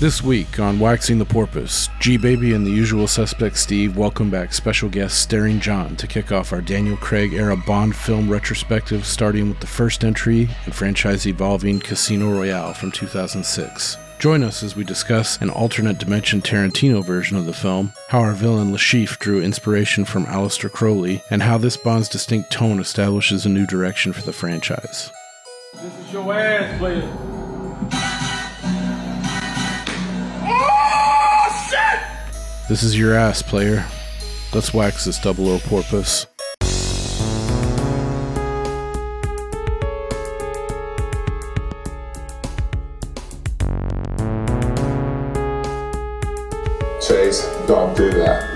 [0.00, 4.54] This week on Waxing the Porpoise, G Baby and the usual suspect Steve welcome back
[4.54, 9.50] special guest Staring Jon to kick off our Daniel Craig era Bond film retrospective, starting
[9.50, 13.98] with the first entry in franchise evolving Casino Royale from 2006.
[14.18, 18.32] Join us as we discuss an alternate dimension Tarantino version of the film, how our
[18.32, 23.44] villain Le Chiffre drew inspiration from Aleister Crowley, and how this Bond's distinct tone establishes
[23.44, 25.12] a new direction for the franchise.
[25.74, 28.09] This is your ass, player.
[32.70, 33.84] This is your ass, player.
[34.54, 36.28] Let's wax this double O porpoise.
[47.02, 48.46] Chase, don't do that.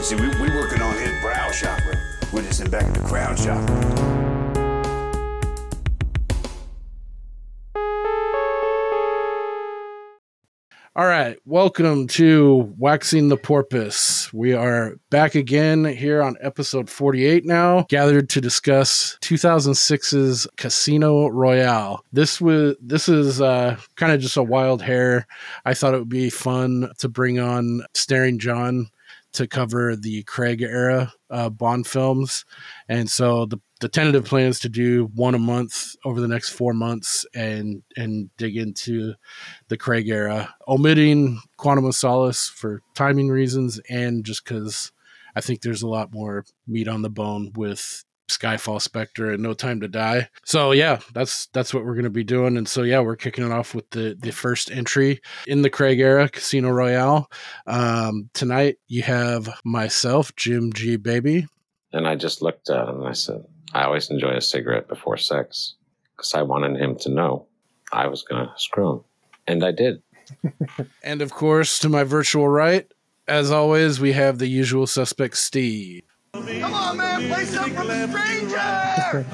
[0.00, 1.94] See, we, we working on his brow chakra.
[2.32, 4.11] We're just in back of the crown chakra.
[10.94, 14.28] All right, welcome to Waxing the Porpoise.
[14.34, 22.04] We are back again here on episode 48 now, gathered to discuss 2006's Casino Royale.
[22.12, 25.26] This was this is uh, kind of just a wild hair.
[25.64, 28.90] I thought it would be fun to bring on Staring Jon
[29.32, 32.44] to cover the Craig era uh, Bond films,
[32.88, 36.50] and so the the tentative plan is to do one a month over the next
[36.50, 39.14] four months and and dig into
[39.68, 44.92] the Craig era, omitting Quantum of Solace for timing reasons and just because
[45.34, 48.04] I think there's a lot more meat on the bone with
[48.36, 50.28] Skyfall Spectre and No Time to Die.
[50.44, 52.56] So yeah, that's that's what we're gonna be doing.
[52.56, 56.00] And so yeah, we're kicking it off with the the first entry in the Craig
[56.00, 57.30] era, Casino Royale.
[57.66, 60.96] Um, tonight you have myself, Jim G.
[60.96, 61.46] Baby.
[61.92, 63.44] And I just looked at him and I said,
[63.74, 65.74] I always enjoy a cigarette before sex
[66.16, 67.46] because I wanted him to know
[67.92, 69.00] I was going to screw him.
[69.46, 70.02] And I did.
[71.02, 72.90] And of course, to my virtual right,
[73.28, 76.02] as always, we have the usual suspect, Steve.
[76.34, 79.26] Come on, man, play something from a stranger!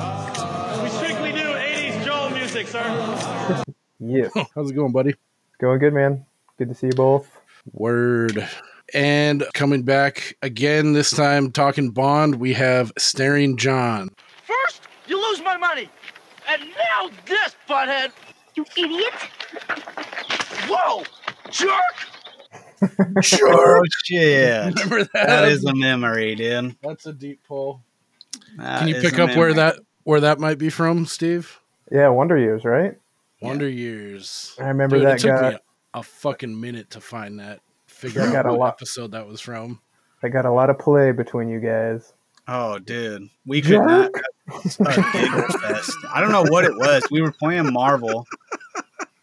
[0.82, 3.64] We strictly do 80s Joel music, sir.
[4.00, 5.14] Yeah, How's it going, buddy?
[5.60, 6.26] going good, man.
[6.56, 7.40] Good to see you both.
[7.72, 8.48] Word.
[8.94, 14.10] And coming back again, this time talking Bond, we have Staring Jon.
[14.44, 15.88] First, you lose my money.
[16.48, 18.10] And now this, butthead.
[18.56, 19.14] You idiot!
[20.68, 21.04] Whoa!
[21.50, 22.17] Jerk!
[22.82, 23.20] Oh
[24.04, 24.74] shit!
[24.74, 25.10] Remember that?
[25.26, 26.76] that is a memory, dude.
[26.82, 27.82] That's a deep pull.
[28.56, 31.60] That Can you pick a up where that where that might be from, Steve?
[31.90, 32.96] Yeah, Wonder Years, right?
[33.40, 34.54] Wonder Years.
[34.60, 35.50] I remember Dude, that it took guy.
[35.50, 35.56] me
[35.94, 37.60] a, a fucking minute to find that.
[37.86, 39.80] Figure That out got a what lot- episode that was from.
[40.22, 42.12] I got a lot of play between you guys.
[42.48, 44.10] Oh, dude, we could not.
[44.48, 44.60] a
[45.58, 45.92] fest.
[46.12, 47.02] I don't know what it was.
[47.10, 48.26] We were playing Marvel.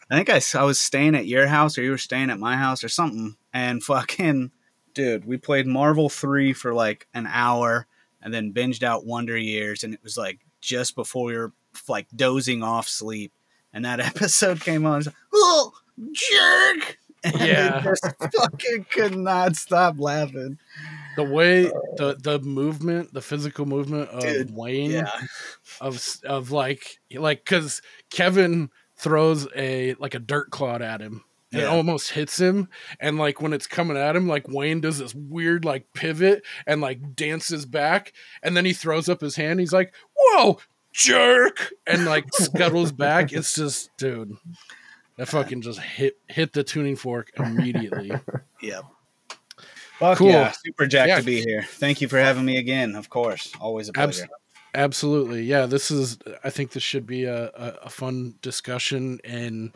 [0.10, 2.56] I think I, I was staying at your house or you were staying at my
[2.56, 3.36] house or something.
[3.54, 4.52] And fucking,
[4.94, 7.88] dude, we played Marvel 3 for like an hour
[8.22, 9.84] and then binged out Wonder Years.
[9.84, 11.54] And it was like just before we were
[11.88, 13.32] like dozing off sleep.
[13.74, 15.02] And that episode came on.
[15.04, 15.74] Like, oh,
[16.12, 16.98] jerk.
[17.26, 17.78] And Yeah.
[17.78, 18.06] I just
[18.38, 20.60] fucking could not stop laughing.
[21.16, 25.10] The way uh, the the movement, the physical movement of Dude, Wayne Yeah.
[25.82, 31.24] of of like like because Kevin throws a like a dirt clod at him.
[31.52, 32.68] And It almost hits him,
[33.00, 36.82] and like when it's coming at him, like Wayne does this weird like pivot and
[36.82, 38.12] like dances back,
[38.44, 39.62] and then he throws up his hand.
[39.62, 40.58] He's like, "Whoa,
[40.92, 43.32] jerk!" and like scuttles back.
[43.32, 44.34] It's just, dude,
[45.18, 48.12] that fucking just hit hit the tuning fork immediately.
[48.62, 48.84] Yep.
[50.00, 50.30] Fuck Cool.
[50.30, 50.52] yeah.
[50.52, 51.20] Super jacked Yeah.
[51.20, 51.62] to be here.
[51.64, 53.54] Thank you for having me again, of course.
[53.62, 54.08] Always a pleasure.
[54.10, 54.36] Absolutely.
[55.44, 59.72] Yeah, this is I think this should be a, a, a fun discussion and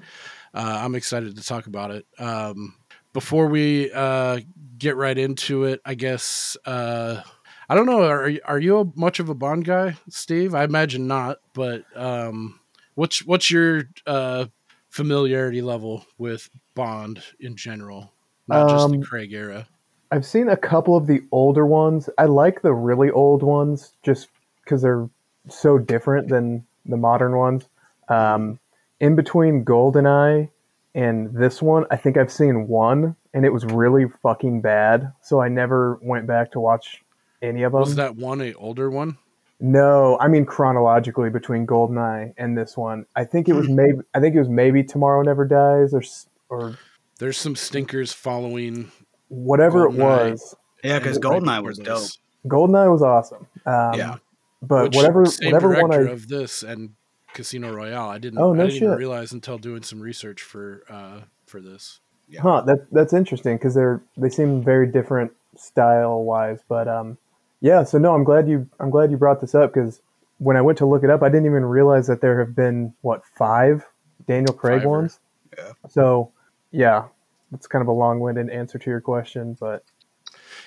[0.53, 2.05] uh, I'm excited to talk about it.
[2.17, 2.75] Um,
[3.13, 4.39] before we uh,
[4.77, 7.21] get right into it, I guess uh,
[7.67, 8.03] I don't know.
[8.03, 10.55] Are are you a, much of a Bond guy, Steve?
[10.55, 11.39] I imagine not.
[11.53, 12.59] But um,
[12.95, 14.45] what's what's your uh,
[14.89, 18.11] familiarity level with Bond in general,
[18.47, 19.67] not just the Um, Craig era?
[20.11, 22.09] I've seen a couple of the older ones.
[22.17, 24.29] I like the really old ones just
[24.69, 25.09] because they're
[25.49, 27.67] so different than the modern ones.
[28.07, 28.59] Um,
[28.99, 30.49] in between GoldenEye
[30.93, 35.11] and this one, I think I've seen one, and it was really fucking bad.
[35.21, 37.03] So I never went back to watch
[37.41, 37.81] any of them.
[37.81, 39.17] Was that one a older one?
[39.59, 43.05] No, I mean chronologically between GoldenEye and this one.
[43.15, 46.03] I think it was maybe I think it was maybe Tomorrow Never Dies or
[46.49, 46.77] or
[47.17, 48.91] There's some stinkers following
[49.27, 50.55] whatever it was.
[50.83, 52.07] Yeah, because Goldeneye was dope.
[52.47, 53.47] GoldenEye was awesome.
[53.65, 54.17] Um, Yeah.
[54.61, 56.91] But Which whatever same whatever one director I of this and
[57.33, 58.09] Casino Royale.
[58.09, 58.39] I didn't.
[58.39, 58.97] Oh, no I didn't even shit.
[58.97, 61.99] realize until doing some research for uh, for this.
[62.39, 67.17] Huh, that that's interesting because they're they seem very different style wise, but um,
[67.61, 67.83] yeah.
[67.83, 70.01] So no, I'm glad you I'm glad you brought this up because
[70.37, 72.93] when I went to look it up, I didn't even realize that there have been
[73.01, 73.85] what five
[74.27, 74.89] Daniel Craig Fiver.
[74.89, 75.19] ones.
[75.57, 75.71] Yeah.
[75.89, 76.31] So
[76.71, 77.05] yeah,
[77.53, 79.83] it's kind of a long winded answer to your question, but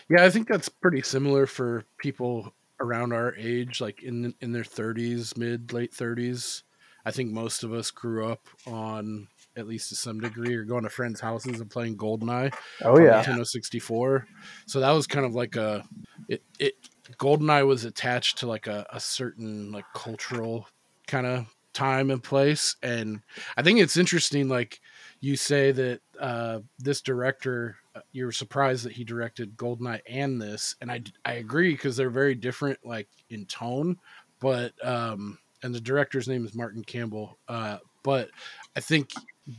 [0.08, 2.52] Yeah, I think that's pretty similar for people
[2.82, 6.64] around our age, like in in their thirties, mid late thirties.
[7.04, 10.84] I think most of us grew up on at least to some degree, or going
[10.84, 12.54] to friends' houses and playing Goldeneye.
[12.82, 14.26] oh yeah, Nintendo 64.
[14.66, 15.84] So that was kind of like a
[16.28, 16.74] it, it
[17.18, 20.68] Goldeneye was attached to like a, a certain like cultural
[21.06, 22.76] kind of time and place.
[22.82, 23.20] And
[23.56, 24.80] I think it's interesting, like
[25.20, 27.76] you say that uh, this director,
[28.12, 32.10] you were surprised that he directed Goldeneye and this, and I I agree because they're
[32.10, 33.98] very different, like in tone,
[34.40, 37.38] but um, and the director's name is Martin Campbell.
[37.48, 38.30] Uh, but
[38.76, 39.10] I think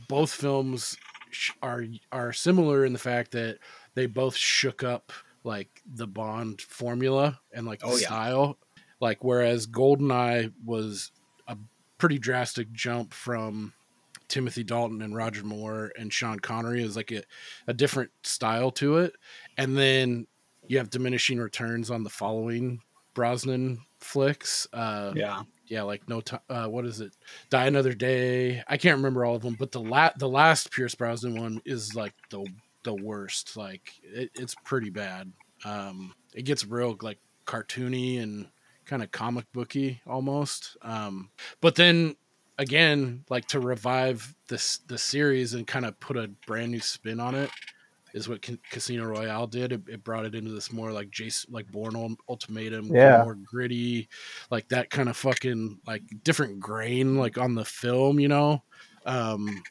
[0.08, 0.96] both films
[1.30, 3.58] sh- are are similar in the fact that
[3.94, 5.12] they both shook up
[5.44, 8.06] like the Bond formula and like the Oh, yeah.
[8.06, 8.58] style.
[9.00, 11.10] Like whereas Goldeneye was
[11.46, 11.56] a
[11.98, 13.74] pretty drastic jump from
[14.28, 17.22] Timothy Dalton and Roger Moore and Sean Connery is like a,
[17.66, 19.14] a different style to it.
[19.58, 20.26] And then
[20.66, 22.80] you have diminishing returns on the following
[23.14, 24.66] Brosnan flicks.
[24.72, 25.42] Uh, Yeah.
[25.66, 26.40] yeah, like no time.
[26.48, 27.12] Uh, what is it?
[27.50, 28.62] Die Another Day.
[28.66, 31.94] I can't remember all of them, but the la- the last Pierce Brosnan one is
[31.94, 32.44] like the
[32.82, 33.56] the worst.
[33.56, 35.32] Like it, it's pretty bad.
[35.64, 38.48] Um, it gets real like cartoony and
[38.84, 40.76] kind of comic booky almost.
[40.82, 41.30] Um,
[41.60, 42.16] but then
[42.58, 47.20] again, like to revive this the series and kind of put a brand new spin
[47.20, 47.50] on it
[48.12, 49.72] is what Ca- Casino Royale did.
[49.72, 53.24] It, it brought it into this more like Jason, like Bourne Ul- Ultimatum, Yeah.
[53.24, 54.08] more gritty,
[54.50, 58.62] like that kind of fucking like different grain, like on the film, you know.
[59.04, 59.62] Um,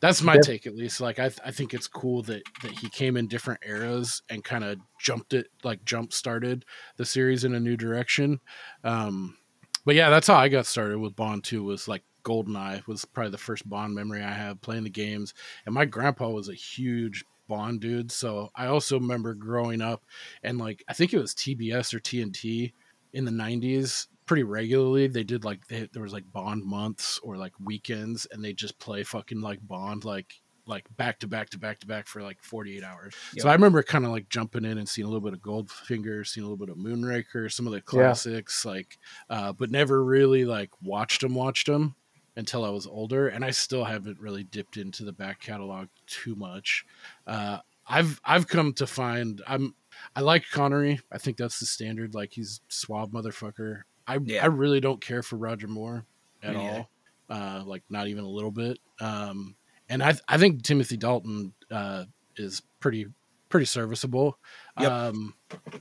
[0.00, 0.42] that's my Yep.
[0.42, 1.00] take, at least.
[1.00, 4.42] Like I, th- I think it's cool that that he came in different eras and
[4.42, 6.64] kind of jumped it, like jump started
[6.96, 8.40] the series in a new direction.
[8.82, 9.36] Um,
[9.84, 11.64] but yeah, that's how I got started with Bond too.
[11.64, 15.34] Was like Goldeneye was probably the first Bond memory I have playing the games,
[15.66, 18.12] and my grandpa was a huge Bond dude.
[18.12, 20.04] So I also remember growing up
[20.42, 22.72] and like I think it was TBS or TNT
[23.12, 25.08] in the '90s pretty regularly.
[25.08, 28.78] They did like they, there was like Bond months or like weekends, and they just
[28.78, 32.42] play fucking like Bond like like back to back to back to back for like
[32.42, 33.14] 48 hours.
[33.38, 36.26] So I remember kind of like jumping in and seeing a little bit of Goldfinger,
[36.26, 38.98] seeing a little bit of Moonraker, some of the classics, like,
[39.28, 41.94] uh, but never really like watched them, watched them
[42.36, 43.28] until I was older.
[43.28, 46.84] And I still haven't really dipped into the back catalog too much.
[47.26, 47.58] Uh,
[47.88, 49.74] I've I've come to find I'm
[50.14, 51.00] I like Connery.
[51.10, 52.14] I think that's the standard.
[52.14, 53.82] Like he's suave motherfucker.
[54.06, 54.42] I Yeah.
[54.44, 56.04] I really don't care for Roger Moore
[56.42, 56.78] at neither.
[56.78, 56.90] all.
[57.28, 58.78] Uh, like not even a little bit.
[59.00, 59.56] Um,
[59.90, 62.04] and I I think Timothy Dalton uh,
[62.36, 63.06] is pretty
[63.50, 64.38] pretty serviceable.
[64.80, 64.90] Yep.
[64.92, 65.34] Um,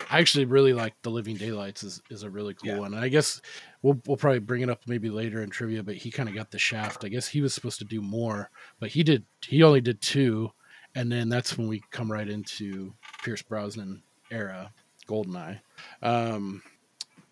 [0.09, 2.79] I actually really like The Living Daylights is, is a really cool Yeah.
[2.79, 2.95] one.
[2.95, 3.39] And I guess
[3.83, 6.49] we'll we'll probably bring it up maybe later in trivia, but he kind of got
[6.49, 7.05] the shaft.
[7.05, 10.51] I guess he was supposed to do more, but he did he only did two,
[10.95, 14.01] and then that's when we come right into Pierce Brosnan
[14.31, 14.71] era,
[15.07, 15.59] Goldeneye.
[16.01, 16.63] Um,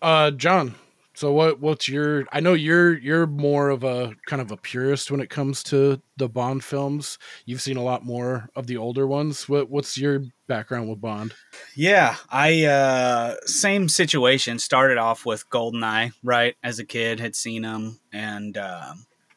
[0.00, 0.74] uh, Jon.
[1.18, 5.10] So what what's your I know you're you're more of a kind of a purist
[5.10, 7.18] when it comes to the Bond films.
[7.44, 9.48] You've seen a lot more of the older ones.
[9.48, 11.34] What what's your background with Bond?
[11.74, 14.60] Yeah, I uh same situation.
[14.60, 16.54] Started off with Goldeneye, right?
[16.62, 18.56] As a kid, had seen them, and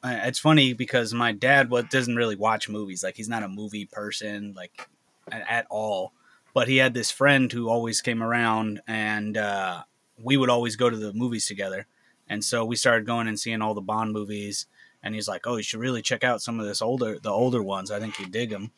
[0.03, 3.03] I- it's funny because my dad what doesn't really watch movies.
[3.03, 4.87] Like he's not a movie person, like
[5.31, 6.13] at all.
[6.53, 9.81] But he had this friend who always came around, and uh,
[10.23, 11.87] we would always go to the movies together.
[12.27, 14.67] And so we started going and seeing all the Bond movies.
[15.03, 17.61] And he's like, "Oh, you should really check out some of this older, the older
[17.63, 17.89] ones.
[17.91, 18.71] I think you dig them."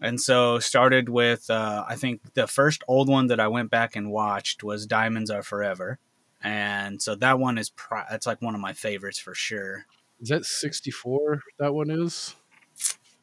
[0.00, 3.96] And so started with uh, I think the first old one that I went back
[3.96, 5.98] and watched was Diamonds Are Forever,
[6.42, 9.86] and so that one is pri- that's like one of my favorites for sure.
[10.20, 12.34] Is that 64 that one is?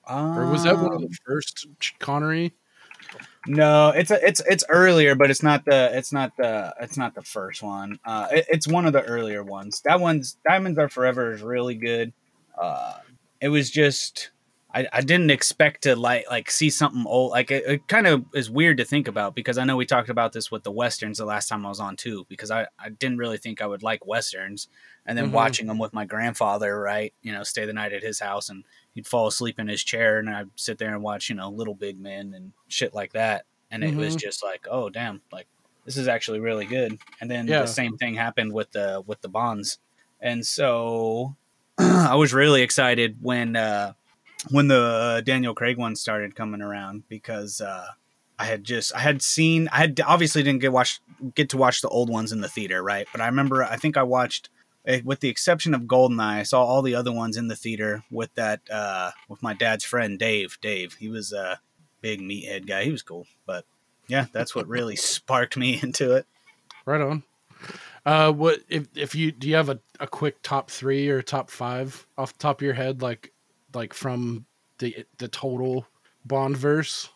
[0.09, 2.53] Or was that one of Um, the first Ch- Connery?
[3.45, 7.15] No, it's a, it's it's earlier, but it's not the it's not the it's not
[7.15, 7.97] the first one.
[8.05, 9.81] Uh, it- it's one of the earlier ones.
[9.85, 12.11] That one's Diamonds Are Forever is really good.
[12.61, 12.95] Uh,
[13.39, 14.31] it was just
[14.73, 17.31] I, I didn't expect to like like see something old.
[17.31, 20.09] Like it, it kind of is weird to think about because I know we talked
[20.09, 22.25] about this with the westerns the last time I was on too.
[22.27, 24.67] Because I I didn't really think I would like westerns,
[25.05, 25.33] and then Mhm.
[25.33, 27.13] watching them with my grandfather, right?
[27.21, 28.65] You know, stay the night at his house and
[28.97, 31.75] he'd fall asleep in his chair and I'd sit there and watch, you know, Little
[31.75, 33.45] Big Men and shit like that.
[33.69, 34.19] And it was Mhm.
[34.19, 35.45] just like, oh damn, like
[35.85, 36.97] this is actually really good.
[37.21, 37.61] And then Yeah.
[37.61, 39.77] the same thing happened with the with the bonds.
[40.19, 41.35] And so
[41.77, 43.93] I was really excited when uh
[44.49, 47.85] when the Daniel Craig one started coming around because uh
[48.39, 50.99] I had just I had seen I had obviously didn't get watch
[51.35, 53.07] get to watch the old ones in the theater, right?
[53.11, 54.49] But I remember I think I watched
[55.03, 58.33] with the exception of Goldeneye, I saw all the other ones in the theater with
[58.35, 60.57] that uh with my dad's friend Dave.
[60.61, 61.59] Dave, he was a
[62.01, 62.83] big meathead guy.
[62.83, 63.65] He was cool, but
[64.07, 66.25] yeah, that's what really sparked me into it.
[66.85, 67.23] Right on.
[68.05, 71.49] Uh, what if if you do you have a, a quick top three or top
[71.49, 73.33] five off the top of your head, like
[73.73, 74.45] like from
[74.77, 75.85] the the total
[76.25, 77.09] Bond verse?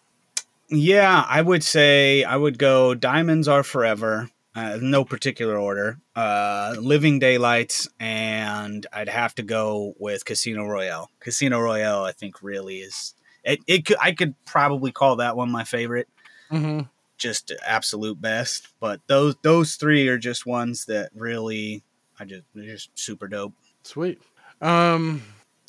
[0.67, 5.97] Yeah, I would say I would go Diamonds Are Forever, uh, no particular order.
[6.15, 11.09] Uh, Living Daylights, and I'd have to go with Casino Royale.
[11.19, 13.59] Casino Royale, I think, really is it.
[13.67, 16.07] it could, I could probably call that one my favorite,
[16.51, 16.81] Mm-hmm.
[17.17, 18.67] just absolute best.
[18.79, 21.81] But those those three are just ones that really,
[22.19, 23.53] I just they're just super dope.
[23.83, 24.21] Sweet.
[24.61, 25.23] Um,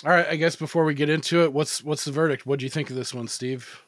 [0.05, 0.27] all right.
[0.27, 2.45] I guess before we get into it, what's what's the verdict?
[2.47, 3.83] What do you think of this one, Steve?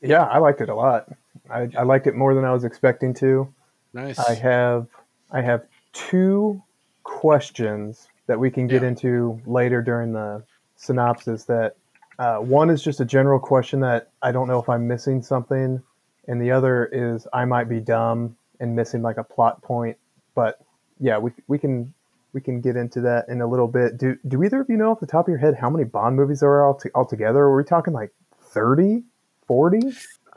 [0.00, 1.08] Yeah, I liked it a lot.
[1.50, 3.52] I, I liked it more than I was expecting to.
[3.92, 4.18] Nice.
[4.18, 4.86] I have
[5.30, 6.62] I have two
[7.02, 8.88] questions that we can get Yeah.
[8.88, 10.42] into later during the
[10.76, 11.44] synopsis.
[11.44, 11.76] That
[12.18, 15.82] uh, one is just a general question that I don't know if I'm missing something,
[16.28, 19.96] and the other is I might be dumb and missing like a plot point.
[20.34, 20.60] But
[20.98, 21.92] yeah, we we can
[22.32, 23.98] we can get into that in a little bit.
[23.98, 26.16] Do do either of you know off the top of your head how many Bond
[26.16, 27.40] movies there are all altogether?
[27.40, 29.02] Are we talking like 30,
[29.46, 29.92] 40?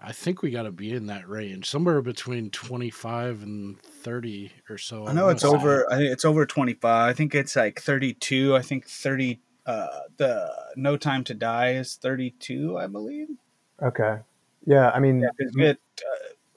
[0.06, 4.52] I think we got to be in that range, somewhere between twenty five and thirty
[4.70, 5.08] or so.
[5.08, 5.48] I know it's say.
[5.48, 5.90] over.
[5.92, 7.10] I think it's over twenty five.
[7.10, 8.56] I think it's like thirty two.
[8.56, 9.40] I think thirty.
[9.66, 12.78] Uh, the No Time to Die is thirty two.
[12.78, 13.30] I believe.
[13.82, 14.18] Okay.
[14.66, 15.78] Yeah, I mean, Yeah, 'cause we get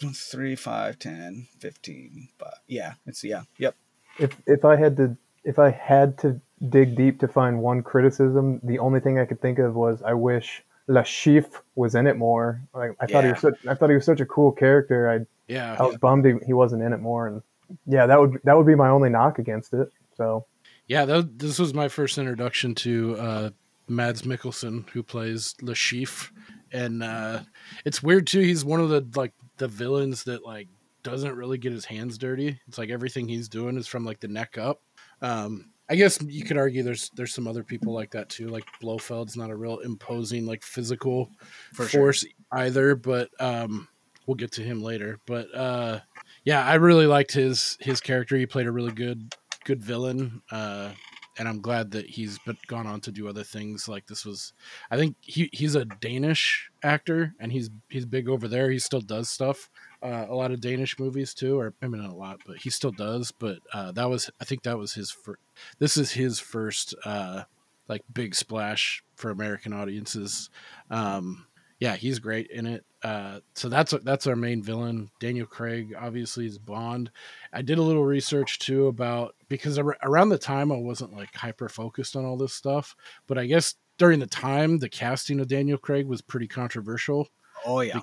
[0.04, 2.52] uh, 3, 5, 10, 15, five.
[2.68, 3.74] Yeah, it's, yeah, yep.
[4.18, 8.60] if if I had to if I had to dig deep to find one criticism,
[8.62, 12.16] the only thing I could think of was I wish La Chiffre was in it
[12.16, 12.60] more.
[12.74, 15.10] Like I thought he was such I thought he was such a cool character.
[15.10, 15.76] I Yeah.
[15.78, 17.26] I was bummed he, he wasn't in it more.
[17.26, 17.42] And
[17.86, 19.90] yeah, that would that would be my only knock against it.
[20.16, 20.46] So
[20.86, 23.50] Yeah, that, this was my first introduction to uh,
[23.88, 26.30] Mads Mikkelsen, who plays Chiffre,
[26.72, 27.40] and uh,
[27.84, 28.40] it's weird too.
[28.40, 30.68] He's one of the like the villains that like
[31.02, 32.60] doesn't really get his hands dirty.
[32.66, 34.82] It's like everything he's doing is from like the neck up.
[35.22, 38.48] Um, I guess you could argue there's there's some other people like that too.
[38.48, 41.30] Like Blofeld's not a real imposing like physical
[41.72, 42.00] For sure.
[42.00, 43.88] force either, but um,
[44.26, 45.18] we'll get to him later.
[45.26, 46.00] But uh,
[46.44, 48.36] yeah, I really liked his his character.
[48.36, 50.90] He played a really good good villain, uh,
[51.38, 53.88] and I'm glad that he's been gone on to do other things.
[53.88, 54.52] Like this was,
[54.90, 58.70] I think he he's a Danish actor, and he's he's big over there.
[58.70, 59.70] He still does stuff.
[60.06, 62.70] Uh, a lot of Danish movies too, or I mean not a lot, but he
[62.70, 63.32] still does.
[63.32, 65.40] But uh, that was I think that was his first.
[65.78, 67.42] This is his first uh,
[67.88, 70.50] like big splash for American audiences.
[70.90, 71.46] Um,
[71.80, 72.84] yeah, he's great in it.
[73.02, 75.94] Uh, so that's that's our main villain, Daniel Craig.
[75.98, 77.10] Obviously, is Bond.
[77.52, 81.34] I did a little research too about because ar- around the time I wasn't like
[81.34, 82.94] hyper focused on all this stuff,
[83.26, 87.28] but I guess during the time the casting of Daniel Craig was pretty controversial
[87.64, 88.00] Oh, yeah.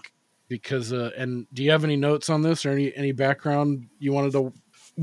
[0.57, 0.93] Because.
[0.93, 4.31] Uh, and do you have any notes on this or any any background you wanted
[4.33, 4.53] to?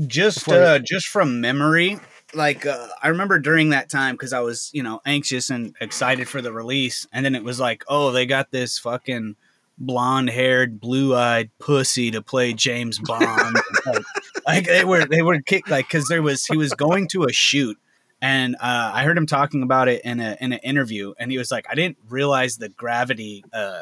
[0.07, 1.99] just Before you- uh, just from memory
[2.33, 6.29] like uh, i remember during that time because i was you know anxious and excited
[6.29, 9.35] for the release and then it was like oh they got this fucking
[9.77, 14.05] blonde haired blue eyed pussy to play james bond like,
[14.47, 17.33] like they were they were kicked like because there was he was going to a
[17.33, 17.77] shoot
[18.21, 21.37] and uh, i heard him talking about it in a in an interview and he
[21.37, 23.81] was like i didn't realize the gravity uh,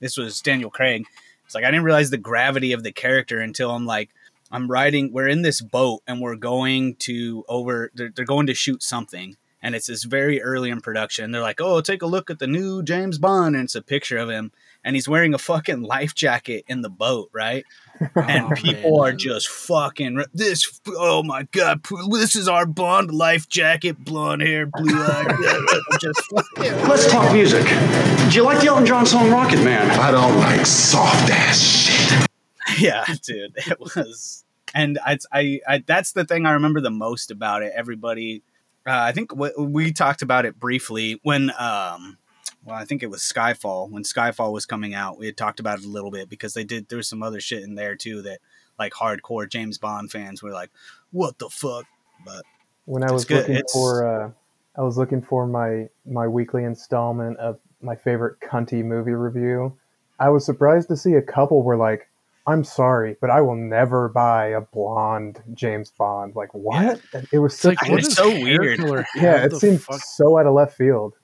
[0.00, 1.04] this was daniel craig
[1.44, 4.10] it's like i didn't realize the gravity of the character until i'm like
[4.50, 5.12] I'm riding.
[5.12, 7.90] We're in this boat and we're going to over.
[7.94, 11.30] They're, they're going to shoot something, and it's this very early in production.
[11.30, 14.18] They're like, "Oh, take a look at the new James Bond," and it's a picture
[14.18, 14.50] of him,
[14.84, 17.64] and he's wearing a fucking life jacket in the boat, right?
[18.14, 19.12] And Oh, people man.
[19.12, 20.80] are just fucking this.
[20.88, 21.80] Oh my god,
[22.10, 25.34] this is our Bond life jacket, blonde hair, blue eyed,
[26.00, 26.72] just fucking.
[26.88, 27.64] Let's talk music.
[28.30, 29.90] Do you like the Elton John song Rocket Man?
[30.00, 32.26] I don't like soft ass shit.
[32.78, 37.30] yeah, dude, it was, and I, I, I, that's the thing I remember the most
[37.30, 37.72] about it.
[37.74, 38.42] Everybody,
[38.86, 42.16] uh, I think w- we talked about it briefly when, um,
[42.64, 45.18] well, I think it was Skyfall when Skyfall was coming out.
[45.18, 46.88] We had talked about it a little bit because they did.
[46.88, 48.38] There was some other shit in there too that,
[48.78, 50.70] like, hardcore James Bond fans were like,
[51.10, 51.86] "What the fuck?"
[52.24, 52.42] But
[52.84, 53.38] when I was good.
[53.38, 54.30] looking It's- for uh,
[54.76, 59.76] I was looking for my my weekly installment of my favorite cunty movie review.
[60.18, 62.08] I was surprised to see a couple were like,
[62.46, 66.36] I'm sorry, but I will never buy a blonde James Bond.
[66.36, 67.00] Like what?
[67.32, 68.80] It was It's like what it's so weird.
[69.16, 71.14] yeah, it to seemed fuck- so out of left field.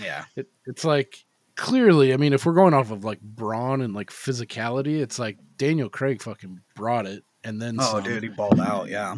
[0.00, 0.24] Yeah.
[0.36, 1.24] it, it's like
[1.56, 2.12] clearly.
[2.12, 5.88] I mean, if we're going off of like brawn and like physicality, it's like Daniel
[5.88, 8.02] Craig fucking brought it, and then Oh, some.
[8.04, 8.88] dude, he balled out.
[8.88, 9.16] Yeah.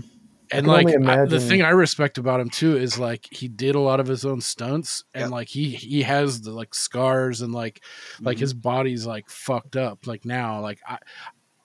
[0.50, 3.81] and like I- the thing I respect about him too is like he did a
[3.81, 5.31] lot of his own stunts, and Yep.
[5.31, 7.81] like he he has the like scars and like
[8.21, 8.41] like Mhm.
[8.41, 10.07] his body's like fucked up.
[10.07, 10.99] Like now, like I.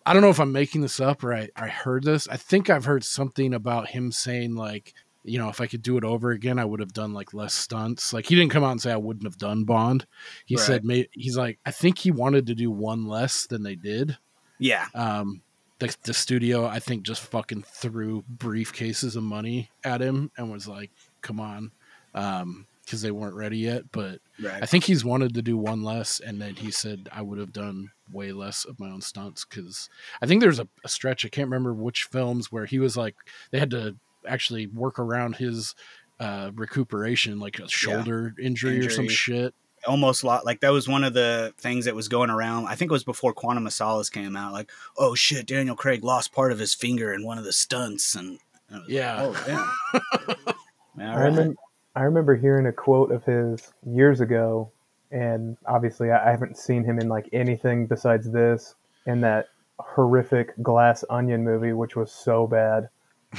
[0.05, 2.29] I don't know if I'm making this up or I, I heard this.
[2.29, 4.93] I think I've heard something about him saying like,
[5.27, 7.53] you know, if I could do it over again, I would have done like less
[7.53, 8.13] stunts.
[8.13, 10.05] Like he didn't come out and say I wouldn't have done Bond.
[10.45, 10.65] He Right.
[10.65, 14.17] said, may, he's like, I think he wanted to do one less than they did.
[14.59, 14.85] Yeah.
[14.95, 15.41] Um,
[15.79, 20.67] the, the studio, I think, just fucking threw briefcases of money at him and was
[20.67, 20.91] like,
[21.21, 21.71] come on.
[22.13, 23.83] Um, because they weren't ready yet.
[23.91, 24.63] But Right.
[24.63, 27.51] I think he's wanted to do one less, and then he said I would have
[27.51, 29.89] done way less of my own stunts because
[30.21, 33.15] I think there's a, a stretch I can't remember which films where he was like
[33.51, 35.75] they had to actually work around his
[36.19, 39.53] uh recuperation like a shoulder injury, or some shit.
[39.87, 42.65] almost lot like that was one of the things that was going around.
[42.67, 44.51] I think it was before Quantum of Solace came out.
[44.53, 48.15] Like, oh shit, Daniel Craig lost part of his finger in one of the stunts,
[48.15, 48.39] and
[48.71, 49.17] I was like, Yeah.
[49.19, 50.55] oh damn.
[50.97, 51.25] Yeah, I all right.
[51.25, 51.55] remember,
[51.95, 54.71] I remember hearing a quote of his years ago,
[55.11, 58.73] and obviously I I haven't seen him in like anything besides this
[59.05, 62.89] and that horrific Glass Onion movie, which was so bad.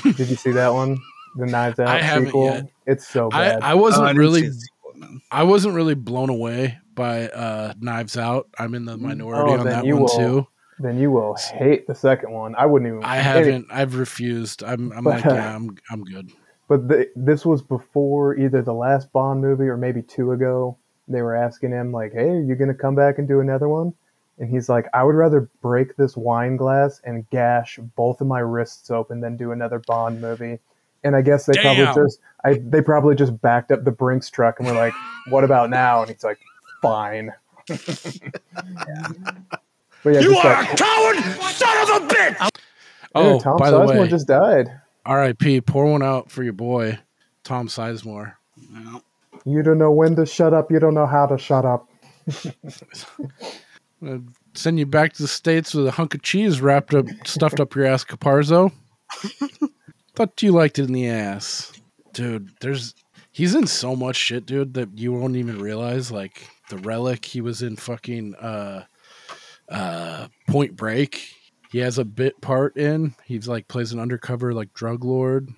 [0.03, 0.99] Did you see that one?
[1.37, 2.45] The Knives Out I haven't sequel.
[2.45, 2.67] yet.
[2.87, 3.63] It's so bad.
[3.63, 5.21] I Oh, wasn't I really sequel.
[5.31, 8.49] I wasn't really blown away by uh Knives Out.
[8.59, 10.47] I'm in the minority Oh, on that you one will too.
[10.81, 12.55] then you will hate the second one.
[12.57, 13.05] I wouldn't even.
[13.05, 13.67] I haven't.
[13.71, 14.63] I've refused.
[14.65, 14.93] I'm.
[14.93, 15.77] I'm But, like, yeah, I'm.
[15.91, 16.31] I'm good.
[16.69, 20.77] But the, this was before either the last Bond movie or maybe two ago.
[21.11, 23.95] They were asking him like, "Hey, are you gonna come back and do another one?"
[24.39, 28.41] And he's like, "I would rather break this wine glass and gash both of my
[28.41, 30.59] wrists open than do another Bond movie."
[31.05, 31.77] And I guess they Damn.
[31.77, 34.95] probably just, I they probably just backed up the Brinks truck and were like,
[35.29, 36.39] "What about now?" And he's like,
[36.83, 37.33] "Fine."
[40.05, 41.17] But yeah, you are like, a coward,
[41.53, 42.49] son of a bitch!
[43.15, 44.81] Oh, yeah, Tom by the Sizemore way, just died.
[45.05, 45.63] R.I.P.
[45.63, 46.99] Pour one out for your boy,
[47.43, 48.35] Tom Sizemore.
[49.45, 50.71] You don't know when to shut up.
[50.71, 51.89] You don't know how to shut up.
[54.07, 54.19] Uh,
[54.55, 57.75] send you back to the states with a hunk of cheese wrapped up, stuffed up
[57.75, 58.73] your ass, Caparzo.
[60.15, 61.73] Thought you liked it in the ass,
[62.13, 62.51] dude.
[62.61, 62.95] There's
[63.33, 66.11] he's in so much shit, dude, that you won't even realize.
[66.13, 68.85] Like the relic, he was in fucking uh,
[69.69, 71.35] uh, Point Break.
[71.71, 73.15] He has a bit part in.
[73.25, 75.51] He's like plays an undercover like drug lord.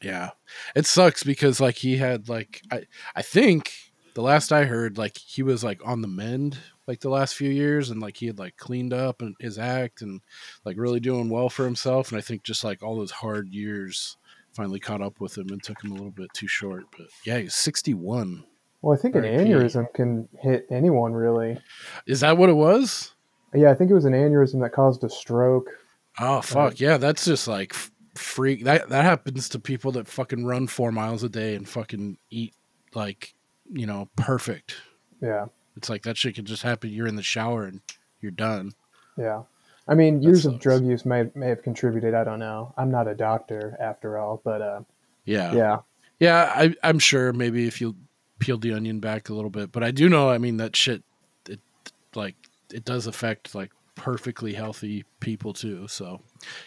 [0.00, 0.30] Yeah,
[0.74, 3.72] it sucks because like he had like I I think
[4.14, 6.58] the last I heard like he was like on the mend
[6.90, 10.02] like the last few years and like he had like cleaned up and his act
[10.02, 10.20] and
[10.64, 14.16] like really doing well for himself and I think just like all those hard years
[14.56, 17.38] finally caught up with him and took him a little bit too short but yeah
[17.38, 18.42] he's 61
[18.82, 19.44] Well, I think an R.I.P..
[19.44, 21.58] aneurysm can hit anyone really.
[22.06, 23.14] is that what it was?
[23.54, 25.68] Yeah, I think it was an aneurysm that caused a stroke.
[26.18, 27.72] oh uh, fuck yeah that's just like
[28.16, 32.18] freak that that happens to people that fucking run 4 miles a day and fucking
[32.30, 32.52] eat
[32.94, 33.32] like
[33.70, 34.74] you know perfect.
[35.22, 37.80] Yeah, it's like that shit could just happen you're in the shower and
[38.20, 38.72] you're done
[39.16, 39.42] yeah.
[39.88, 42.14] I mean, That years of drug use may may have contributed.
[42.14, 42.72] I don't know.
[42.78, 44.80] I'm not a doctor after all, but uh,
[45.24, 45.76] yeah yeah,
[46.20, 47.96] Yeah, I, I'm sure maybe if you
[48.38, 50.30] peeled the onion back a little bit, but I do know.
[50.30, 51.02] I mean, that shit,
[51.48, 51.60] it
[52.14, 52.36] like
[52.72, 55.86] it does affect like perfectly healthy people too.
[55.88, 56.20] So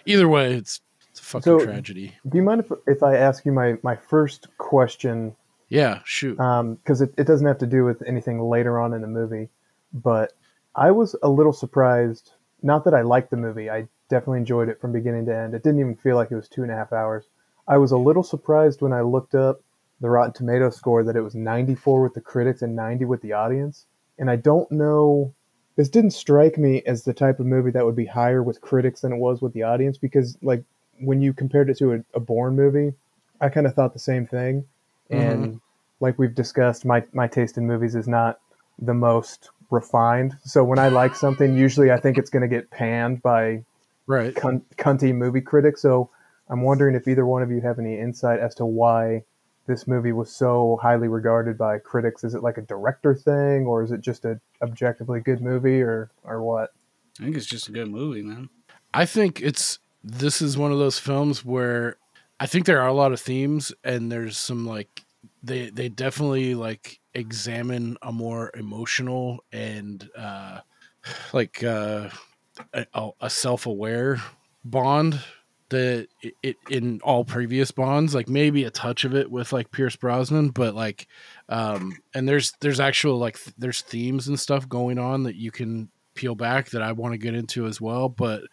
[0.06, 2.14] either way, it's, it's a fucking So- tragedy.
[2.28, 5.36] Do you mind if if I ask you my my first question?
[5.74, 6.40] Yeah, shoot.
[6.40, 9.50] Um, because it, it doesn't have to do with anything later on in the movie,
[9.92, 10.34] but
[10.76, 12.34] I was a little surprised.
[12.62, 13.72] Not that I liked the movie.
[13.72, 15.56] I definitely enjoyed it from beginning to end.
[15.56, 17.26] It didn't even feel like it was two and a half hours.
[17.68, 19.62] I was a little surprised when I looked up
[20.00, 23.34] the Rotten Tomato score that it was 94 with the critics and 90 with the
[23.34, 23.88] audience.
[24.20, 25.34] And I don't know.
[25.76, 29.02] This didn't strike me as the type of movie that would be higher with critics
[29.02, 30.64] than it was with the audience because, like,
[31.00, 32.94] when you compared it to a, a Bourne movie,
[33.42, 34.66] I kind of thought the same thing.
[35.10, 35.58] And mm-hmm.
[36.04, 38.40] Like we've discussed, my, my taste in movies is not
[38.78, 40.38] the most refined.
[40.44, 43.64] So when I like something, usually I think it's going to get panned by
[44.06, 44.36] right.
[44.36, 45.82] cunt, cunty movie critics.
[45.82, 46.10] So
[46.50, 49.24] I'm wondering if either one of you have any insight as to why
[49.66, 52.26] this movie was so highly regarded by critics.
[52.26, 56.12] Is it like a director thing, or is it just a objectively good movie, or
[56.26, 56.74] or what?
[57.18, 58.50] I think it's just a good movie, man.
[58.94, 61.96] I think it's this is one of those films where
[62.42, 65.06] I think there are a lot of themes and there's some like
[65.44, 70.60] they they definitely like examine a more emotional and uh
[71.34, 72.10] like uh
[72.74, 74.22] a, a self-aware
[74.66, 75.20] Bond
[75.70, 79.96] that it, in all previous Bonds, like maybe a touch of it with like Pierce
[79.96, 81.08] Brosnan, but like,
[81.50, 85.52] um, and there's there's actual like th- there's themes and stuff going on that you
[85.52, 88.44] can peel back that I want to get into as well, but.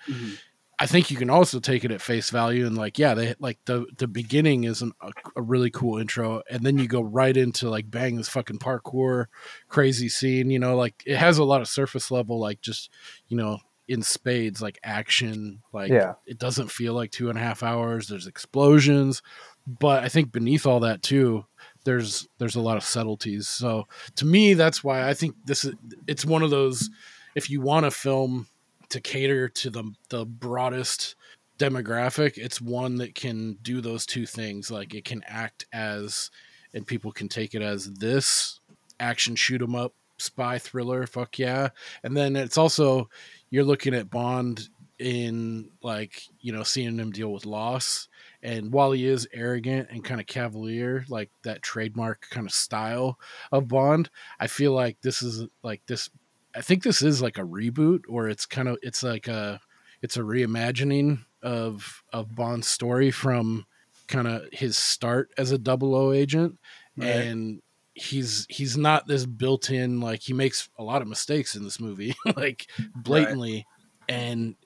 [0.82, 3.58] I think you can also take it at face value and like yeah they like
[3.66, 7.36] the the beginning is an, a, a really cool intro and then you go right
[7.36, 9.26] into like bang this fucking parkour
[9.68, 12.90] crazy scene you know like it has a lot of surface level like just
[13.28, 16.14] you know in spades like action like Yeah.
[16.26, 19.20] it doesn't feel like two and a half hours there's explosions
[19.66, 21.44] but i think beneath all that too
[21.84, 25.74] there's there's a lot of subtleties so to me that's why i think this is
[26.06, 26.88] it's one of those
[27.34, 28.46] if you want to film
[28.90, 31.16] to cater to the the broadest
[31.58, 34.70] demographic it's one that can do those two things.
[34.70, 36.30] Like it can act as
[36.72, 38.60] and people can take it as this
[38.98, 41.68] action shoot 'em up spy thriller fuck yeah.
[42.02, 43.08] And then it's also
[43.50, 48.08] you're looking at bond in like you know seeing him deal with loss.
[48.42, 53.18] And while he is arrogant and kind of cavalier like that trademark kind of style
[53.52, 56.08] of bond i feel like this is like this
[56.54, 59.60] i think this is like a reboot or it's kind of it's like a
[60.02, 63.64] it's a reimagining of of bond's story from
[64.10, 66.58] kind of his start as a double o agent.
[66.96, 67.08] Right.
[67.08, 67.62] and
[67.94, 72.14] he's he's not this built-in like he makes a lot of mistakes in this movie
[72.36, 73.66] like blatantly
[74.08, 74.56] and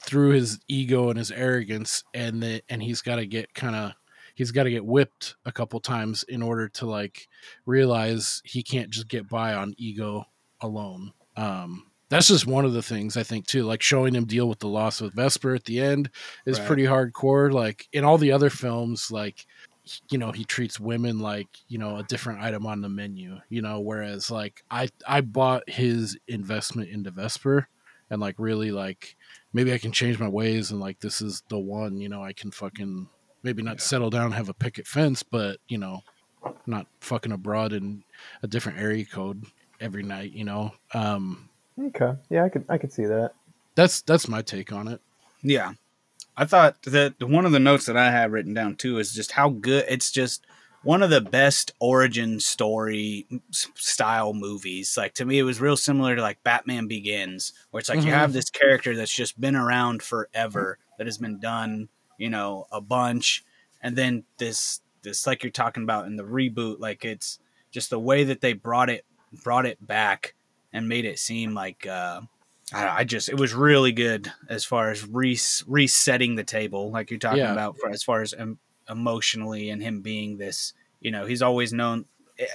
[0.00, 3.92] through his ego and his arrogance and the, and he's got to get kind of
[4.34, 7.28] he's got to get whipped a couple times in order to like
[7.66, 10.24] realize he can't just get by on ego
[10.60, 14.48] alone um that's just one of the things i think too like showing him deal
[14.48, 16.10] with the loss of vesper at the end
[16.46, 16.66] is Right.
[16.66, 19.46] pretty hardcore like in all the other films like
[20.10, 23.60] you know he treats women like you know a different item on the menu you
[23.62, 27.68] know whereas like i i bought his investment into vesper
[28.10, 29.16] and like really like
[29.52, 32.32] maybe i can change my ways and like this is the one you know i
[32.32, 33.08] can fucking
[33.42, 36.00] maybe not settle down and have a picket fence but you know
[36.66, 38.02] not fucking abroad in
[38.42, 39.44] a different area code
[39.84, 41.48] every night you know um
[41.88, 42.12] Okay.
[42.30, 43.32] Yeah, I could I could see that.
[43.74, 45.00] that's that's my take on it
[45.42, 45.72] Yeah.
[46.36, 49.32] I thought that one of the notes that I have written down too is just
[49.32, 50.44] how good it's just
[50.82, 54.96] one of the best origin story style movies.
[54.96, 58.10] Like to me, it was real similar to like Batman Begins, where it's like you
[58.12, 58.20] Mhm.
[58.20, 62.80] have this character that's just been around forever, that has been done, you know, a
[62.80, 63.44] bunch,
[63.82, 67.38] and then this this like you're talking about in the reboot, like it's
[67.70, 69.04] just the way that they brought it
[69.42, 70.34] brought it back
[70.72, 72.20] and made it seem like uh,
[72.72, 77.10] I, I just it was really good as far as re- resetting the table, like
[77.10, 77.52] you're talking Yeah.
[77.52, 80.72] about, for as far as em- emotionally and him being this.
[81.00, 82.06] You know, he's always known.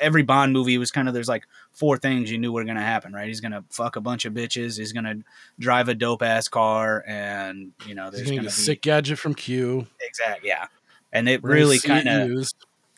[0.01, 3.13] Every Bond movie was kind of there's like four things you knew were gonna happen,
[3.13, 3.27] right?
[3.27, 4.77] He's gonna fuck a bunch of bitches.
[4.77, 5.15] He's gonna
[5.57, 9.17] drive a dope ass car, and you know, he's there's gonna gonna be sick gadget
[9.19, 10.65] from q Exactly, yeah.
[11.13, 12.45] And it really kind of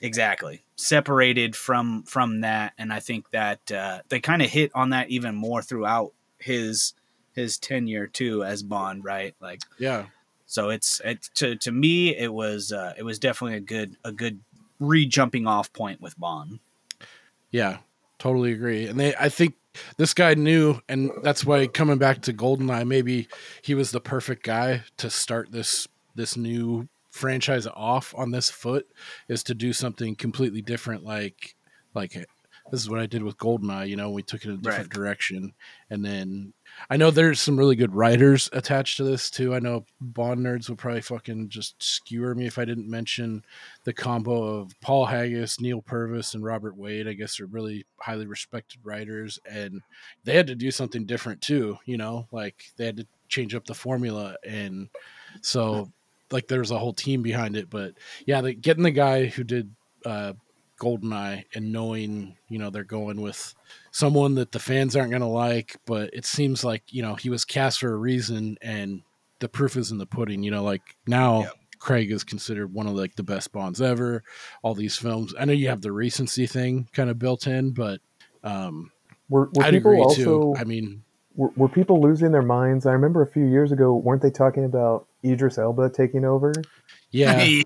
[0.02, 2.74] exactly separated from from that.
[2.78, 6.94] And i think that uh, they kind of hit on that even more throughout his
[7.34, 9.36] his tenure too as bond right?
[9.40, 10.06] Like yeah.
[10.46, 14.12] so it's it to to me it was uh, it was definitely a good a
[14.12, 14.40] good
[14.80, 16.60] re-jumping off point with bond.
[17.52, 17.78] Yeah,
[18.18, 18.88] totally agree.
[18.88, 19.56] And they, I think
[19.98, 23.28] this guy knew, and that's why coming back to Goldeneye, maybe
[23.62, 28.88] he was the perfect guy to start this this new franchise off on this foot,
[29.30, 31.04] is to do something completely different.
[31.04, 31.56] Like,
[31.94, 32.14] like
[32.72, 33.90] this is what I did with Goldeneye.
[33.90, 34.96] You know, we took it in a different Right.
[34.96, 35.54] direction,
[35.90, 36.54] and then
[36.90, 39.54] I know there's some really good writers attached to this too.
[39.54, 43.44] I know Bond nerds would probably fucking just skewer me if I didn't mention
[43.84, 47.10] the combo of Paul Haggis, Neil Purvis, and Robert Wade.
[47.10, 49.82] I guess are really highly respected writers, and
[50.24, 51.78] they had to do something different too.
[51.86, 54.88] You know, like they had to change up the formula, and
[55.42, 55.92] so
[56.32, 57.70] like there's a whole team behind it.
[57.70, 57.94] But
[58.26, 59.74] yeah, the, getting the guy who did
[60.06, 60.34] uh,
[60.80, 63.54] Goldeneye and knowing you know they're going with
[63.92, 67.30] someone that the fans aren't going to like, but it seems like you know he
[67.30, 69.02] was cast for a reason, and
[69.40, 70.44] the proof is in the pudding.
[70.44, 71.42] You know, like now.
[71.42, 71.54] Yep.
[71.80, 74.24] Craig is considered one of like the best Bonds ever.
[74.62, 78.02] All these films, I know you have the recency thing kind of built in, but
[78.44, 78.92] um,
[79.30, 80.56] Were, were I'd people agree also too.
[80.60, 81.02] I mean,
[81.36, 82.86] were, were people losing their minds?
[82.86, 86.54] I remember a few years ago, weren't they talking about Idris Elba taking over?
[87.12, 87.64] yeah, yeah,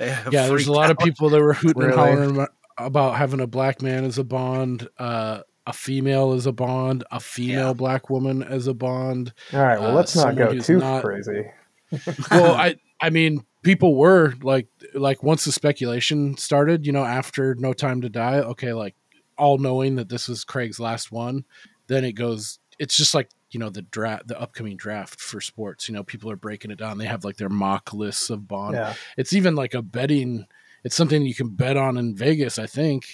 [0.00, 0.22] yeah.
[0.30, 3.46] There's a freaked lot of people that were hooting and hollering about- about having a
[3.46, 7.72] black man as a Bond, uh, a female as a Bond, a female Yeah.
[7.72, 9.32] black woman as a Bond.
[9.52, 11.44] All right, well, Uh, let's not go too not- crazy.
[12.30, 17.54] well i i mean people were like like once the speculation started you know after
[17.54, 18.94] no time to die okay like
[19.38, 21.46] all knowing that this was craig's last one
[21.86, 25.88] then it goes it's just like you know the draft the upcoming draft for sports
[25.88, 28.74] you know people are breaking it down they have like their mock lists of bond
[28.74, 28.94] Yeah.
[29.16, 30.46] it's even like a betting
[30.84, 33.04] it's something you can bet on in vegas i think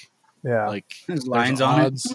[0.43, 0.67] Yeah.
[0.69, 1.85] like There's there's lines on it.
[1.87, 2.15] odds.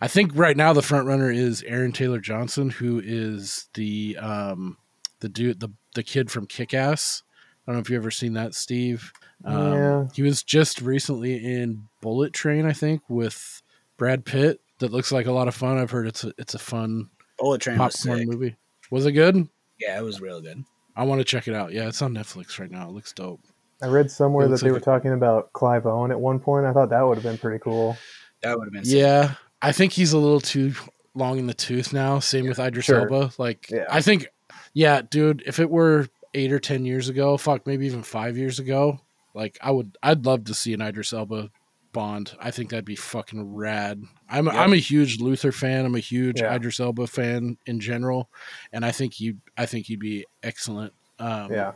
[0.00, 4.76] i think right now the front runner is aaron taylor johnson who is the um
[5.20, 7.22] the dude the the kid from kick-ass
[7.66, 9.12] i don't know if you've ever seen that steve
[9.44, 10.04] um, Yeah.
[10.14, 13.62] he was just recently in bullet train i think with
[13.96, 16.58] brad pitt that looks like a lot of fun i've heard it's a, it's a
[16.58, 18.28] fun Bullet Train was popcorn sick.
[18.28, 18.56] movie
[18.90, 19.48] was it good
[19.78, 20.64] Yeah, it was real good.
[20.96, 21.72] I want to check it out.
[21.72, 22.88] Yeah, it's on Netflix right now.
[22.88, 23.40] It looks dope.
[23.80, 26.40] I read somewhere that looks they like were a- talking about Clive Owen at one
[26.40, 26.66] point.
[26.66, 27.96] I thought that would have been pretty cool.
[28.42, 28.98] That would have been sick.
[28.98, 30.72] Yeah, I think he's a little too
[31.14, 32.18] long in the tooth now.
[32.18, 33.02] Same with Idris Sure.
[33.02, 33.30] Elba.
[33.38, 33.84] Like, Yeah.
[33.88, 34.26] I think,
[34.74, 38.58] yeah, dude, if it were eight or ten years ago, fuck, maybe even five years
[38.58, 38.98] ago,
[39.34, 41.50] like I would, I'd love to see an Idris Elba
[41.92, 42.34] Bond.
[42.40, 44.02] I think that'd be fucking rad.
[44.30, 44.60] I'm, a, Yep.
[44.60, 45.84] I'm a huge Luther fan.
[45.86, 46.54] I'm a huge Yeah.
[46.54, 48.28] Idris Elba fan in general,
[48.72, 50.92] and I think you, I think he'd be excellent.
[51.18, 51.72] Um, Yeah.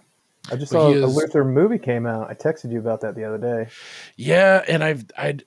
[0.51, 2.29] I just saw he a is- Luther movie came out.
[2.29, 3.71] I texted you about that the other day.
[4.17, 5.39] Yeah, and I've I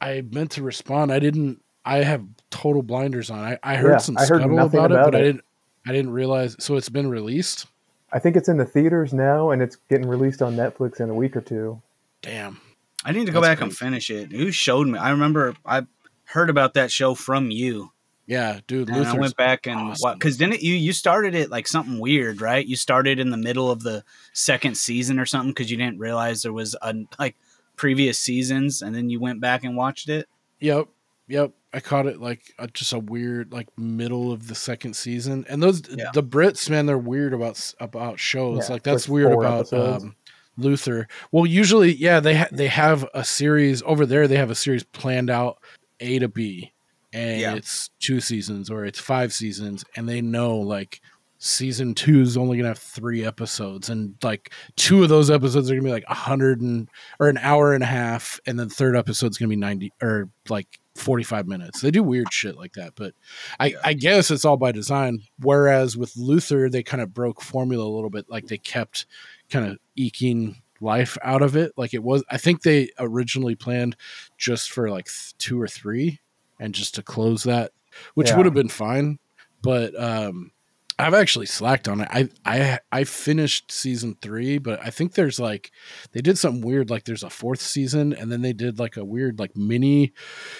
[0.00, 1.12] I meant to respond.
[1.12, 1.60] I didn't.
[1.84, 3.40] I have total blinders on.
[3.40, 5.44] I, I heard Yeah, some I heard scuttle nothing about, it, about but I didn't.
[5.86, 6.54] I didn't realize.
[6.60, 7.66] So it's been released.
[8.12, 11.14] I think it's in the theaters now, and it's getting released on Netflix in a
[11.14, 11.82] week or two.
[12.22, 12.60] Damn.
[13.04, 14.30] I need to go That's back and finish it.
[14.30, 14.98] Who showed me?
[15.00, 15.84] I remember I
[16.24, 17.90] heard about that show from you.
[18.26, 18.88] Yeah, dude.
[18.88, 20.14] And Luther's I went back and awesome.
[20.14, 22.66] because didn't you you started it like something weird, right?
[22.66, 26.42] You started in the middle of the second season or something because you didn't realize
[26.42, 27.36] there was a like
[27.76, 30.26] previous seasons, and then you went back and watched it.
[30.60, 30.88] Yep.
[31.28, 31.52] Yep.
[31.74, 35.44] I caught it like uh, just a weird like middle of the second season.
[35.48, 36.10] And those Yeah.
[36.14, 38.68] the Brits, man, they're weird about about shows.
[38.68, 40.14] Yeah, like that's weird about um,
[40.56, 41.08] Luther.
[41.32, 44.28] Well, usually, yeah, they ha- they have a series over there.
[44.28, 45.58] They have a series planned out
[46.00, 46.72] A to B,
[47.12, 47.54] and Yeah.
[47.54, 51.00] it's two seasons or it's five seasons, and they know like
[51.38, 55.74] season two is only gonna have three episodes, and like two of those episodes are
[55.74, 56.88] gonna be like a hundred and
[57.20, 60.80] or an hour and a half, and then third episode's gonna be ninety or like
[60.94, 61.80] forty five minutes.
[61.80, 63.14] They do weird shit like that, but
[63.58, 63.76] I, Yeah.
[63.84, 65.20] I guess it's all by design.
[65.40, 68.26] Whereas with Luther, they kind of broke formula a little bit.
[68.30, 69.04] Like they kept
[69.50, 71.72] kind of eking life out of it.
[71.76, 73.96] Like it was, I think they originally planned
[74.38, 76.20] just for like th- two or three
[76.60, 77.72] and just to close that,
[78.14, 78.36] which Yeah.
[78.36, 79.18] would have been fine.
[79.62, 80.50] But um,
[80.98, 82.08] I've actually slacked on it.
[82.10, 85.72] I, I, I finished season three, but I think there's like,
[86.12, 86.90] they did something weird.
[86.90, 90.12] Like there's a fourth season and then they did like a weird, like mini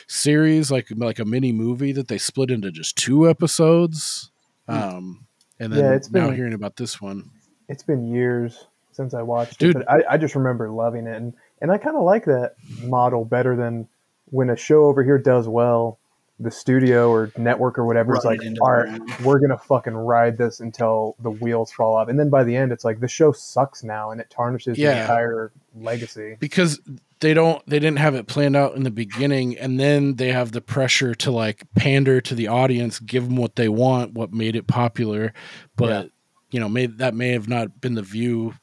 [0.08, 4.30] series, like, like a mini movie that they split into just two episodes.
[4.68, 5.26] Um,
[5.60, 5.84] and then Hmm.
[5.86, 7.30] Yeah, it's now been- hearing about this one.
[7.68, 9.76] It's been years since I watched Dude.
[9.76, 12.54] it, but I, I just remember loving it, and and I kind of like that
[12.82, 13.88] model better than
[14.26, 15.98] when a show over here does well.
[16.40, 19.38] The studio or network or whatever is like, it into all the right, ground." we're
[19.38, 22.84] gonna fucking ride this until the wheels fall off, and then by the end, it's
[22.84, 26.36] like the show sucks now, and it tarnishes the entire legacy.
[26.40, 26.80] because
[27.20, 30.52] they don't they didn't have it planned out in the beginning and then they have
[30.52, 34.54] the pressure to like pander to the audience give them what they want what made
[34.56, 35.32] it popular
[35.76, 36.10] but Yeah.
[36.50, 38.54] you know may that may have not been the view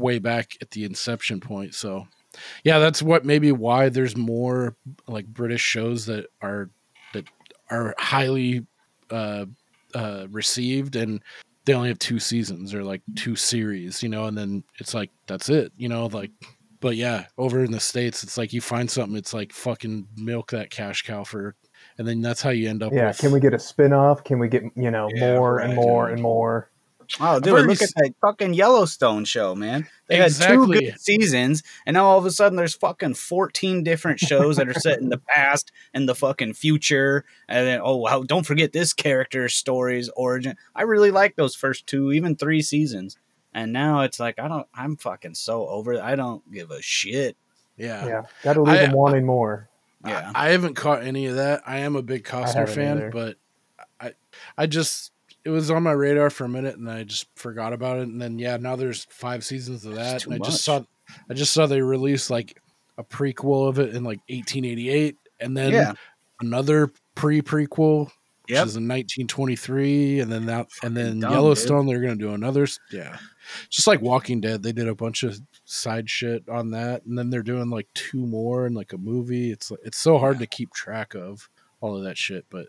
[0.00, 2.06] way back at the inception point so
[2.64, 6.70] yeah that's what maybe why there's more like british shows that are
[7.12, 7.24] that
[7.70, 8.66] are highly
[9.10, 9.44] uh
[9.94, 11.22] uh received and
[11.64, 15.10] they only have two seasons or like two series you know and then it's like
[15.26, 16.30] that's it you know like
[16.80, 20.50] but yeah, over in the states, it's like you find something, it's like fucking milk
[20.50, 21.54] that cash cow for,
[21.98, 22.92] and then that's how you end up.
[22.92, 24.24] Yeah, with, can we get a spin off?
[24.24, 26.14] Can we get you know Yeah, more right, and more dude.
[26.14, 26.69] and more?
[27.18, 29.88] Oh, dude, already look at that fucking Yellowstone show, man.
[30.06, 34.20] They had two good seasons, and now all of a sudden there's fucking 14 different
[34.20, 37.24] shows that are set in the past and the fucking future.
[37.48, 40.56] And then, oh, wow, don't forget this character's stories, origin.
[40.74, 43.16] I really like those first two, even three seasons.
[43.52, 46.00] And now it's like, I don't, I'm fucking so over it.
[46.00, 47.36] I don't give a shit.
[47.76, 48.06] yeah.
[48.06, 49.68] Yeah, that'll leave I- them wanting more.
[50.06, 50.32] Yeah.
[50.34, 51.62] I, I haven't caught any of that.
[51.66, 53.10] I am a big Costner fan, either.
[53.10, 53.36] but
[54.00, 54.14] I,
[54.56, 55.12] I just
[55.44, 58.08] it was on my radar for a minute, and I just forgot about it.
[58.08, 60.50] And then yeah, now there's five seasons of that, and I much.
[60.50, 60.82] just saw,
[61.30, 62.60] I just saw they released like
[62.98, 65.92] a prequel of it in like 1888, and then Yeah.
[66.40, 68.10] another pre prequel.
[68.48, 68.66] Which Yep.
[68.66, 71.86] is in 1923, and then that, and then dumb, Yellowstone.
[71.86, 72.66] They're gonna do another.
[72.90, 73.16] Yeah,
[73.68, 77.30] just like Walking Dead, they did a bunch of side shit on that, and then
[77.30, 79.52] they're doing like two more and like a movie.
[79.52, 81.48] It's it's so hard to keep track of
[81.80, 82.44] all of that shit.
[82.50, 82.66] But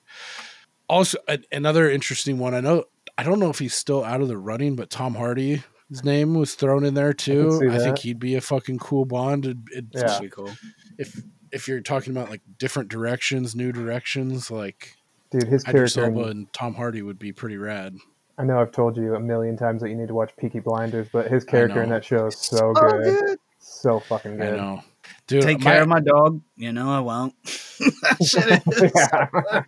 [0.92, 2.54] also a, another interesting one.
[2.54, 2.84] I know
[3.18, 5.64] I don't know if he's still out of the running, but Tom Hardy.
[5.90, 7.60] His name was thrown in there too.
[7.60, 9.46] see I, think he'd be a fucking cool Bond.
[9.46, 10.20] It, it, Yeah.
[10.22, 10.50] Be cool.
[10.98, 14.96] If if you're talking about like different directions, new directions, like
[15.32, 16.18] Dude, his Idris character.
[16.20, 17.98] Elba and Tom Hardy would be pretty rad.
[18.38, 21.08] I know I've told you a million times that you need to watch Peaky Blinders,
[21.12, 23.04] but his character in that show is so Oh, good.
[23.26, 23.40] good.
[23.60, 24.58] So fucking I good.
[24.58, 24.82] know,
[25.28, 25.44] dude.
[25.44, 26.42] Take care of my dog.
[26.56, 27.36] You know I won't.
[27.44, 29.64] That shit is- Yeah.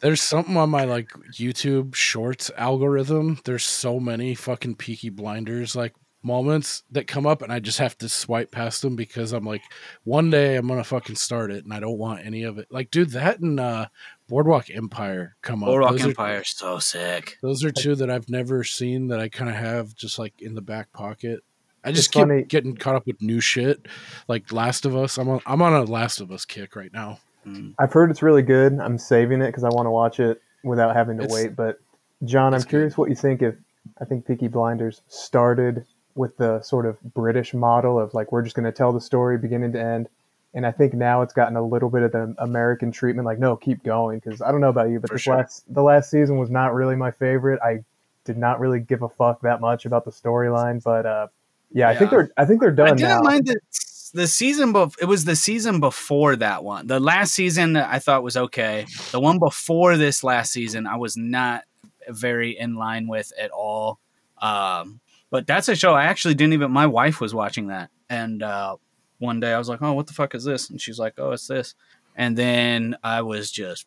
[0.00, 3.40] There's something on my like YouTube Shorts algorithm.
[3.44, 7.96] There's so many fucking Peaky Blinders like moments that come up, and I just have
[7.98, 9.62] to swipe past them because I'm like,
[10.04, 12.68] one day I'm gonna fucking start it, and I don't want any of it.
[12.70, 13.86] Like, dude, that and uh,
[14.28, 15.68] Boardwalk Empire come up.
[15.68, 17.36] Boardwalk Those Empire is so sick.
[17.42, 20.54] Those are two that I've never seen that I kind of have just like in
[20.54, 21.40] the back pocket.
[21.84, 23.86] I just It's keep funny- getting caught up with new shit,
[24.26, 25.16] like Last of Us.
[25.18, 27.20] I'm on, I'm on a Last of Us kick right now.
[27.78, 28.78] I've heard it's really good.
[28.80, 31.56] I'm saving it because I want to watch it without having to It's- wait.
[31.56, 31.78] But
[32.24, 33.54] Jon, I'm curious what you think if
[34.00, 35.84] I think Peaky Blinders started
[36.14, 39.38] with the sort of British model of like we're just going to tell the story
[39.38, 40.08] beginning to end,
[40.52, 43.24] and I think now it's gotten a little bit of the American treatment.
[43.26, 45.36] Like, no, keep going because I don't know about you, but For this sure.
[45.36, 47.60] last the last season was not really my favorite.
[47.62, 47.84] I
[48.24, 51.28] did not really give a fuck that much about the storyline, but uh,
[51.72, 53.20] yeah, I think they're I think they're I done didn't now.
[53.22, 53.60] mind the
[54.10, 54.72] the season.
[54.72, 56.86] Bef- it was the season before that one.
[56.86, 58.86] The last season I thought was okay.
[59.12, 61.64] The one before this last season, I was not
[62.08, 63.98] very in line with at all.
[64.40, 66.70] Um, but that's a show I actually didn't even.
[66.70, 68.76] My wife was watching that, and uh,
[69.18, 71.32] one day I was like, "Oh, what the fuck is this?" And she's like, "Oh,
[71.32, 71.74] it's this."
[72.16, 73.86] And then I was just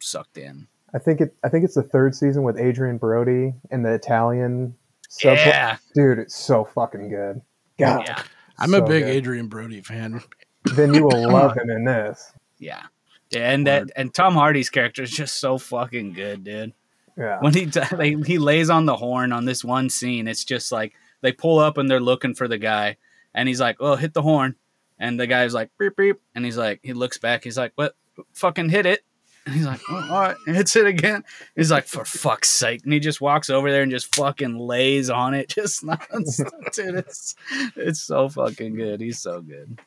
[0.00, 0.68] sucked in.
[0.94, 1.34] I think it.
[1.42, 4.74] I think it's the third season with Adrien Brody and the Italian.
[5.08, 7.40] Sub- Yeah, dude, it's so fucking good.
[7.78, 8.22] God, yeah,
[8.58, 9.16] I'm a big good.
[9.16, 10.20] Adrien Brody fan.
[10.74, 12.32] Then you will love him in this.
[12.58, 12.82] yeah.
[13.30, 16.74] Yeah, and that and Tom Hardy's character is just so fucking good, dude.
[17.16, 17.64] Yeah, when he
[17.96, 21.58] they, he lays on the horn on this one scene, it's just like they pull
[21.58, 22.98] up and they're looking for the guy,
[23.34, 24.56] and he's like, "Oh, hit the horn,"
[24.98, 27.96] and the guy's like, "Beep beep," and he's like, he looks back, he's like, "What?
[28.34, 29.02] Fucking hit it!"
[29.46, 31.24] And he's like, oh, "All right," and hits it again.
[31.56, 35.10] He's like, "For fuck's sake!" And he just walks over there and just fucking lays
[35.10, 36.72] on it, just nonstop.
[36.74, 37.34] Dude, it's
[37.76, 39.00] it's so fucking good.
[39.00, 39.80] He's so good.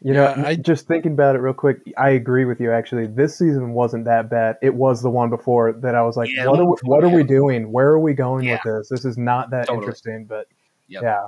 [0.00, 1.78] you know, Yeah, I- just thinking about it real quick.
[1.98, 2.70] I agree with you.
[2.70, 4.58] Actually, this season wasn't that bad.
[4.62, 7.08] It was the one before that I was like, Yeah, "What are we, what are
[7.08, 7.72] we doing?
[7.72, 8.60] Where are we going Yeah.
[8.64, 8.88] with this?
[8.90, 9.78] This is not that Totally.
[9.86, 10.46] interesting." But
[10.88, 11.02] Yep.
[11.02, 11.26] yeah,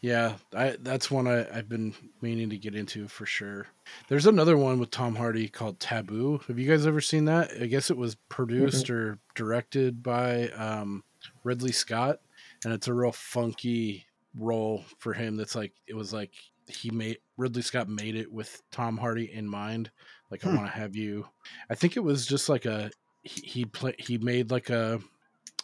[0.00, 3.66] Yeah, I, that's one I, I've been meaning to get into for sure.
[4.08, 6.40] There's another one with Tom Hardy called Taboo.
[6.46, 7.50] Have you guys ever seen that?
[7.60, 11.02] I guess it was produced or directed by um,
[11.42, 12.20] Ridley Scott,
[12.64, 14.06] and it's a real funky
[14.38, 15.36] role for him.
[15.36, 16.30] That's like it was like
[16.68, 19.90] he made Ridley Scott made it with Tom Hardy in mind.
[20.30, 20.56] Like I Hmm.
[20.58, 21.26] want to have you.
[21.70, 22.90] I think it was just like a
[23.24, 25.00] he he, play, he made like a.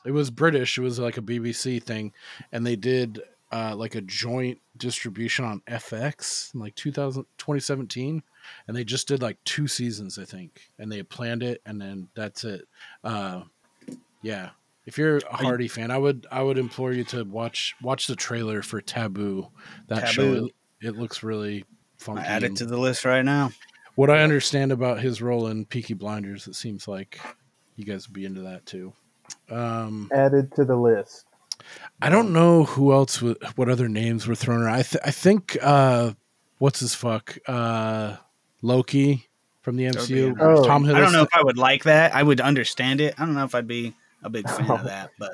[0.04, 0.76] It was British.
[0.76, 2.12] It was like a BBC thing,
[2.52, 3.22] and they did
[3.54, 8.20] uh, like a joint distribution on FX in like 2000, 2017
[8.66, 12.08] and they just did like two seasons I think and they planned it and then
[12.16, 12.66] that's it.
[13.04, 13.42] Uh
[14.22, 14.50] yeah.
[14.86, 18.16] If you're a Hardy fan I would I would implore you to watch watch the
[18.16, 19.46] trailer for Taboo.
[19.86, 20.46] That show
[20.80, 21.64] it, it looks really
[21.96, 23.52] funky I add it to the list right now.
[23.94, 27.20] what I understand about his role in Peaky Blinders it seems like
[27.76, 28.92] you guys would be into that too.
[29.48, 31.26] Um added to the list.
[32.02, 33.22] I don't know who else.
[33.22, 34.74] wa- What other names were thrown around?
[34.74, 36.12] I th- I think uh,
[36.58, 38.16] what's his fuck uh,
[38.62, 39.28] Loki
[39.62, 40.36] from the MCU.
[40.38, 40.64] Oh.
[40.64, 40.94] Tom Hiddleston.
[40.96, 42.14] I don't know if I would like that.
[42.14, 43.14] I would understand it.
[43.18, 45.32] I don't know if I'd be a big fan of that, but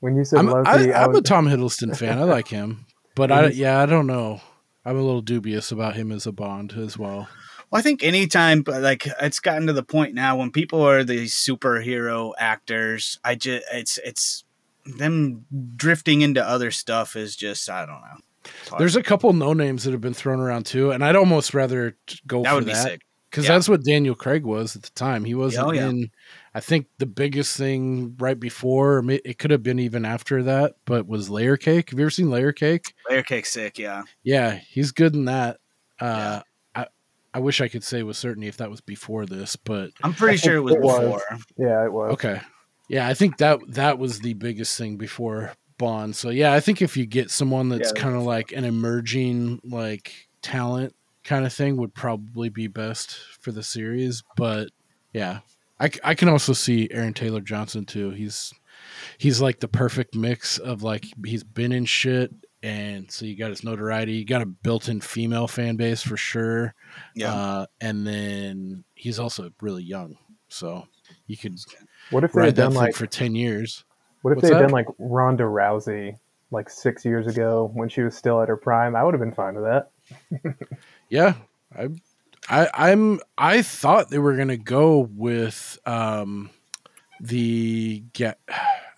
[0.00, 2.18] When you said I'm, Loki, I, I, I'm a Tom Hiddleston fan.
[2.18, 4.40] I like him, but I yeah I don't know.
[4.84, 7.28] I'm a little dubious about him as a Bond as well.
[7.70, 11.04] Well, I think anytime, but like it's gotten to the point now when people are
[11.04, 14.44] these superhero actors, I just it's it's
[14.84, 15.44] them
[15.76, 18.50] drifting into other stuff is just I don't know.
[18.68, 18.80] Hard.
[18.80, 21.96] There's a couple no names that have been thrown around too, and I'd almost rather
[22.26, 23.02] go that for would be that sick.
[23.30, 23.52] because Yeah.
[23.54, 25.24] that's what Daniel Craig was at the time.
[25.24, 25.88] He wasn't Oh, yeah.
[25.88, 26.10] in.
[26.54, 31.06] I think the biggest thing right before, it could have been even after that, but
[31.06, 31.90] was Layer Cake.
[31.90, 32.92] Have you ever seen Layer Cake?
[33.08, 34.02] Layer cake sick, yeah.
[34.24, 35.58] Yeah, he's good in that.
[36.00, 36.40] Uh,
[36.74, 36.86] I
[37.32, 40.36] I wish I could say with certainty if that was before this, but I'm pretty
[40.38, 41.00] sure it was it was.
[41.00, 41.22] before.
[41.56, 42.12] yeah, it was.
[42.14, 42.40] okay.
[42.92, 46.14] Yeah, I think that that was the biggest thing before Bond.
[46.14, 48.02] So yeah, I think if you get someone that's Yeah.
[48.02, 53.50] kind of like an emerging like talent kind of thing would probably be best for
[53.50, 54.68] the series, but
[55.14, 55.38] yeah.
[55.80, 58.10] I, I can also see Aaron Taylor Johnson too.
[58.10, 58.52] He's
[59.16, 62.30] he's like the perfect mix of like he's been in shit
[62.62, 66.74] and so you got his notoriety, you got a built-in female fan base for sure.
[67.16, 67.32] Yeah.
[67.34, 70.18] Uh, and then he's also really young.
[70.48, 70.86] So
[71.26, 71.58] you could
[72.12, 73.84] What if they ride had that done like for 10 years.
[74.22, 74.66] What if What's they had that?
[74.68, 76.16] done like Ronda Rousey
[76.52, 78.94] like six years ago when she was still at her prime?
[78.94, 79.90] I would have been fine with that.
[81.08, 81.34] Yeah,
[81.76, 81.88] I
[82.48, 86.50] I, I'm I thought they were gonna go with um
[87.20, 88.38] the get.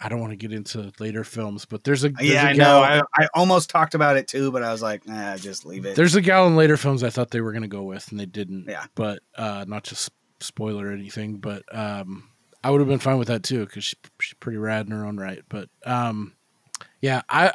[0.01, 2.55] I don't want to get into later films, but there's a there's yeah, a I
[2.55, 3.05] gal- know.
[3.17, 5.97] I, I almost talked about it too, but I was like, nah, just leave it.
[5.97, 8.27] There's a gal in later films I thought they were gonna go with, and they
[8.27, 8.67] didn't.
[8.69, 8.85] Yeah.
[8.95, 10.11] But uh, not to s-
[10.41, 12.29] spoiler anything, but um,
[12.65, 15.05] I would have been fine with that too because she, she's pretty rad in her
[15.05, 15.43] own right.
[15.51, 16.33] But um,
[17.03, 17.53] yeah, I,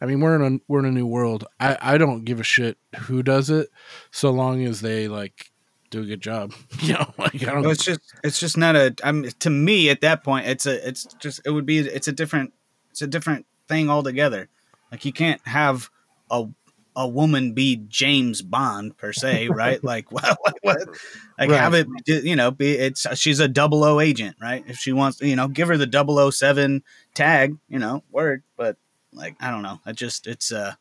[0.00, 1.44] I mean, we're in a we're in a new world.
[1.58, 3.70] I I don't give a shit who does it,
[4.12, 5.50] so long as they like
[5.90, 6.54] do a good job.
[6.80, 7.62] You know, like I don't.
[7.62, 10.88] Well, it's just it's just not a I'm to me at that point it's a
[10.88, 12.52] it's just it would be it's a different
[12.90, 14.48] it's a different thing altogether.
[14.90, 15.90] Like you can't have
[16.30, 16.46] a
[16.94, 19.82] a woman be James Bond per se, right?
[19.92, 20.78] like what, what, what
[21.38, 21.58] like Right.
[21.60, 24.62] have it you know be it's she's a double O agent, right?
[24.66, 26.82] If she wants, you know, give her the 007
[27.14, 28.76] tag, you know, word, but
[29.12, 29.80] like I don't know.
[29.86, 30.74] I just it's uh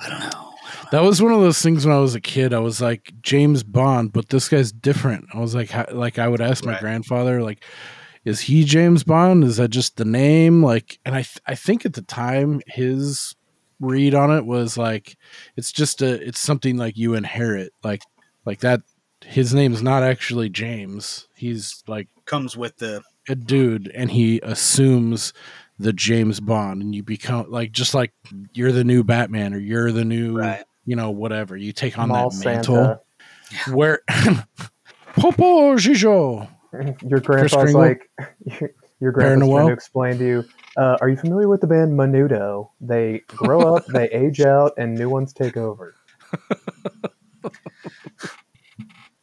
[0.00, 0.50] I don't know.
[0.90, 2.52] That was one of those things when I was a kid.
[2.52, 5.26] I was like James Bond, but this guy's different.
[5.32, 6.80] I was like, how, like I would ask my Right.
[6.80, 7.64] grandfather, like,
[8.24, 9.44] is he James Bond?
[9.44, 10.62] Is that just the name?
[10.62, 13.34] Like, and I, th- I think at the time his
[13.80, 15.16] read on it was like,
[15.56, 18.02] it's just a, it's something like you inherit, like,
[18.44, 18.82] like that.
[19.24, 21.28] His name's not actually James.
[21.34, 25.32] He's like Comes with the a dude, and he assumes
[25.78, 28.12] the James Bond, and you become like just like
[28.52, 30.62] you're the new Batman or you're the new Right.
[30.84, 31.56] you know, whatever.
[31.56, 33.00] You take on Mall that mantle.
[33.50, 33.74] Santa.
[33.74, 34.00] Where
[35.16, 36.48] Popo Gijo.
[37.08, 38.10] Your grandpa's like,
[39.00, 40.44] your grandpa's trying to explain to you.
[40.76, 42.70] Uh, are you familiar with the band Menudo?
[42.80, 45.94] They grow up, they age out, and new ones take over.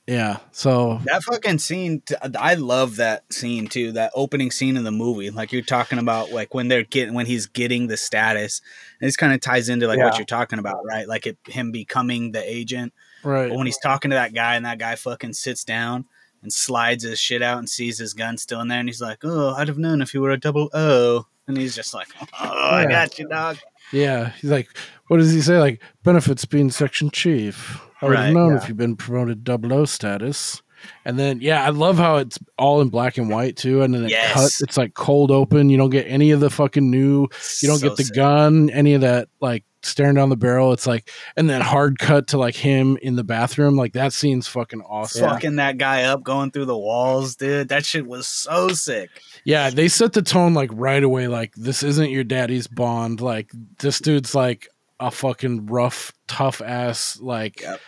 [0.08, 0.40] Yeah.
[0.52, 2.02] So That fucking scene,
[2.38, 3.94] I love that scene too.
[3.94, 7.28] That opening scene in the movie, like you're talking about, like when they're getting when
[7.28, 8.62] he's getting the status,
[9.00, 11.08] and this kind of ties into like what you're talking about, right?
[11.08, 12.94] Like it, him becoming the agent.
[13.24, 13.50] right.
[13.50, 16.06] But when he's talking to that guy, and that guy fucking sits down
[16.42, 19.20] and slides his shit out and sees his gun still in there, and he's like,
[19.24, 22.26] "Oh, I'd have known if you were a double O." And he's just like, "Oh,
[22.40, 22.90] I Yeah.
[22.90, 23.58] got you, dog."
[23.92, 24.32] Yeah.
[24.40, 24.70] He's like,
[25.08, 25.58] what does he say?
[25.60, 27.82] Like benefits being section chief.
[28.02, 30.62] I would have known if you'd been promoted double O status.
[31.06, 33.82] And then yeah, I love how it's all in black and white too.
[33.82, 34.34] And then it Yes.
[34.34, 35.70] cut it's like cold open.
[35.70, 37.28] You don't get any of the fucking new
[37.62, 40.74] you don't get the gun, any of that like staring down the barrel.
[40.74, 43.76] It's like and then hard cut to like him in the bathroom.
[43.76, 45.30] Like that scene's fucking awesome.
[45.30, 47.70] Fucking that guy up, going through the walls, dude.
[47.70, 49.10] That shit was so sick.
[49.44, 51.28] Yeah, they set the tone like right away.
[51.28, 53.22] Like this isn't your daddy's Bond.
[53.22, 54.68] Like this dude's like
[55.00, 57.80] a fucking rough, tough ass like Yep.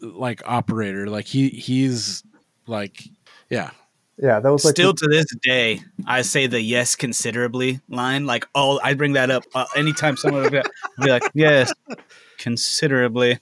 [0.00, 1.08] like operator.
[1.08, 2.22] Like he he's
[2.66, 3.02] like
[3.48, 3.70] yeah
[4.22, 8.26] Yeah, that was like Still the- to this day, I say the yes considerably line.
[8.26, 10.62] Like, oh, I bring that up uh, anytime someone would be,
[11.02, 11.72] be like, yes,
[12.38, 13.38] considerably.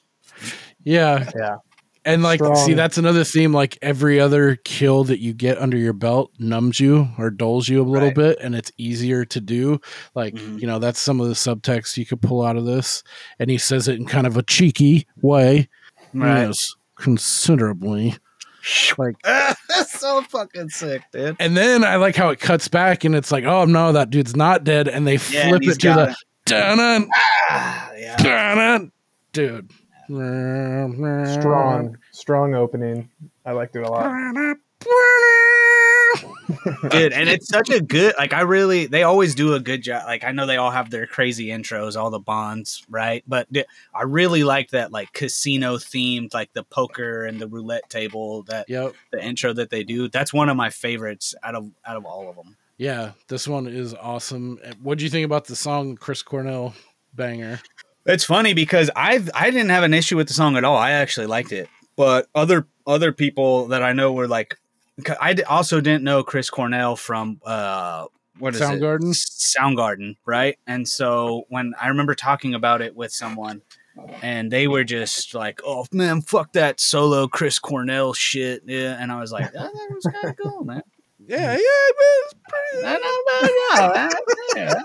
[0.84, 1.28] yeah.
[1.36, 1.56] yeah.
[2.04, 3.52] And like, see, that's another theme.
[3.52, 7.82] Like every other kill that you get under your belt numbs you or dulls you
[7.82, 8.14] a little Right.
[8.14, 9.78] bit, and it's easier to do.
[10.14, 10.58] Like, Mhm.
[10.60, 13.02] you know, that's some of the subtext you could pull out of this.
[13.38, 15.68] And he says it in kind of a cheeky way.
[16.14, 16.46] Right.
[16.46, 18.16] Yes, considerably.
[18.98, 21.36] Like, That's so fucking sick, dude.
[21.40, 24.34] and then I like how it cuts back, and it's like, oh no, that dude's
[24.36, 27.08] not dead, and they Yeah, flip he's it to the dun
[27.50, 28.16] Ah, yeah.
[28.16, 28.92] dun
[29.32, 29.70] dude.
[30.08, 33.08] strong, strong opening.
[33.46, 34.10] I liked it a lot.
[36.90, 40.04] Dude, and it's such a good like I really they always do a good job.
[40.06, 43.22] Like I know they all have their crazy intros, all the bonds, right?
[43.26, 47.88] But th- I really like that like casino themed, like the poker and the roulette
[47.90, 48.94] table, that Yep.
[49.12, 50.08] the intro that they do.
[50.08, 52.56] That's one of my favorites out of out of all of them.
[52.76, 54.58] Yeah, this one is awesome.
[54.62, 56.74] Eh, what do you think about the song Chris Cornell
[57.14, 57.60] banger?
[58.06, 60.76] It's funny because I I didn't have an issue with the song at all.
[60.76, 64.56] I actually liked it, but other other people that I know were like,
[65.20, 68.06] I d- also didn't know Chris Cornell from uh
[68.38, 69.10] what is Soundgarden?
[69.10, 70.58] it Soundgarden, right?
[70.66, 73.62] And so when I remember talking about it with someone,
[74.22, 79.10] and they were just like, "Oh man, fuck that solo Chris Cornell shit," yeah, and
[79.10, 80.82] I was like, "Oh, "That was kind of cool, man."
[81.26, 82.86] Yeah, yeah, it's pretty.
[82.86, 84.14] I know about
[84.56, 84.74] yeah.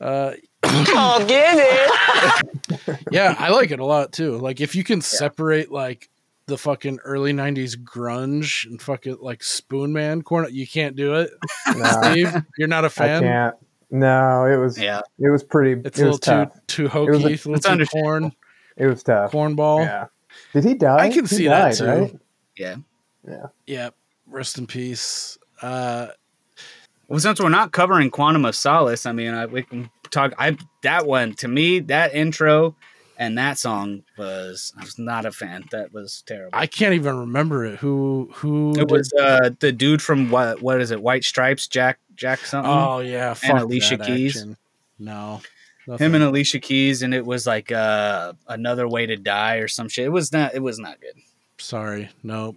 [0.00, 0.32] Uh,
[0.66, 2.98] Oh, get it.
[3.10, 4.36] yeah, I like it a lot too.
[4.38, 6.08] Like if you can separate like
[6.46, 11.30] the fucking early '90s grunge and fucking like Spoon Man corner, you can't do it.
[11.76, 13.22] No, Steve, you're not a fan.
[13.22, 13.54] can't.
[13.90, 15.00] No, it was Yeah.
[15.18, 15.80] it was pretty.
[15.84, 16.54] It's it a was little tough.
[16.66, 17.12] too too was a- hokey, a
[17.48, 18.32] little It's too corn
[18.76, 19.30] It was tough.
[19.32, 19.84] cornball.
[19.84, 20.06] Yeah.
[20.52, 20.96] Did he die?
[20.98, 21.86] I can He see that died, too.
[21.86, 22.18] Right?
[22.58, 23.46] Yeah.
[23.66, 23.90] Yeah,
[24.26, 25.38] rest in peace.
[25.62, 26.08] Uh,
[27.08, 30.32] Well, since we're not covering Quantum of Solace, I mean, I, we can talk.
[30.38, 32.74] I that one to me, that intro
[33.24, 35.64] and that song was I was not a fan.
[35.70, 36.50] That was terrible.
[36.52, 37.78] I can't even remember it.
[37.78, 41.02] Who who it did- was uh, the dude from what what is it?
[41.02, 42.70] White Stripes, Jack Jack something.
[42.70, 44.36] Oh yeah, fuck Alicia Keys.
[44.36, 44.56] action.
[44.98, 45.40] No.
[45.98, 49.88] him and Alicia Keys, and it was like uh, another way to die or some
[49.88, 50.06] shit.
[50.06, 50.54] It was not.
[50.54, 51.14] It was not good.
[51.58, 52.56] Sorry, nope.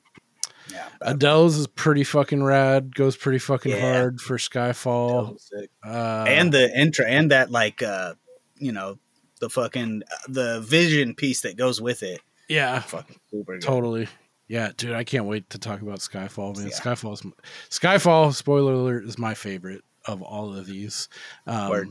[0.72, 2.94] Yeah, Adele's is pretty fucking rad.
[2.94, 3.94] Goes pretty fucking Yeah.
[3.94, 5.38] hard for Skyfall.
[5.86, 8.14] Uh, and the intro and that like uh,
[8.58, 8.98] you know
[9.40, 12.22] the fucking the vision piece that goes with it.
[12.50, 13.62] yeah, Fucking super good.
[13.62, 14.08] totally.
[14.48, 16.58] Yeah, dude, I can't wait to talk about Skyfall.
[16.58, 17.24] Man, Skyfall is
[17.70, 18.34] Skyfall.
[18.34, 21.10] Spoiler alert is my favorite of all of these.
[21.46, 21.90] Um, Word.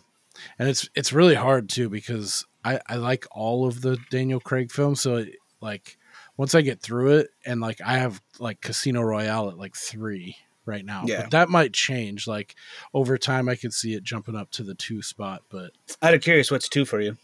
[0.59, 4.73] and it's it's really hard too because I I like all of the Daniel Craig
[4.73, 5.03] films.
[5.03, 5.99] So it, like
[6.39, 10.37] once I get through it, and like I have like Casino Royale at like three
[10.65, 11.05] right now.
[11.07, 11.23] Yeah.
[11.23, 12.27] But that might change.
[12.27, 12.55] Like
[12.95, 15.43] over time, I could see it jumping up to the two spot.
[15.51, 17.19] But Out of curious, what's two for you?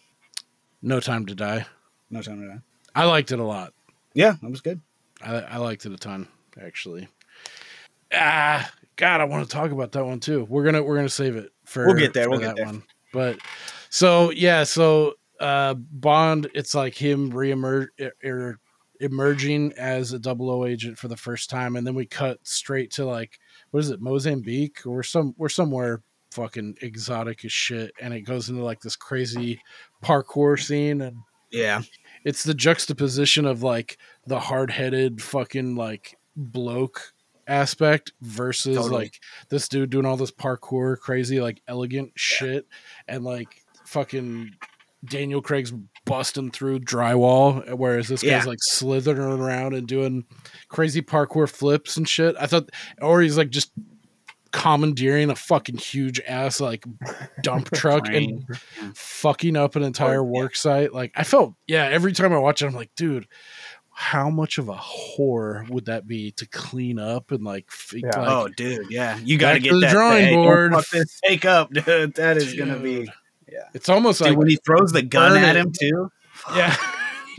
[0.83, 1.64] No Time to Die.
[2.11, 2.61] No time to die.
[2.95, 3.72] I liked it a lot.
[4.14, 4.80] Yeah, that was good.
[5.22, 6.28] I, I liked it a ton,
[6.61, 7.09] actually.
[8.12, 10.47] Ah, God, I want to talk about that one too.
[10.49, 12.66] We're gonna we're gonna save it for We'll get there, we'll get that there.
[12.66, 12.83] one.
[13.12, 13.39] But
[13.89, 17.89] so yeah, so uh Bond, it's like him reemerge
[18.24, 18.59] er,
[19.01, 22.91] emerging as a double O agent for the first time, and then we cut straight
[22.93, 23.39] to like
[23.70, 26.03] what is it, Mozambique or some we're somewhere
[26.33, 29.61] fucking exotic as shit, and it goes into like this crazy
[30.03, 31.16] parkour scene and
[31.50, 31.82] Yeah,
[32.24, 37.12] it's the juxtaposition of like the hard-headed fucking like bloke
[37.48, 38.94] aspect versus Totally.
[39.05, 42.66] like this dude doing all this parkour crazy like elegant shit
[43.09, 44.53] and like fucking
[45.05, 45.72] Daniel Craig's
[46.05, 48.38] busting through drywall whereas this Yeah.
[48.38, 50.24] guy's like slithering around and doing
[50.68, 52.36] crazy parkour flips and shit.
[52.38, 53.72] I thought or he's like just
[54.53, 56.84] commandeering a fucking huge ass like
[57.42, 58.44] dump truck and
[58.94, 60.92] fucking up an entire work site.
[60.92, 63.26] Like I felt, yeah, every time I watch it, I'm like, dude,
[63.94, 68.09] how much of a whore would that be to clean up and like, f- Yeah.
[68.18, 69.18] like oh, dude, yeah.
[69.22, 70.72] You got to get to the that drawing hey, board.
[70.74, 72.14] fuck take up, dude.
[72.14, 73.11] That is gonna be.
[73.50, 76.11] yeah it's almost Dude, like when he throws the gun at him too.
[76.55, 76.74] yeah,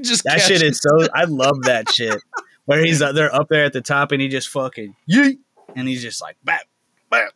[0.03, 1.07] just That shit catches- is so.
[1.14, 2.22] I love that shit.
[2.66, 5.39] Where he's uh, they're up there at the top and he just fucking yeet,
[5.76, 6.68] and he's just like bap, bap,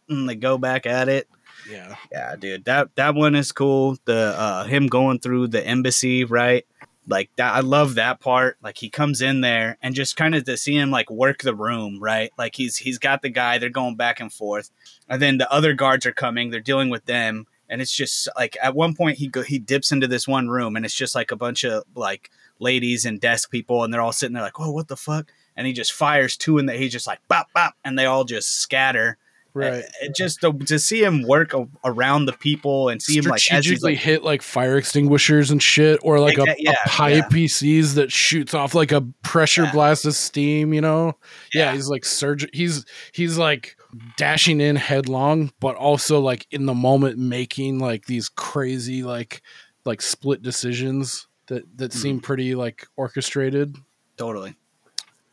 [0.09, 1.27] and they go back at it.
[1.69, 3.97] yeah, Yeah, dude, that that one is cool.
[4.05, 6.65] The uh him going through the embassy, right?
[7.09, 8.57] Like that, I love that part.
[8.61, 11.55] Like he comes in there and just kind of to see him like work the
[11.55, 12.31] room, right?
[12.37, 13.57] Like he's he's got the guy.
[13.57, 14.71] They're going back and forth,
[15.07, 16.49] and then the other guards are coming.
[16.49, 19.91] They're dealing with them, and it's just like at one point he go he dips
[19.91, 23.51] into this one room, and it's just like a bunch of like ladies and desk
[23.51, 25.31] people, and they're all sitting there like, oh, what the fuck?
[25.55, 28.59] And he just fires two, and he's just like bop bop, and they all just
[28.59, 29.17] scatter.
[29.53, 29.83] Right.
[30.15, 33.93] Just to, to see him work a, around the people and see him like strategically
[33.93, 37.95] like, hit like fire extinguishers and shit, or like a, yeah, a pipe he sees
[37.95, 39.71] that shoots off like a pressure Yeah.
[39.71, 40.73] blast of steam.
[40.73, 41.13] You know,
[41.53, 41.73] yeah, Yeah.
[41.73, 42.47] he's like surge.
[42.53, 43.75] He's he's like
[44.17, 49.41] dashing in headlong, but also like in the moment making like these crazy like
[49.85, 51.99] like split decisions that that Mm-hmm.
[51.99, 53.75] seem pretty like orchestrated.
[54.17, 54.55] totally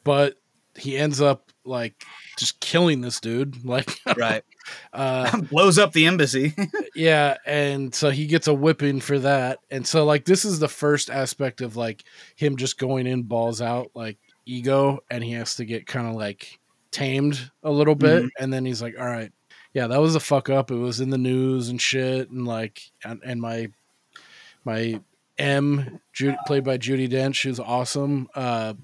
[0.05, 0.37] But
[0.77, 2.05] he ends up like
[2.39, 3.57] just killing this dude.
[3.65, 4.45] Like, right.
[4.93, 6.55] uh, Blows up the embassy.
[6.95, 9.59] yeah, and so he gets a whipping for that.
[9.71, 12.05] And so like this is the first aspect of like
[12.37, 16.15] him just going in balls out like ego and he has to get kind of
[16.15, 16.59] like
[16.91, 19.33] tamed a little bit and then he's like all right.
[19.73, 20.71] Yeah, that was a fuck up.
[20.71, 23.69] It was in the news and shit and like and, and my
[24.65, 25.01] my
[25.37, 28.29] M Judy, played by Judi Dench, was awesome.
[28.35, 28.75] Uh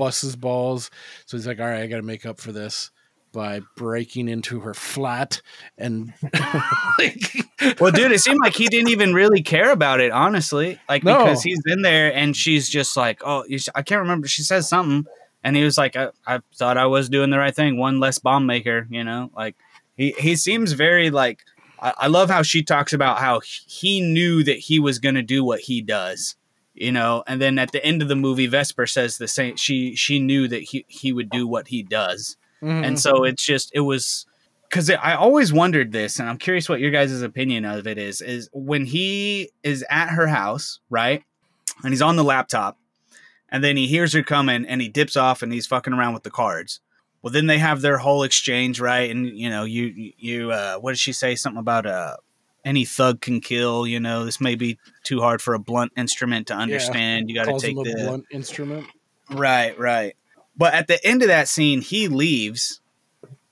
[0.00, 0.90] busts his balls.
[1.26, 2.90] So he's like, all right, I got to make up for this
[3.32, 5.40] by breaking into her flat
[5.78, 6.12] and
[6.98, 10.80] like, well, dude, it seemed like he didn't even really care about it, honestly.
[10.88, 11.18] Like No.
[11.18, 14.26] because he's in there and she's just like, oh, you, I can't remember.
[14.26, 15.06] She says something,
[15.44, 17.76] and he was like, I, I thought I was doing the right thing.
[17.78, 19.30] One less bomb maker, you know.
[19.36, 19.54] Like
[19.96, 21.42] he he seems very like.
[21.82, 25.22] I, I love how she talks about how he knew that he was going to
[25.22, 26.36] do what he does.
[26.80, 29.56] You know, and then at the end of the movie, Vesper says the same.
[29.56, 32.38] She she knew that he he would do what he does.
[32.62, 32.86] Mhm.
[32.86, 34.24] And so it's just it was
[34.66, 38.22] because I always wondered this, and I'm curious what your guys' opinion of it is.
[38.22, 41.22] Is when he is at her house, right,
[41.84, 42.78] and he's on the laptop,
[43.50, 46.22] and then he hears her coming, and he dips off, and he's fucking around with
[46.22, 46.80] the cards.
[47.20, 49.10] Well, then they have their whole exchange, right?
[49.10, 51.34] And you know, you you uh, what did she say?
[51.34, 52.16] Something about uh
[52.64, 53.86] any thug can kill.
[53.86, 57.28] You know, this may be too hard for a blunt instrument to understand.
[57.28, 58.86] You got to take the blunt instrument.
[59.30, 60.14] Right, right.
[60.56, 62.80] But at the end of that scene, he leaves,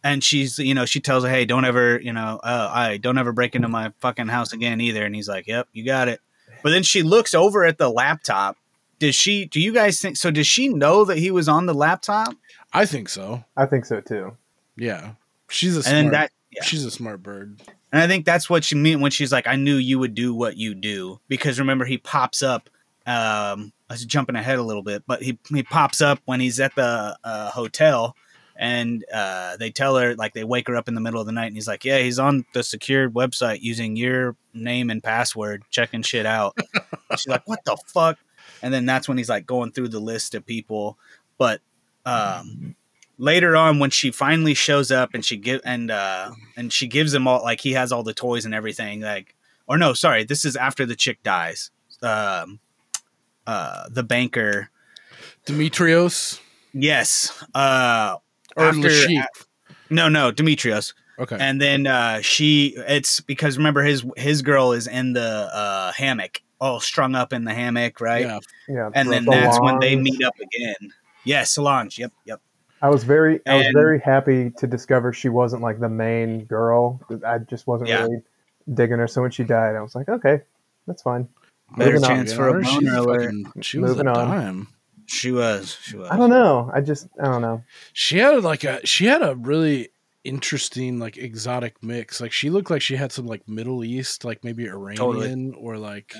[0.04, 3.16] and she's, you know, she tells her, "Hey, don't ever, you know, uh, I don't
[3.18, 6.20] ever break into my fucking house again either." And he's like, "Yep, you got it."
[6.62, 8.56] But then she looks over at the laptop,
[8.98, 9.46] does she?
[9.46, 10.30] Do you guys think so?
[10.30, 12.34] Does she know that he was on the laptop?
[12.72, 13.44] I think so.
[13.56, 14.36] I think so too.
[14.76, 15.12] Yeah,
[15.48, 16.02] she's a And smart.
[16.02, 16.62] then that, yeah.
[16.64, 17.61] She's a smart bird.
[17.93, 20.34] And I think that's what she meant when she's like, "I knew you would do
[20.34, 22.68] what you do." Because remember, he pops up.
[23.07, 26.61] Um, I was jumping ahead a little bit, but he he pops up when he's
[26.61, 28.14] at the uh, hotel,
[28.57, 31.32] and uh, they tell her like they wake her up in the middle of the
[31.32, 35.62] night, and he's like, "Yeah, he's on the secured website using your name and password,
[35.70, 36.59] checking shit out."
[37.12, 38.18] She's like, "What the fuck?"
[38.61, 40.99] And then that's when he's like going through the list of people,
[41.39, 41.61] but
[42.05, 42.74] um,
[43.18, 47.12] later on when she finally shows up and she give and uh and she gives
[47.12, 49.34] him all like he has all the toys and everything like
[49.66, 51.70] or no sorry this is after the chick dies
[52.02, 52.60] um
[53.46, 54.70] uh the banker
[55.46, 56.40] Dimitrios
[56.72, 58.16] yes uh
[58.56, 59.46] or after- Le Chiffre.
[59.90, 61.36] no no dimitrios Okay.
[61.40, 65.20] and then uh she it's because remember his his girl is in the
[65.52, 68.38] uh hammock all strung up in the hammock right Yeah.
[68.68, 68.90] Yeah.
[68.94, 70.92] and then that's when they meet up again
[71.24, 72.40] yes solange yep yep
[72.81, 77.01] I was very, I was very happy to discover she wasn't like the main girl.
[77.26, 78.03] I just wasn't Yeah.
[78.03, 78.22] really
[78.74, 79.09] digging her.
[79.09, 80.43] So when she died, I was like, okay,
[80.87, 81.29] that's fine.
[81.76, 82.16] Better Moving on.
[82.16, 83.22] chance for a She's boner alert.
[83.24, 84.29] fucking- She was Moving a on.
[84.29, 84.68] dime.
[85.07, 86.70] she was she was I don't know.
[86.72, 87.62] I just, I don't know.
[87.95, 89.89] She had like a she had a really
[90.24, 92.20] interesting like exotic mix.
[92.20, 96.14] Like she looked like she had some like Middle East, like maybe Iranian or like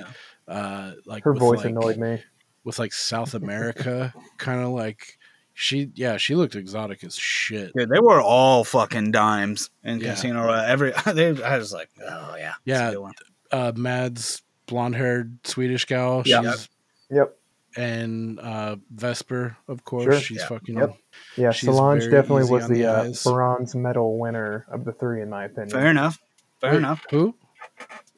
[0.49, 2.23] uh like Her with, voice like, annoyed me.
[2.65, 5.18] with like South America kind of like
[5.61, 7.73] she yeah, she looked exotic as shit.
[7.75, 10.11] Dude, they were all fucking dimes in Yeah.
[10.13, 10.65] Casino Royale.
[10.65, 12.95] Every they, I was like, oh yeah, Yeah.
[12.95, 13.15] one.
[13.51, 16.23] Uh Mads blonde haired Swedish gal.
[16.25, 16.43] Yeah.
[16.53, 16.69] She's
[17.11, 17.37] Yep.
[17.77, 20.05] and uh Vesper, of course.
[20.05, 20.21] Sure.
[20.21, 20.47] She's Yeah.
[20.47, 20.97] fucking Yep.
[21.37, 25.29] Yeah, She's Solange definitely was the, the uh, bronze medal winner of the three, in
[25.31, 25.71] my opinion.
[25.71, 26.21] Fair enough.
[26.61, 27.05] Fair Wait, enough.
[27.11, 27.35] Who?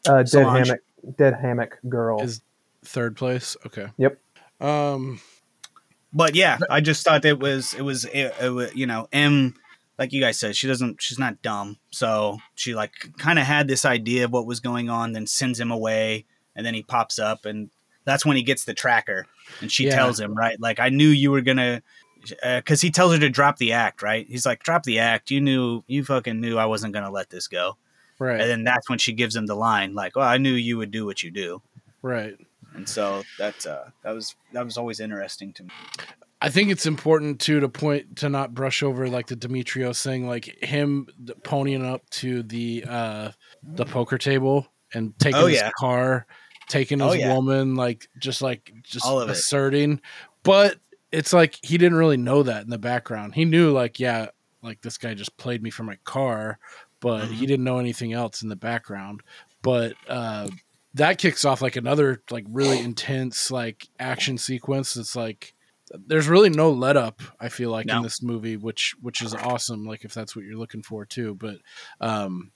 [0.06, 0.80] Uh, dead hammock,
[1.16, 2.20] dead hammock girl.
[2.20, 2.42] Is
[2.84, 3.56] third place?
[3.64, 3.86] Okay.
[3.96, 4.18] Yep.
[4.60, 5.20] Um
[6.12, 9.54] But yeah, I just thought it was it was it, it was, you know M,
[9.98, 13.68] like you guys said, she doesn't she's not dumb, so she like kind of had
[13.68, 16.24] this idea of what was going on, then sends him away,
[16.56, 17.70] and then he pops up, and
[18.04, 19.26] that's when he gets the tracker,
[19.60, 19.94] and she Yeah.
[19.96, 21.82] tells him right, like I knew you were gonna.
[22.42, 24.26] Uh, because he tells her to drop the act, right?
[24.28, 25.30] He's like, "Drop the act.
[25.30, 27.78] You knew, you fucking knew I wasn't gonna let this go."
[28.18, 28.38] right.
[28.38, 30.90] And then that's when she gives him the line, like, "Well, I knew you would
[30.90, 31.62] do what you do."
[32.02, 32.36] right.
[32.74, 35.70] And so that's uh, that was that was always interesting to me.
[36.42, 40.26] I think it's important too to point to not brush over like the Dimitrios thing,
[40.26, 41.06] like him
[41.42, 43.30] ponying up to the uh
[43.62, 45.70] the poker table and taking Oh, his yeah.
[45.78, 46.26] car,
[46.68, 47.34] taking his Oh, yeah.
[47.34, 49.32] woman, like just like just of it.
[49.32, 50.00] asserting.
[50.42, 50.78] But
[51.12, 53.34] it's like he didn't really know that in the background.
[53.34, 54.28] He knew like, yeah,
[54.62, 56.58] like this guy just played me for my car,
[57.00, 57.34] but Mm-hmm.
[57.34, 59.22] he didn't know anything else in the background.
[59.60, 60.48] But uh
[60.94, 64.96] that kicks off like another like really intense like action sequence.
[64.96, 65.54] It's like
[66.06, 69.84] there's really no let up i feel like in this movie which which is awesome
[69.84, 71.56] like if that's what you're looking for too but
[72.00, 72.52] um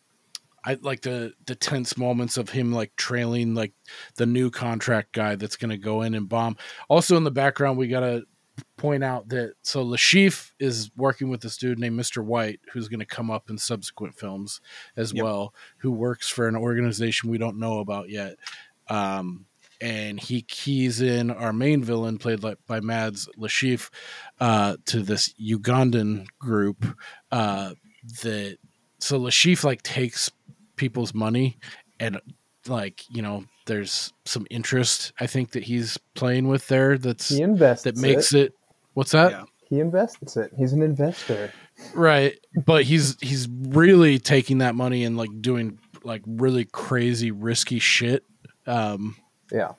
[0.64, 3.72] i like the the tense moments of him like trailing like
[4.16, 6.56] the new contract guy that's going to go in and bomb
[6.88, 8.22] also in the background we gotta
[8.76, 12.88] point out that so Le Chiffre is working with this dude named mr white who's
[12.88, 14.60] going to come up in subsequent films
[14.96, 15.24] as Yep.
[15.24, 18.36] well who works for an organization we don't know about yet
[18.88, 19.46] um
[19.80, 23.90] and he keys in our main villain, played like by Mads Le Chiffre,
[24.40, 26.86] uh, to this Ugandan group.
[27.30, 27.74] Uh,
[28.22, 28.56] that
[28.98, 30.30] so Le Chiffre like takes
[30.76, 31.58] people's money,
[32.00, 32.20] and
[32.68, 36.98] like you know, there's some interest I think that he's playing with there.
[36.98, 38.46] That's he invests that makes it.
[38.46, 38.54] it.
[38.94, 39.32] What's that?
[39.32, 39.44] Yeah.
[39.68, 40.52] He invests it.
[40.56, 41.52] He's an investor.
[41.94, 47.78] Right, but he's he's really taking that money and like doing like really crazy risky
[47.78, 48.24] shit.
[48.66, 49.16] Um,
[49.50, 49.72] Yeah.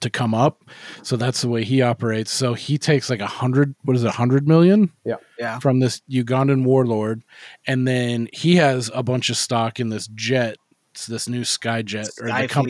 [0.00, 0.64] to come up.
[1.02, 2.30] So that's the way he operates.
[2.32, 5.58] So he takes like a hundred, what is it, a hundred million Yeah, Yeah.
[5.60, 7.22] from this Ugandan warlord,
[7.66, 10.56] and then he has a bunch of stock in this jet,
[10.94, 12.66] it's this new Skyjet or the, com-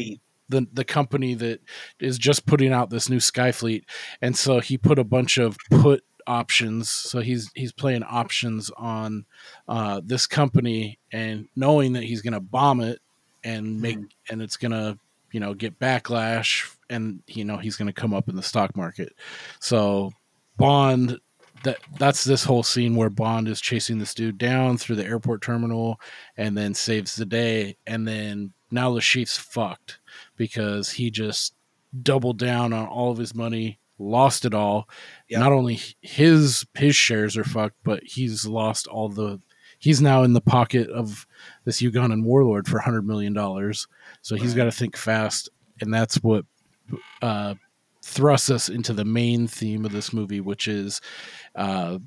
[0.49, 1.61] the the company that
[2.01, 3.85] is just putting out this new Skyfleet,
[4.23, 6.89] and so he put a bunch of put options.
[6.89, 9.27] So he's he's playing options on
[9.69, 13.01] uh, this company, and knowing that he's going to bomb it
[13.45, 13.99] and make
[14.31, 14.99] and it's going to
[15.31, 18.75] you know get backlash, and you know he's going to come up in the stock
[18.75, 19.15] market.
[19.61, 20.13] So
[20.57, 21.21] Bond.
[21.65, 25.43] That, that's this whole scene where Bond is chasing this dude down through the airport
[25.43, 26.01] terminal
[26.37, 27.77] and then saves the day.
[27.87, 29.99] And then now Le Chiffre's fucked
[30.37, 31.55] because he just
[32.03, 34.89] doubled down on all of his money, lost it all.
[35.29, 35.41] Yep.
[35.41, 39.41] Not only his his shares are fucked, but he's lost all the.
[39.79, 41.27] He's now in the pocket of
[41.65, 43.87] this Ugandan warlord for hundred million dollars.
[44.23, 45.51] So he's got to think fast,
[45.81, 46.47] and that's what
[47.21, 47.55] uh,
[48.05, 51.01] thrusts us into the main theme of this movie, which is
[51.55, 51.99] uh,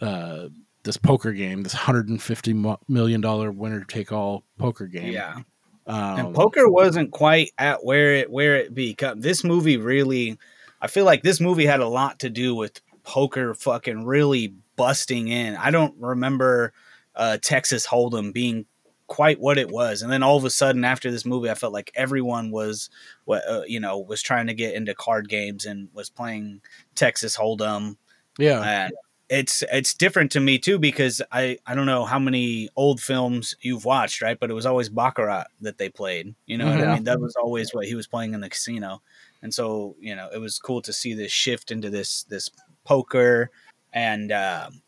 [0.00, 0.48] uh,
[0.82, 2.52] this poker game, this hundred and fifty
[2.88, 5.12] million dollar winner take all poker game.
[5.12, 5.40] Yeah.
[5.86, 9.20] Um, and poker wasn't quite at where it where it become.
[9.20, 10.38] This movie really,
[10.80, 15.28] I feel like this movie had a lot to do with poker fucking really busting
[15.28, 15.56] in.
[15.56, 16.74] I don't remember
[17.16, 18.66] uh, Texas Hold'em being
[19.10, 21.72] quite what it was, and then all of a sudden after this movie, I felt
[21.72, 22.88] like everyone was
[23.24, 26.62] what uh, you know was trying to get into card games and was playing
[26.94, 27.96] Texas Hold'em.
[28.38, 28.92] yeah, And
[29.28, 33.56] it's it's different to me too because I I don't know how many old films
[33.60, 34.38] you've watched, right?
[34.38, 36.34] But it was always Baccarat that they played.
[36.46, 37.04] You know what I mean?
[37.04, 39.02] That was always what he was playing in the casino.
[39.42, 42.48] And so, you know, it was cool to see this shift into this this
[42.84, 43.50] poker
[43.92, 44.82] and um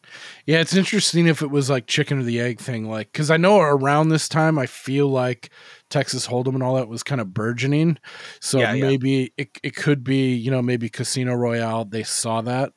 [0.47, 3.37] Yeah, it's interesting if it was like chicken or the egg thing, like because I
[3.37, 5.51] know around this time I feel like
[5.91, 7.99] Texas Hold'em and all that was kind of burgeoning,
[8.41, 8.83] so Yeah, yeah.
[8.87, 12.73] maybe it it could be you know maybe Casino Royale they saw that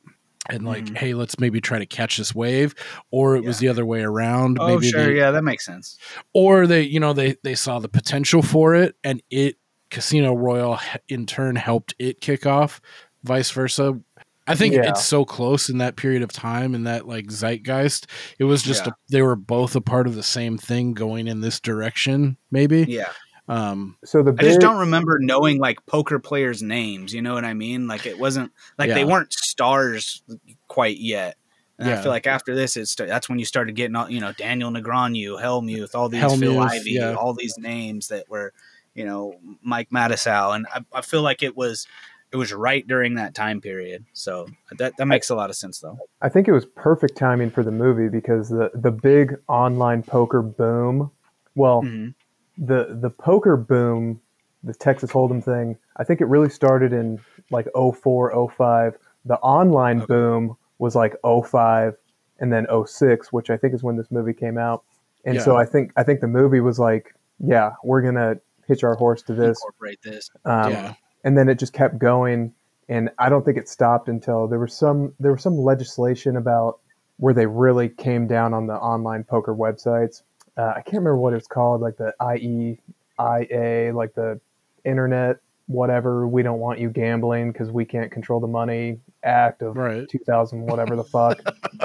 [0.50, 0.98] and like Mhm.
[0.98, 2.76] hey let's maybe try to catch this wave,
[3.12, 4.58] or it was the other way around.
[4.60, 5.98] Oh maybe sure, they- yeah, that makes sense.
[6.34, 9.58] or they you know they they saw the potential for it and it
[9.92, 12.82] Casino Royale in turn helped it kick off,
[13.24, 14.00] vice versa.
[14.48, 14.90] I think Yeah.
[14.90, 18.08] it's so close in that period of time in that like zeitgeist.
[18.38, 18.92] It was just Yeah.
[18.92, 22.86] a, they were both a part of the same thing going in this direction, maybe.
[22.88, 23.10] Yeah.
[23.48, 27.46] Um, So the I just don't remember knowing like poker players' names, you know what
[27.46, 27.88] I mean?
[27.88, 30.24] Like it wasn't like they weren't stars
[30.68, 31.38] quite yet.
[31.78, 34.32] And I feel like after this, it's that's when you started getting all you know
[34.32, 37.16] Daniel Negreanu, Helmuth, all these Phil Helmuth, Ivey, yeah.
[37.16, 38.54] all these names that were,
[38.94, 41.86] you know, Mike Matusow, and I, I feel like it was
[42.32, 44.06] it was right during that time period.
[44.14, 44.48] So
[44.78, 45.98] that that makes a lot of sense though.
[46.22, 50.42] I think it was perfect timing for the movie because the the big online poker
[50.42, 51.12] boom.
[51.56, 52.14] Well, Mhm.
[52.58, 54.20] the the poker boom,
[54.64, 55.78] the Texas Hold'em thing.
[55.98, 57.20] I think it really started in
[57.52, 58.98] like 04, 05.
[59.26, 61.96] The online boom was like 05
[62.40, 64.84] and then 06, which I think is when this movie came out.
[65.24, 68.36] And so I think I think the movie was like, yeah, we're gonna
[68.68, 69.58] hitch our horse to this.
[69.60, 70.30] Incorporate this.
[70.44, 70.94] Um, Yeah.
[71.26, 72.54] And then it just kept going,
[72.88, 76.80] and I don't think it stopped until there was some there was some legislation about
[77.18, 80.22] where they really came down on the online poker websites.
[80.56, 84.40] Uh, I can't remember what it was called, like the IEIA, like the
[84.86, 86.28] Internet whatever.
[86.28, 90.08] We don't want you gambling because we can't control the money Act of Right.
[90.08, 91.40] 2000, whatever the fuck.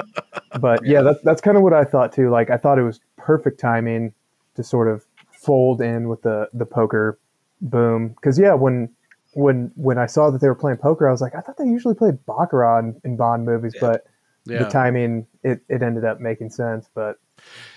[0.59, 2.29] but yeah, that's that's kind of what I thought too.
[2.29, 4.13] Like I thought it was perfect timing
[4.55, 7.17] to sort of fold in with the the poker
[7.61, 8.09] boom.
[8.09, 8.89] Because yeah, when
[9.33, 11.65] when when I saw that they were playing poker, I was like, I thought they
[11.65, 14.05] usually played baccarat in, in Bond movies, but
[14.45, 14.63] Yeah.
[14.63, 16.89] the timing it, it ended up making sense.
[16.93, 17.17] But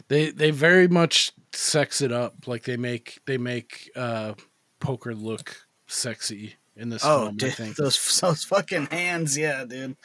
[0.08, 2.46] they they very much sex it up.
[2.46, 4.34] Like they make they make uh,
[4.80, 7.36] poker look sexy in this Oh, film.
[7.42, 9.96] I think those those fucking hands, yeah, dude.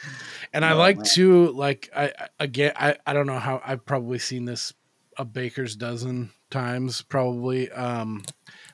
[0.54, 1.06] and I Oh, like man.
[1.16, 4.74] to like I I- again I I don't know how I've probably seen this
[5.18, 7.72] a baker's dozen times probably.
[7.72, 8.24] Um,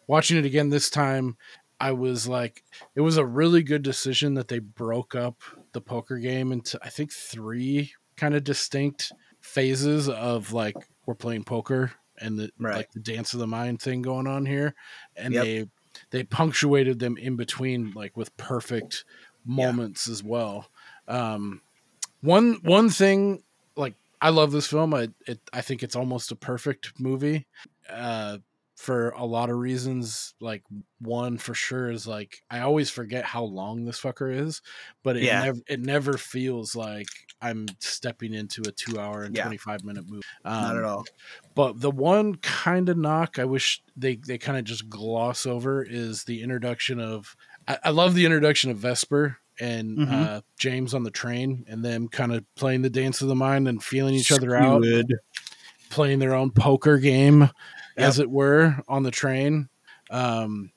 [0.08, 1.36] watching it again this time,
[1.80, 2.64] I was like,
[2.96, 5.42] it was a really good decision that they broke up
[5.74, 9.12] the poker game into I think three kind of distinct
[9.42, 12.76] phases of like we're playing poker and the Right.
[12.78, 14.74] like the dance of the mind thing going on here,
[15.18, 15.44] and Yep.
[15.44, 15.66] they
[16.12, 19.04] they punctuated them in between like with perfect
[19.46, 20.70] moments as well.
[21.08, 21.62] Um,
[22.22, 23.44] one one thing
[23.76, 24.94] like I love this film.
[24.94, 27.46] I it, I think it's almost a perfect movie.
[27.90, 28.38] Uh,
[28.76, 30.34] for a lot of reasons.
[30.42, 30.64] Like
[31.00, 34.62] one for sure is like I always forget how long this fucker is,
[35.04, 35.44] but it Yeah.
[35.44, 37.08] never it never feels like
[37.42, 39.44] I'm stepping into a two hour and Yeah.
[39.44, 40.24] twenty five minute movie.
[40.44, 41.06] Not Um, at all.
[41.56, 45.82] but the one kind of knock I wish they they kind of just gloss over
[45.84, 47.36] is the introduction of.
[47.68, 50.12] I, I love the introduction of Vesper and Mhm.
[50.12, 53.70] uh, James on the train, and them kind of playing the dance of the mind
[53.70, 54.84] and feeling each other out,
[55.90, 57.50] playing their own poker game,
[57.98, 59.70] as it were, on the train.
[60.10, 60.72] Um,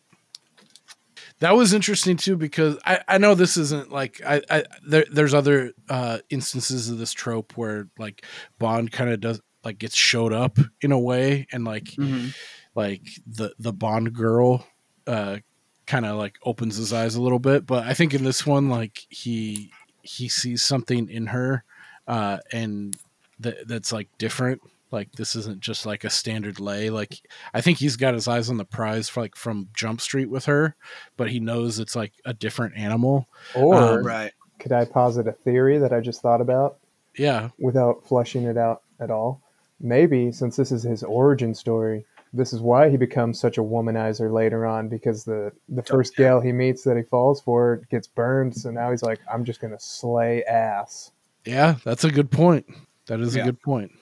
[1.40, 5.34] that was interesting too because I, I know this isn't like I, I there, there's
[5.34, 8.24] other uh, instances of this trope where like
[8.58, 12.34] Bond kind of does like gets showed up in a way and like Mhm.
[12.74, 14.66] like the the Bond girl
[15.06, 15.38] uh
[15.86, 18.68] kind of like opens his eyes a little bit but I think in this one
[18.68, 19.70] like he
[20.02, 21.64] he sees something in her
[22.06, 22.96] uh and
[23.40, 24.60] that that's like different
[24.90, 27.20] like this isn't just like a standard lay like
[27.54, 30.44] I think he's got his eyes on the prize for like from Jump Street with
[30.46, 30.74] her
[31.16, 34.32] but he knows it's like a different animal or Um, Right.
[34.58, 36.78] could I posit a theory that I just thought about
[37.16, 39.40] yeah without flushing it out at all?
[39.80, 44.32] Maybe since this is his origin story, this is why he becomes such a womanizer
[44.32, 46.26] later on because the the first yeah.
[46.26, 48.56] gal he meets that he falls for gets burned.
[48.56, 51.12] So now he's like, I'm just gonna slay ass.
[51.44, 52.66] Yeah, that's a good point.
[53.06, 53.92] That is a good point.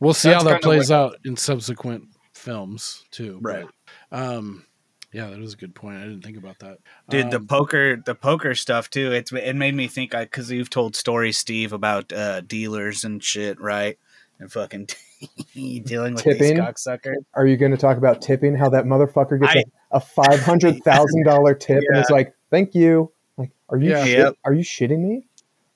[0.00, 2.04] We'll see That's how that kinda plays out in subsequent
[2.34, 3.38] films too.
[3.42, 3.66] Right.
[4.10, 4.64] But, um,
[5.12, 5.96] yeah, that is a good point.
[5.98, 6.78] I didn't think about that.
[7.08, 9.12] Dude, the Um, poker, the poker stuff too.
[9.12, 13.22] It's it made me think I because you've told stories, Steve, about uh, dealers and
[13.24, 13.98] shit, right?
[14.38, 14.88] And fucking
[15.54, 16.56] dealing with Tipping?
[16.56, 17.14] these cocksuckers.
[17.34, 18.54] Are you gonna talk about tipping?
[18.56, 22.34] How that motherfucker gets I- a a five hundred thousand dollar tip and it's like,
[22.50, 23.12] thank you.
[23.38, 24.04] Like, are you Yeah.
[24.04, 24.34] shit- Yep.
[24.44, 25.26] are you shitting me?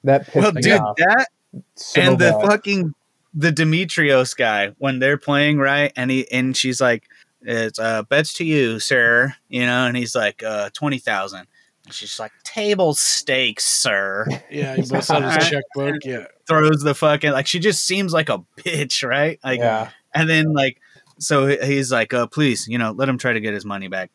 [0.04, 1.28] That pissed Well, me dude, off that
[1.76, 2.92] so and the fucking
[3.34, 7.04] the Dimitrios guy when they're playing right, and he and she's like,
[7.42, 11.46] "It's uh bets to you, sir," you know, and he's like, uh twenty thousand.
[11.84, 16.04] And she's like, "Table stakes, sir." yeah, he busts out his checkbook.
[16.04, 19.38] Yeah, Throws the fucking like she just seems like a bitch, right?
[19.44, 20.80] Like, yeah, and then like,
[21.18, 24.10] so he's like, "Uh, please, you know, let him try to get his money back."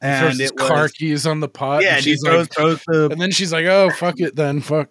[0.00, 1.82] and his it was, car keys on the pot.
[1.82, 4.90] yeah, and he throws, throws the and then she's like, "Oh, fuck it, then fuck."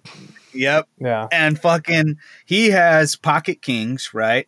[0.54, 1.28] Yep, yeah.
[1.32, 4.48] and fucking he has pocket kings, right?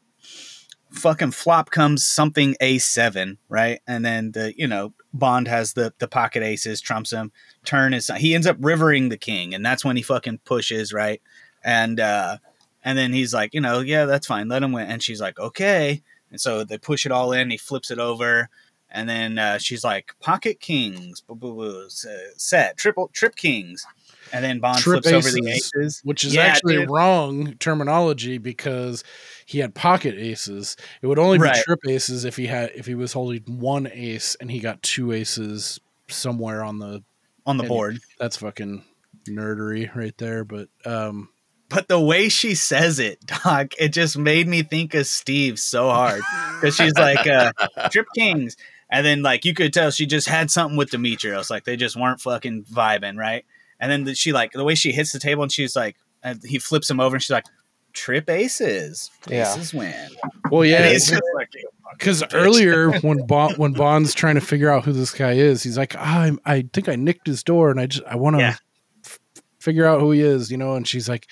[0.91, 3.80] Fucking flop comes something a7, right?
[3.88, 7.32] And then the you know Bond has the the pocket aces, trumps him.
[7.66, 11.22] Turn is he ends up rivering the king, and that's when he fucking pushes, right?
[11.64, 12.38] And uh
[12.84, 14.88] and then he's like, you know, yeah, that's fine, let him win.
[14.88, 16.02] And she's like, okay.
[16.32, 17.50] And so they push it all in.
[17.50, 18.50] He flips it over,
[18.91, 23.86] and then uh, she's like, pocket kings, boo boo boo, set triple trip kings,
[24.34, 26.89] and then Bond Trip flips over the aces, aces, which is Yeah, actually dude.
[26.89, 29.03] wrong terminology because
[29.45, 30.75] he had pocket aces.
[31.01, 31.63] It would only be Right.
[31.63, 35.11] trip aces if he had if he was holding one ace and he got two
[35.11, 37.03] aces somewhere on the.
[37.45, 37.99] on the board.
[38.19, 38.84] That's fucking
[39.27, 40.43] nerdery right there.
[40.43, 41.30] But um,
[41.69, 45.89] But the way she says it, Doc, it just made me think of Steve so
[45.89, 46.21] hard
[46.59, 47.51] because she's like uh,
[47.91, 48.55] Trip Kings,
[48.91, 51.95] and then like you could tell she just had something with Dimitrios, like they just
[51.95, 53.45] weren't fucking vibing, right?
[53.80, 56.41] And then the, she like the way she hits the table and she's like, and
[56.43, 57.45] he flips him over and she's like,
[57.93, 59.51] Trip aces, Yeah.
[59.53, 60.09] aces win.
[60.51, 61.49] well, yeah, and he's just like,
[61.97, 65.77] because earlier when Bond when Bond's trying to figure out who this guy is, he's
[65.77, 68.41] like, ah, I'm, I think I nicked his door, and I just I want to
[68.41, 68.55] Yeah.
[69.03, 69.19] f-
[69.59, 70.75] figure out who he is, you know.
[70.75, 71.27] And she's like,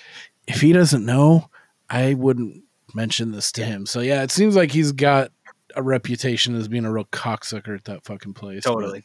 [0.48, 1.48] if he doesn't know,
[1.88, 3.86] I wouldn't mention this to him.
[3.86, 5.30] So yeah, it seems like he's got
[5.76, 8.64] a reputation as being a real cocksucker at that fucking place.
[8.64, 9.02] but-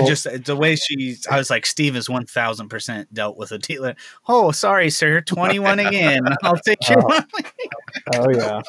[0.00, 0.06] totally.
[0.06, 3.52] I just the way she, I was like, Steve is one thousand percent dealt with
[3.52, 3.94] a dealer.
[4.28, 6.22] Oh, sorry, sir, twenty one again.
[6.42, 6.92] I'll take oh.
[6.92, 7.08] your Oh.
[7.08, 7.26] money.
[8.14, 8.60] Oh yeah.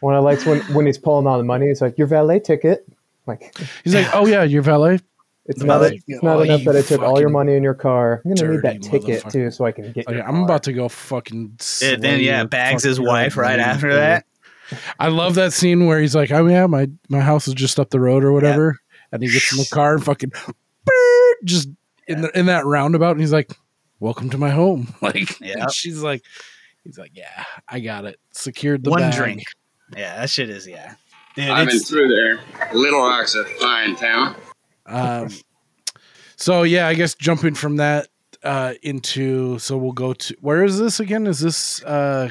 [0.00, 2.86] When I likes when when he's pulling all the money, he's like, "Your valet ticket."
[3.26, 3.54] Like
[3.84, 4.98] He's like, oh yeah, your valet.
[5.46, 7.74] it's not like, it's not "Oh, enough that I took all your money in your
[7.74, 8.22] car.
[8.24, 10.06] I'm gonna need that ticket too, so I can get.
[10.06, 11.58] Like, your I'm car." about to go fucking.
[11.82, 14.24] Yeah, then yeah, bags his wife right after that.
[14.98, 17.90] I love that scene where he's like, "Oh yeah, my my house is just up
[17.90, 18.78] the road or whatever,"
[19.12, 21.68] and he gets in the car and fucking beep, just
[22.06, 23.52] in the in that roundabout, and he's like,
[23.98, 26.22] "Welcome to my home." Like, and she's like,
[26.84, 29.42] "He's like, yeah, I got it, secured the One bag." drink.
[29.96, 30.94] Yeah, that shit is yeah.
[31.36, 32.40] Dude, I've been through there.
[32.72, 34.36] Little Rock's a fine town.
[34.86, 35.28] Um,
[36.36, 38.08] so yeah, I guess jumping from that
[38.42, 41.26] uh into so we'll go to where is this again?
[41.26, 42.30] Is this uh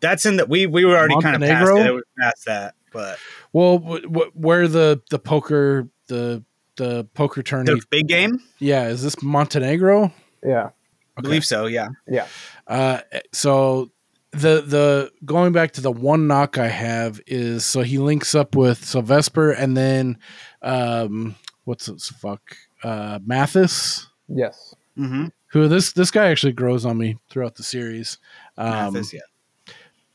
[0.00, 1.86] that's in the we we were already kind of past it.
[1.86, 3.18] It was past that, but
[3.52, 6.42] well w- w- where the the poker the
[6.76, 10.12] the poker tourney the big game, yeah is this montenegro
[10.44, 10.70] Yeah,
[11.16, 11.66] I believe so.
[11.66, 12.26] Yeah, yeah.
[12.66, 13.00] uh
[13.32, 13.90] so
[14.30, 18.54] the the going back to the one knock i have is so he links up
[18.54, 20.18] with sylvester and then
[20.60, 21.34] um
[21.64, 22.42] what's this fuck
[22.82, 24.74] uh mathis Yes.
[24.98, 25.28] mm-hmm.
[25.46, 28.18] who this this guy actually grows on me throughout the series
[28.58, 29.20] um Mathis, yeah.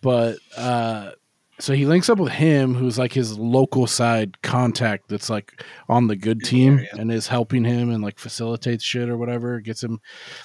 [0.01, 1.11] but uh
[1.59, 6.07] so he links up with him who's like his local side contact that's like on
[6.07, 6.89] the good team area.
[6.93, 9.99] and is helping him and like facilitates shit or whatever gets him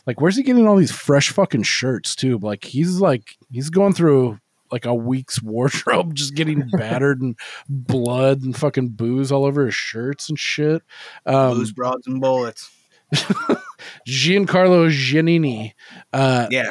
[0.07, 3.93] like where's he getting all these fresh fucking shirts too like he's like he's going
[3.95, 4.39] through
[4.71, 7.39] like a week's wardrobe just getting battered and
[7.69, 10.83] blood and fucking booze all over his shirts and shit
[11.27, 12.71] um Blues, broads, and bullets.
[14.07, 15.73] giancarlo giannini
[16.13, 16.71] uh Yeah,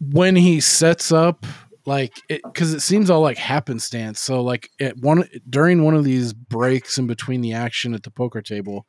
[0.00, 1.46] when he sets up
[1.88, 6.04] like it because it seems all like happenstance so like at one during one of
[6.04, 8.86] these breaks in between the action at the poker table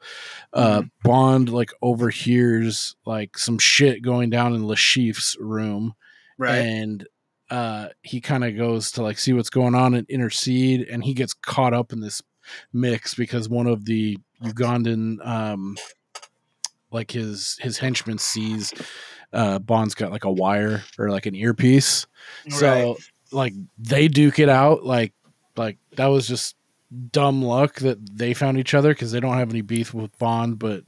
[0.54, 5.94] uh bond like overhears like some shit going down in Le Chiffre's room
[6.38, 6.58] right.
[6.58, 7.08] and
[7.50, 11.14] uh he kind of goes to like see what's going on and intercede and he
[11.14, 12.22] gets caught up in this
[12.74, 15.78] mix because one of the ugandan um
[16.92, 18.74] like his his henchman sees
[19.34, 22.08] uh bond's got like a wire or like an earpiece
[22.50, 22.98] so
[23.32, 25.14] like they duke it out like
[25.56, 26.56] like that was just
[27.12, 30.58] dumb luck that they found each other because they don't have any beef with Bond,
[30.58, 30.84] but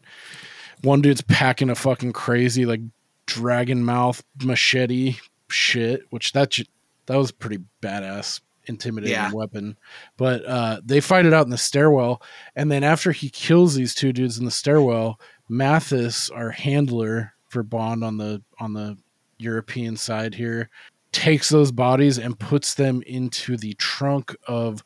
[0.81, 2.81] one dude's packing a fucking crazy like
[3.27, 5.17] dragon mouth machete
[5.49, 6.63] shit, which that sh-
[7.05, 9.31] that was pretty badass intimidating Yeah.
[9.31, 9.77] weapon.
[10.17, 12.21] But uh, they fight it out in the stairwell,
[12.55, 15.19] and then after he kills these two dudes in the stairwell,
[15.49, 18.97] Mathis, our handler for Bond on the on the
[19.37, 20.69] European side here,
[21.11, 24.83] takes those bodies and puts them into the trunk of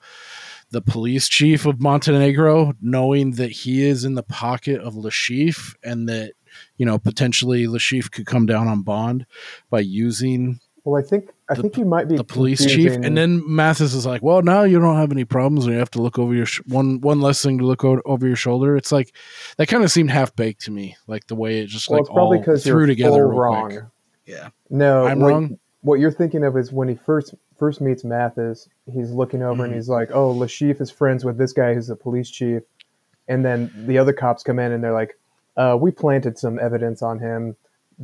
[0.71, 5.75] the police chief of Montenegro, knowing that he is in the pocket of Le Chiffre
[5.83, 6.33] and that
[6.77, 9.25] you know potentially Le Chiffre could come down on Bond
[9.69, 13.15] by using Well, I think I The- think you might be the police chief, and
[13.15, 16.01] then Mathis is like, "Well, now you don't have any problems, and you have to
[16.01, 18.91] look over your sh- one one less thing to look o- over your shoulder." It's
[18.91, 19.11] like
[19.57, 22.05] that kind of seemed half baked to me, like the way it just well, like
[22.07, 23.69] it's probably all threw you're together full wrong.
[23.69, 23.83] quick.
[24.25, 24.49] Yeah.
[24.71, 25.59] No, I'm what, wrong?
[25.81, 29.63] What you're thinking of is when he first first meets Mathis, he's looking over Mm-hmm.
[29.65, 32.63] and he's like, "Oh, Le Chiffre is friends with this guy who's the police chief,"
[33.27, 35.15] and then the other cops come in and they're like,
[35.57, 37.55] uh, "We planted some evidence on him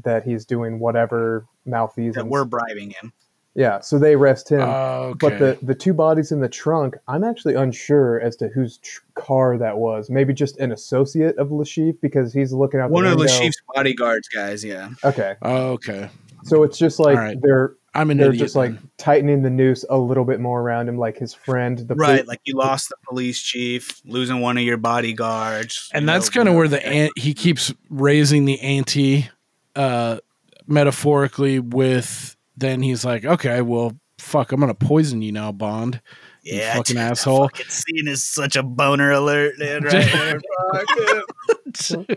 [0.03, 3.11] that he's doing whatever malfeasance." That we're bribing him.
[3.53, 4.61] Yeah, so they arrest him.
[4.61, 5.17] Okay.
[5.19, 9.01] But the the two bodies in the trunk, I'm actually unsure as to whose tr-
[9.15, 10.09] car that was.
[10.09, 13.33] Maybe just an associate of Le Chiffre because he's looking out One the of window.
[13.33, 14.63] Le Chiffre's bodyguards, guys.
[14.63, 14.89] Yeah.
[15.03, 16.09] Okay, Oh, okay,
[16.43, 17.37] so it's just like All right.
[17.41, 18.39] they're I'm an they're idiot.
[18.41, 18.89] just like then.
[18.97, 22.07] tightening the noose a little bit more around him, like his friend, the right.
[22.19, 25.89] poli- Like you lost the police chief, losing one of your bodyguards.
[25.93, 29.29] and you that's kind of where the ant he keeps raising the ante
[29.75, 30.19] uh
[30.67, 36.01] metaphorically with then he's like okay well fuck i'm gonna poison you now bond
[36.43, 37.49] you yeah, fucking dude, that asshole.
[37.49, 39.83] Fucking scene is such a boner alert, dude.
[39.83, 40.41] Right there.
[40.73, 42.07] Fuck, dude.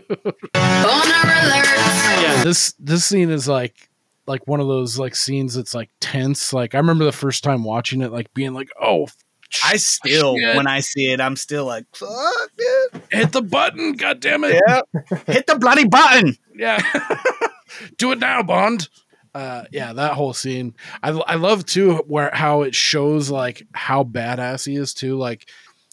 [0.55, 3.89] yeah this this scene is like
[4.27, 7.63] like one of those like scenes that's like tense like i remember the first time
[7.63, 9.07] watching it like being like oh
[9.63, 12.09] I still, shit, when I see it, I'm still like, fuck,
[12.57, 13.01] dude.
[13.11, 14.81] hit the button god damn it Yeah.
[15.27, 16.35] Hit the bloody button.
[16.55, 16.81] yeah
[17.97, 18.89] do it now bond
[19.35, 20.73] uh yeah that whole scene
[21.03, 25.49] i i love too where how it shows like how badass he is too like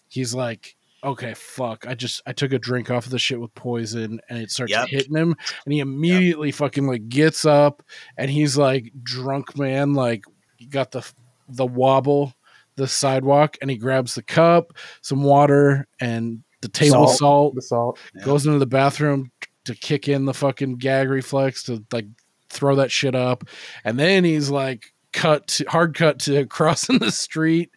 [0.09, 3.53] he's like okay fuck i just i took a drink off of the shit with
[3.55, 4.87] poison and it starts Yep.
[4.89, 5.35] hitting him
[5.65, 7.83] and he immediately fucking like gets up
[8.17, 10.25] and he's like drunk man like
[10.57, 11.05] he got the
[11.49, 12.33] the wobble
[12.77, 17.19] the sidewalk and he grabs the cup some water and the table Salt.
[17.19, 17.99] salt the salt.
[18.25, 19.33] goes into the bathroom
[19.65, 22.07] to kick in the fucking gag reflex to like
[22.53, 23.45] throw that shit up,
[23.85, 27.71] and then he's like cut to, hard cut to crossing the street.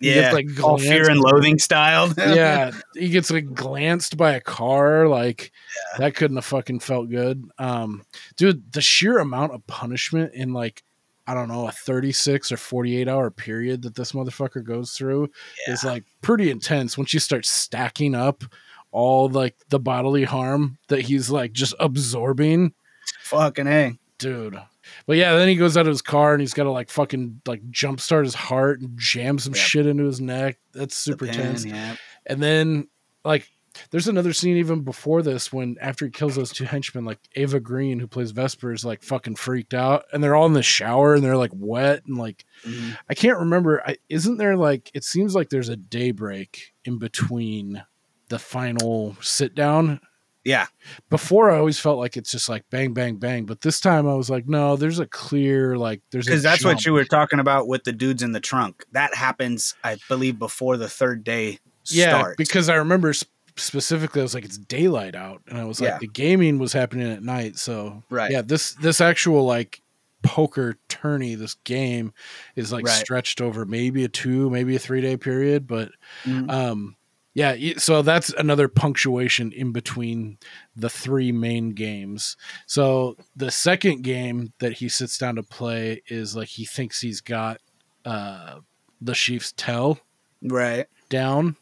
[0.00, 0.32] He Yeah.
[0.32, 2.12] gets, like All fear and loathing style.
[2.18, 5.08] yeah, he gets like glanced by a car.
[5.08, 5.52] Like
[5.98, 7.44] that couldn't have fucking felt good.
[7.58, 8.04] Um,
[8.36, 10.82] dude, the sheer amount of punishment in like
[11.26, 14.92] I don't know a thirty six or forty eight hour period that this motherfucker goes
[14.92, 15.30] through
[15.68, 16.98] is like pretty intense.
[16.98, 18.44] Once you start stacking up
[18.90, 22.74] all like the bodily harm that he's like just absorbing,
[23.22, 23.98] Fucking A.
[24.22, 24.58] dude.
[25.06, 27.42] But yeah, then he goes out of his car and he's got to like fucking
[27.46, 29.62] like jumpstart his heart and jam some Yep.
[29.64, 30.58] shit into his neck.
[30.72, 31.64] That's super The tense.
[31.64, 31.96] pen, yeah.
[32.26, 32.88] And then
[33.24, 33.48] like
[33.90, 37.58] there's another scene even before this when after he kills those two henchmen, like Eva
[37.58, 41.14] Green, who plays Vesper, is like fucking freaked out, and they're all in the shower
[41.14, 42.98] and they're like wet and like Mhm.
[43.08, 43.82] I can't remember.
[43.86, 47.82] I, isn't there like it seems like there's a daybreak in between
[48.28, 50.00] the final sit down.
[50.44, 50.66] Yeah.
[51.08, 54.14] Before I always felt like it's just like bang bang bang, but this time I
[54.14, 57.38] was like, no, there's a clear like there's a Because that's what you were talking
[57.38, 58.84] about with the dudes in the trunk.
[58.92, 61.58] That happens, I believe, before the third day
[61.90, 62.36] yeah starts.
[62.36, 63.26] because I remember sp-
[63.56, 65.98] specifically I was like it's daylight out and I was like Yeah.
[65.98, 68.30] the gaming was happening at night so Right.
[68.30, 69.80] yeah this this actual like
[70.22, 72.12] poker tourney this game
[72.54, 72.94] is like Right.
[72.94, 75.90] stretched over maybe a two maybe a three day period but
[76.24, 76.48] Mhm.
[76.50, 76.96] um
[77.34, 80.38] yeah so that's another punctuation in between
[80.76, 86.36] the three main games so the second game that he sits down to play is
[86.36, 87.58] like he thinks he's got
[88.04, 88.58] uh
[89.00, 89.98] the chief's tell
[90.42, 90.86] right.
[91.08, 91.56] down.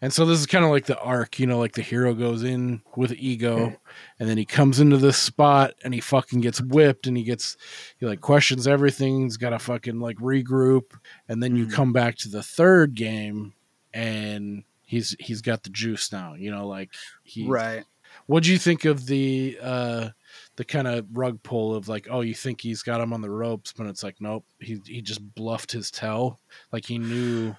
[0.00, 2.44] And so this is kind of like the arc, you know, like the hero goes
[2.44, 3.74] in with ego
[4.20, 7.56] and then he comes into this spot and he fucking gets whipped and he gets
[7.98, 9.22] he like questions everything.
[9.24, 10.92] He's got to fucking like regroup
[11.28, 11.72] and then you Mhm.
[11.72, 13.54] come back to the third game
[13.92, 14.62] and
[14.94, 16.90] he's he's got the juice now, you know, like
[17.24, 17.84] he Right.
[18.26, 20.10] What do you think of the uh
[20.56, 23.30] the kind of rug pull of like, oh, you think he's got him on the
[23.30, 26.38] ropes, but it's like, nope, he he just bluffed his tell,
[26.72, 27.56] like he knew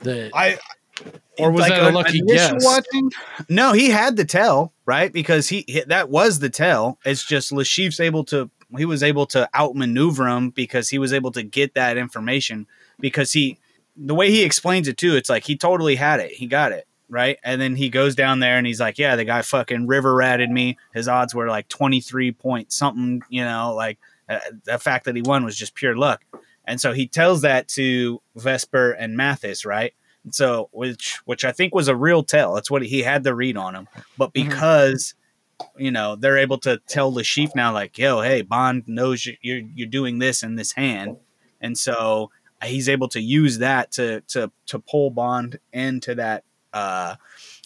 [0.00, 0.58] that I
[1.38, 2.64] or was like, that a on lucky guess?
[2.64, 3.10] Watching,
[3.48, 6.98] no, he had the tell right because he, he- that was the tell.
[7.04, 11.12] It's just Le Chiffre's able to he was able to outmaneuver him because he was
[11.12, 12.66] able to get that information
[13.00, 13.58] because he
[13.98, 16.32] the way he explains it too, it's like he totally had it.
[16.32, 19.24] He got it right, and then he goes down there and he's like, "Yeah, the
[19.24, 20.78] guy fucking river ratted me.
[20.94, 23.22] His odds were like twenty three point something.
[23.28, 26.22] You know, like uh, the fact that he won was just pure luck."
[26.64, 29.94] And so he tells that to Vesper and Mathis, right?
[30.24, 32.54] And so which which I think was a real tell.
[32.54, 35.14] That's what he had the read on him, but because
[35.76, 39.62] you know they're able to tell the chief now like yo hey bond knows you're
[39.74, 41.16] you're doing this in this hand
[41.60, 42.30] and so
[42.64, 47.14] he's able to use that to to to pull bond into that uh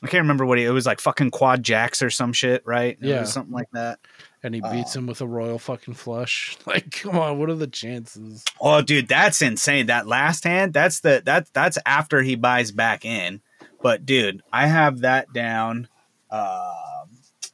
[0.03, 2.99] i can't remember what he, it was like fucking quad jacks or some shit right
[3.01, 3.20] It Yeah.
[3.20, 3.99] was something like that
[4.45, 6.57] And he beats him with a royal fucking flush.
[6.66, 8.45] Like, come on, what are the chances?
[8.61, 13.05] oh dude that's insane that last hand that's the that's that's after he buys back
[13.05, 13.40] in
[13.82, 15.88] but dude i have that down
[16.30, 17.09] um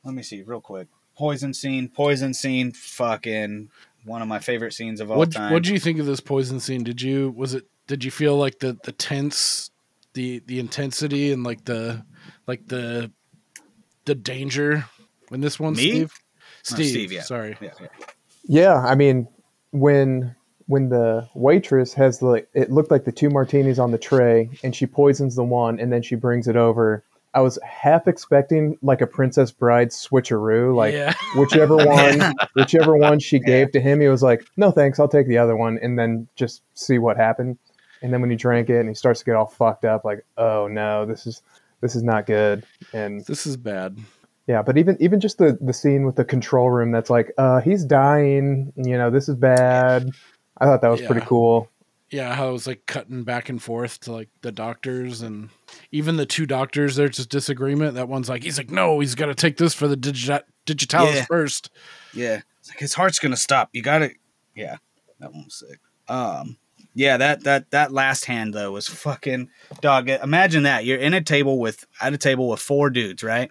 [0.04, 3.70] let me see real quick poison scene poison scene fucking
[4.08, 6.20] one of my favorite scenes of all What time What do you think of this
[6.20, 6.82] poison scene?
[6.82, 7.64] Did you was it?
[7.86, 9.70] Did you feel like the the tense,
[10.14, 12.04] the the intensity and like the
[12.46, 13.12] like the
[14.04, 14.84] the danger
[15.30, 15.90] in this one, Me?
[15.90, 16.12] Steve?
[16.70, 17.22] No, Steve, Steve, yeah.
[17.22, 17.56] sorry.
[17.60, 17.86] yeah, yeah.
[18.44, 19.28] Yeah, I mean,
[19.70, 20.34] when
[20.66, 24.74] when the waitress has the it looked like the two martinis on the tray, and
[24.74, 27.04] she poisons the one, and then she brings it over.
[27.38, 31.14] I was half expecting like a Princess Bride switcheroo, like Yeah.
[31.36, 35.28] whichever one, whichever one she gave to him, he was like, "No thanks, I'll take
[35.28, 37.58] the other one," and then just see what happened.
[38.02, 40.24] And then when he drank it, and he starts to get all fucked up, like,
[40.36, 41.42] "Oh no, this is
[41.80, 43.96] this is not good." And This is bad.
[44.48, 47.60] yeah, but even even just the the scene with the control room that's like, uh,
[47.60, 48.72] he's dying.
[48.76, 50.10] You know, this is bad.
[50.60, 51.68] I thought that was pretty cool.
[52.10, 55.50] Yeah, how it was like cutting back and forth to like the doctors and
[55.92, 56.96] even the two doctors.
[56.96, 57.94] There's just disagreement.
[57.96, 61.16] That one's like, he's like, no, he's got to take this for the digi- digitalis
[61.16, 61.24] Yeah.
[61.26, 61.70] first.
[62.14, 62.40] Yeah.
[62.60, 63.68] It's like his heart's gonna stop.
[63.72, 64.10] You gotta
[64.54, 64.76] Yeah.
[65.20, 65.78] That one was sick.
[66.08, 66.56] Um
[66.94, 69.48] yeah, that that that last hand though was fucking
[69.80, 70.08] dog.
[70.08, 70.84] Imagine that.
[70.84, 73.50] You're in a table with at a table with four dudes, right?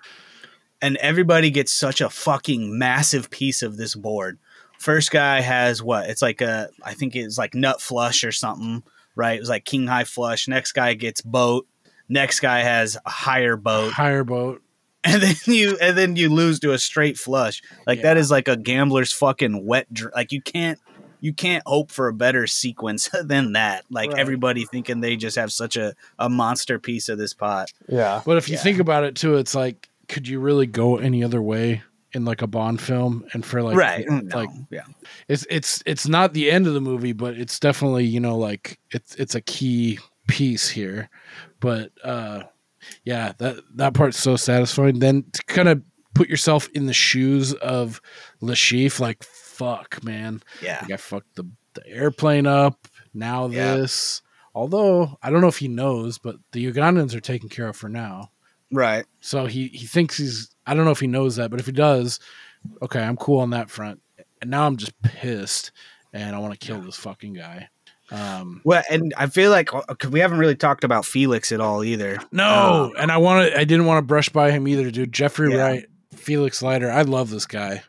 [0.82, 4.38] And everybody gets such a fucking massive piece of this board.
[4.80, 6.10] First guy has what?
[6.10, 8.84] It's like a I think it's like nut flush or something,
[9.16, 9.38] right?
[9.38, 10.48] It was like king high flush.
[10.48, 11.68] Next guy gets boat.
[12.10, 13.92] Next guy has a higher boat.
[13.94, 14.62] Higher boat.
[15.04, 17.62] and then you and then you lose to a straight flush.
[17.86, 19.92] Like that is like a gambler's fucking wet.
[19.94, 20.80] Dr- like you can't
[21.20, 23.84] you can't hope for a better sequence than that.
[23.90, 24.20] Like Right.
[24.20, 27.72] everybody thinking they just have such a a monster piece of this pot.
[27.88, 28.22] Yeah.
[28.26, 28.62] But if you Yeah.
[28.64, 31.84] think about it too, it's like, could you really go any other way
[32.18, 33.24] in like a Bond film?
[33.32, 34.06] And for like, right?
[34.10, 34.82] No, like yeah.
[35.30, 38.78] it's it's it's not the end of the movie, but it's definitely you know like
[38.92, 41.10] it's it's a key piece here.
[41.62, 42.44] But uh,
[43.06, 45.00] yeah, that that part's so satisfying.
[45.00, 45.82] Then to kind of
[46.14, 48.02] put yourself in the shoes of
[48.42, 50.80] Le Chiffre, like fuck, man, Yeah.
[50.82, 52.88] like I fucked the the airplane up.
[53.14, 53.76] Now Yeah.
[53.78, 54.22] this.
[54.56, 57.90] Although I don't know if he knows, but the Ugandans are taken care of for
[57.90, 58.32] now.
[58.72, 59.06] Right.
[59.22, 61.72] So he he thinks he's I don't know if he knows that, but if he
[61.72, 62.20] does,
[62.82, 64.02] okay, I'm cool on that front.
[64.42, 65.72] And now I'm just pissed
[66.14, 67.70] and I want to kill this fucking guy.
[68.12, 71.84] Um Well, and I feel like cause we haven't really talked about Felix at all
[71.84, 72.20] either.
[72.32, 75.12] no, and I want to I didn't want to brush by him either, dude.
[75.14, 75.58] Jeffrey Yeah.
[75.58, 77.84] Wright, Felix Leiter, I love this guy.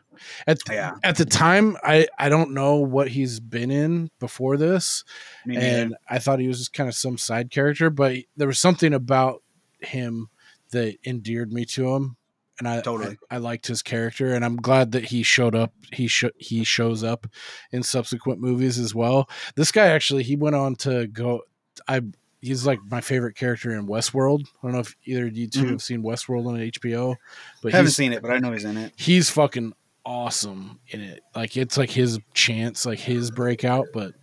[0.47, 0.95] At Yeah.
[1.03, 5.03] at the time, I I don't know what he's been in before this,
[5.49, 8.93] and I thought he was just kind of some side character, but there was something
[8.93, 9.41] about
[9.79, 10.27] him
[10.71, 12.15] that endeared me to him,
[12.59, 13.17] and I Totally.
[13.31, 15.73] I, I liked his character, and I'm glad that he showed up.
[15.93, 17.27] He sh- he shows up
[17.71, 19.29] in subsequent movies as well.
[19.55, 21.41] This guy actually he went on to go.
[21.87, 22.01] I
[22.41, 24.41] he's like my favorite character in Westworld.
[24.45, 25.69] I don't know if either of you 2 Mhm.
[25.71, 27.15] have seen Westworld on HBO,
[27.61, 28.93] but I haven't seen it, but I know he's in it.
[28.97, 29.73] he's fucking
[30.05, 31.21] awesome in it.
[31.35, 33.87] Like it's like his chance, like his breakout.
[33.93, 34.13] But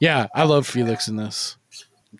[0.00, 1.56] yeah, I love Felix in this.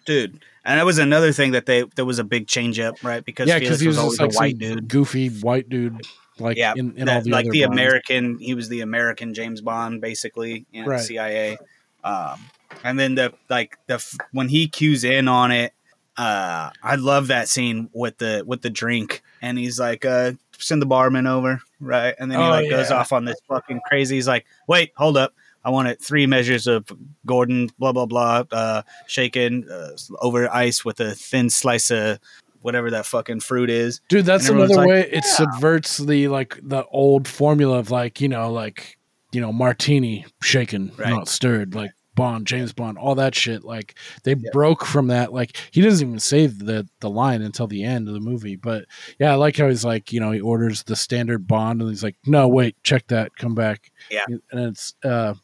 [0.05, 0.43] Dude.
[0.69, 3.25] And that was another thing that they there was a big change up, right?
[3.25, 4.87] Because yeah, Felix he was, was always like a white dude.
[4.89, 6.03] goofy white dude,
[6.39, 7.75] like yeah, in, in that- all the like the Bonds.
[7.75, 8.39] American.
[8.39, 11.01] He was the American James Bond, basically, know, Right.
[11.01, 11.57] CIA.
[12.05, 12.39] Um,
[12.85, 13.99] and then the like the
[14.33, 15.73] when he cues in on it,
[16.19, 20.83] uh, I love that scene with the with the drink, and he's like, uh, "Send
[20.83, 22.15] the barman over," right?
[22.19, 24.17] And then he Oh, like goes off on this fucking crazy.
[24.17, 25.33] He's like, "Wait, hold up."
[25.65, 26.87] I want it three measures of
[27.27, 29.91] Gordon, blah blah blah, uh, shaken uh,
[30.21, 32.19] over ice with a thin slice of
[32.63, 34.01] whatever that fucking fruit is.
[34.09, 38.29] Dude, that's another like, way it subverts the like the old formula of like you
[38.29, 38.99] know like
[39.33, 41.11] you know martini shaken Right.
[41.11, 43.95] not stirred like Bond James Bond all that shit like
[44.25, 48.09] they broke from that like he doesn't even say the the line until the end
[48.09, 48.87] of the movie but
[49.21, 52.03] yeah I like how he's like you know he orders the standard Bond and he's
[52.03, 54.25] like no wait check that come back Yeah.
[54.29, 55.35] and it's uh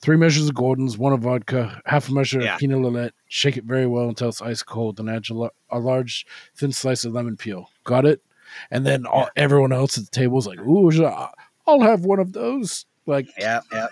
[0.00, 2.54] Three measures of Gordon's, one of vodka, half a measure Yeah.
[2.54, 3.10] of Pinot Lillet.
[3.28, 6.24] Shake it very well until it's ice cold, and add a, a large
[6.56, 7.68] thin slice of lemon peel.
[7.84, 8.22] Got it?
[8.70, 11.30] And then all, everyone else at the table is like, "Ooh, should I-
[11.66, 13.88] I'll have one of those." Like, Yeah, yeah.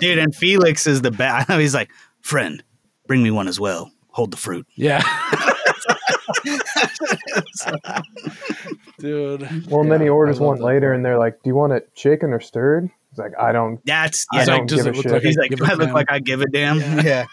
[0.00, 1.50] Dude, and Felix is the best.
[1.52, 1.90] He's like,
[2.20, 2.62] friend,
[3.06, 3.90] bring me one as well.
[4.10, 4.66] Hold the fruit.
[4.76, 5.02] yeah,
[8.98, 9.66] dude.
[9.70, 10.96] Well, and then he orders I one later, part.
[10.96, 13.80] and they're like, "Do you want it shaken or stirred?" He's like, "I don't.
[13.86, 14.42] That's I yeah.
[14.42, 15.70] It's don't does give it a look shit." like He's I like, do a I
[15.74, 15.94] look damn?
[15.94, 16.78] like I give a damn?
[17.04, 17.26] Yeah.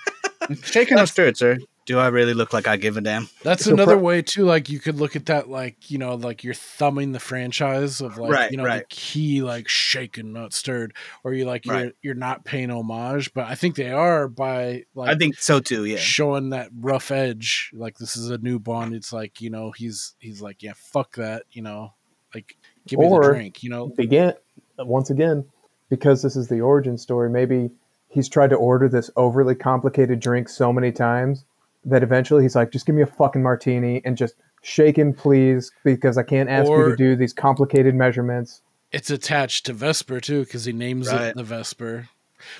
[0.63, 1.57] Shaken or stirred, sir?
[1.85, 3.27] Do I really look like I give a damn?
[3.43, 4.45] That's So another pro- way too.
[4.45, 8.17] Like you could look at that, like you know, like you're thumbing the franchise of
[8.17, 10.93] like Right, you know the key, like shaken, not stirred,
[11.23, 11.93] or you like you're Right.
[12.01, 13.33] you're not paying homage.
[13.33, 15.85] But I think they are by like I think so too.
[15.85, 15.97] Yeah.
[15.97, 17.71] showing that rough edge.
[17.73, 18.93] Like this is a new Bond.
[18.93, 21.43] It's like you know he's he's like yeah, fuck that.
[21.51, 21.93] You know,
[22.35, 23.63] like give me Or- the drink.
[23.63, 24.33] You know, begin
[24.79, 25.45] once again
[25.91, 27.69] because this is the origin story maybe
[28.09, 31.45] he's tried to order this overly complicated drink so many times
[31.85, 35.71] that eventually he's like just give me a fucking martini and just shake him please
[35.83, 40.43] because i can't ask you to do these complicated measurements it's attached to Vesper too
[40.43, 41.27] because he names Right.
[41.27, 42.09] it the Vesper.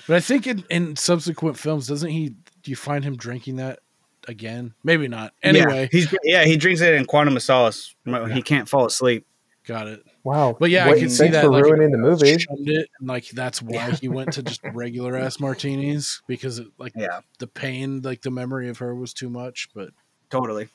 [0.06, 2.30] But I think in, in subsequent films, doesn't he?
[2.62, 3.80] Do you find him drinking that
[4.28, 4.74] again?
[4.82, 5.34] Maybe not.
[5.42, 7.94] Anyway, yeah, he's yeah he drinks it in Quantum of Solace.
[8.32, 9.26] He can't fall asleep.
[9.66, 10.02] Got it.
[10.24, 11.44] wow But yeah, I can see thanks that.
[11.44, 14.60] for like, ruining the movie shunned it, and like that's why he went to just
[14.74, 19.12] regular ass martinis because it, like Yeah, the pain, like the memory of her was
[19.14, 19.68] too much.
[19.74, 19.90] But
[20.30, 20.68] totally.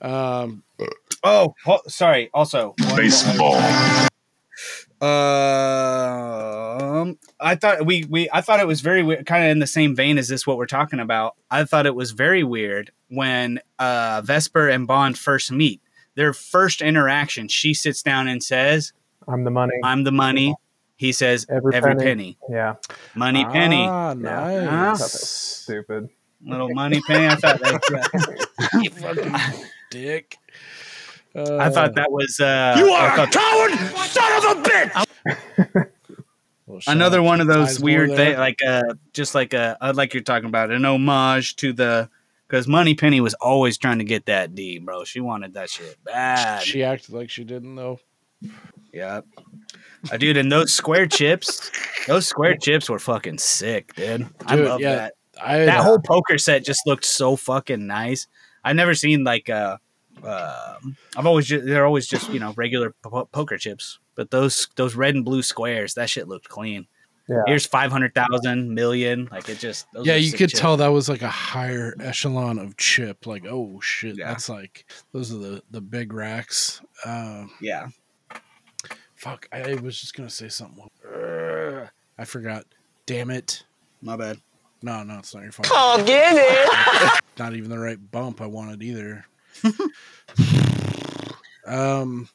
[0.00, 0.62] um,
[1.24, 2.30] Oh, ho- sorry.
[2.32, 3.56] Also, Baseball.
[5.00, 5.08] Um,
[7.40, 9.94] I thought we we I thought it was very weird, kind of in the same
[9.94, 10.46] vein as this.
[10.46, 15.18] What we're talking about, I thought it was very weird when uh, Vesper and Bond
[15.18, 15.80] first meet.
[16.18, 18.92] Their first interaction, she sits down and says,
[19.28, 20.52] i'm the money "I'm the money."
[20.96, 22.38] He says, Every "Every, penny." penny.
[22.50, 22.74] yeah
[23.14, 24.64] money penny, Ah, Yeah.
[24.64, 25.12] nice.
[25.12, 26.08] stupid
[26.44, 28.48] little money penny." I thought that,
[28.82, 29.32] You fucking
[29.92, 30.36] dick.
[31.36, 33.72] Uh, I thought that was uh, You I are a coward,
[34.08, 35.86] son of a bitch!
[36.66, 38.82] well, another one of those weird things, like uh,
[39.12, 42.10] just like uh, uh, like you're talking about an homage to the
[42.48, 45.04] because Moneypenny was always trying to get that D, bro.
[45.04, 46.62] She wanted that shit bad.
[46.62, 48.00] She acted like she didn't though.
[48.92, 49.20] yeah,
[50.10, 51.70] uh, dude, and those square chips,
[52.06, 54.26] those square chips were fucking sick, dude.
[54.46, 55.14] I love yeah, that.
[55.40, 58.26] I That whole poker set just looked so fucking nice.
[58.64, 59.76] I've never seen like uh,
[60.22, 64.68] um I've always just they're always just you know regular po- poker chips, but those
[64.76, 66.86] those red and blue squares, that shit looked clean.
[67.28, 69.28] Yeah Here's five hundred thousand million.
[69.30, 70.60] Like it just those yeah, you could chips.
[70.60, 73.26] tell that was like a higher echelon of chip.
[73.26, 74.28] Like, oh shit, Yeah.
[74.28, 76.80] that's like those are the the big racks.
[77.04, 77.88] Um, Yeah,
[79.14, 80.88] fuck, I was just gonna say something.
[82.18, 82.64] I forgot.
[83.06, 83.64] Damn it.
[84.02, 84.38] my bad.
[84.82, 85.68] No, no, it's not your fault.
[85.72, 87.20] Oh, get it!
[87.38, 89.24] Not even the right bump I wanted either.
[91.66, 92.28] um,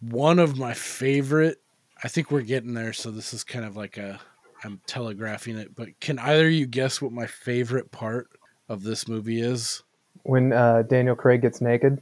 [0.00, 1.60] one of my favorite.
[2.04, 4.20] I think we're getting there, so this is kind of like a.
[4.62, 8.28] I'm telegraphing it, but can either of you guess what my favorite part
[8.68, 9.82] of this movie is?
[10.24, 12.00] when uh, daniel craig gets naked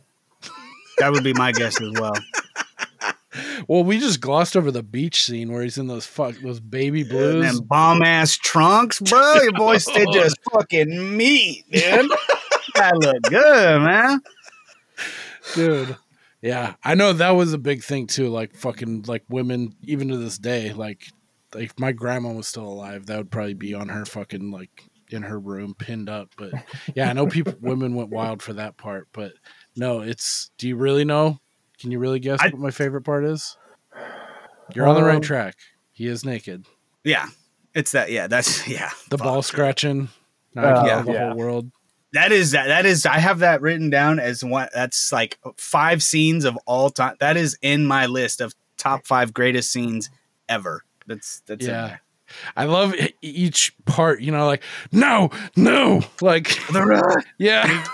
[0.99, 2.15] That would be my guess as well.
[3.69, 7.03] Well, we just glossed over the beach scene where he's in those fuck those baby
[7.03, 7.45] blues.
[7.49, 9.35] And bomb ass trunks, bro.
[9.41, 12.11] Your boys did just fucking meat, dude.
[12.74, 14.20] that look good, man.
[15.55, 15.97] dude.
[16.43, 18.28] Yeah, I know that was a big thing too.
[18.28, 20.73] Like fucking like women, even to this day.
[20.73, 21.06] Like,
[21.55, 24.70] like if my grandma was still alive, that would probably be on her fucking like
[25.10, 26.31] in her room pinned up.
[26.36, 26.52] But
[26.97, 29.06] yeah, I know people, women went wild for that part.
[29.12, 29.32] But
[29.77, 30.51] no, it's.
[30.59, 31.39] Do you really know?
[31.78, 33.56] Can you really guess I- what my favorite part is?
[34.74, 35.56] You're on the right Um, track.
[35.93, 36.64] He is naked.
[37.05, 37.27] Yeah,
[37.74, 38.10] it's that.
[38.10, 38.90] Yeah, that's yeah.
[39.10, 40.09] The Fuck, ball scratching.
[40.55, 41.28] Now I can Oh, the yeah.
[41.28, 41.70] whole world.
[42.12, 42.66] That is that.
[42.66, 43.06] That is.
[43.06, 44.68] I have that written down as one.
[44.74, 47.16] That's like five scenes of all time.
[47.20, 50.10] That is in my list of top five greatest scenes
[50.48, 50.84] ever.
[51.06, 51.97] That's that's Yeah.
[52.56, 56.59] I love each part, you know, like, no, no, like,
[57.39, 57.84] yeah.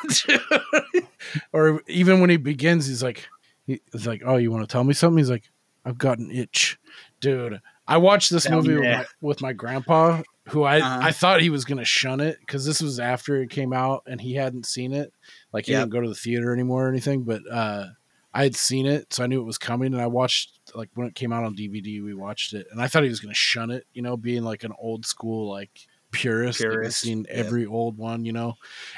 [1.53, 3.27] or even when he begins, he's like,
[3.66, 5.19] he's like, oh, you want to tell me something?
[5.19, 5.51] He's like,
[5.85, 6.78] I've got an itch.
[7.20, 10.99] Dude, I watched this Down movie with my, with my grandpa, who I, Uh-huh.
[11.03, 14.03] I thought he was going to shun it because this was after it came out
[14.07, 15.12] and he hadn't seen it.
[15.53, 15.81] Like, he Yep.
[15.83, 17.87] didn't go to the theater anymore or anything, but uh,
[18.35, 19.93] I had seen it, so I knew it was coming.
[19.93, 22.66] And I watched, like, when it came out on DVD, we watched it.
[22.70, 25.07] And I thought he was going to shun it, you know, being like an old
[25.07, 25.70] school, like,
[26.11, 26.61] purist.
[26.61, 27.47] Purist, seen yep.
[27.47, 28.55] every old one, you know.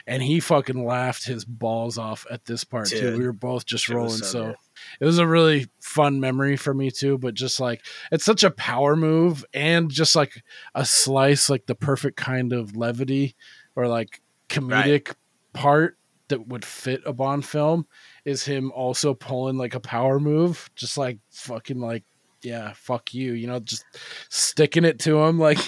[0.07, 3.19] And he fucking laughed his balls off at this part, too.
[3.19, 4.19] We were both just rolling.
[4.19, 4.55] so So.
[4.99, 7.19] It was a really fun memory for me too.
[7.19, 10.43] But just like it's such a power move and just like
[10.75, 13.37] a slice, like the perfect kind of levity
[13.77, 15.15] or like comedic
[15.53, 15.97] part
[16.29, 17.87] that would fit a Bond film
[18.25, 22.05] is him also pulling like a power move, just like fucking like
[22.43, 23.85] yeah, fuck you, you know, just
[24.29, 25.59] sticking it to him like.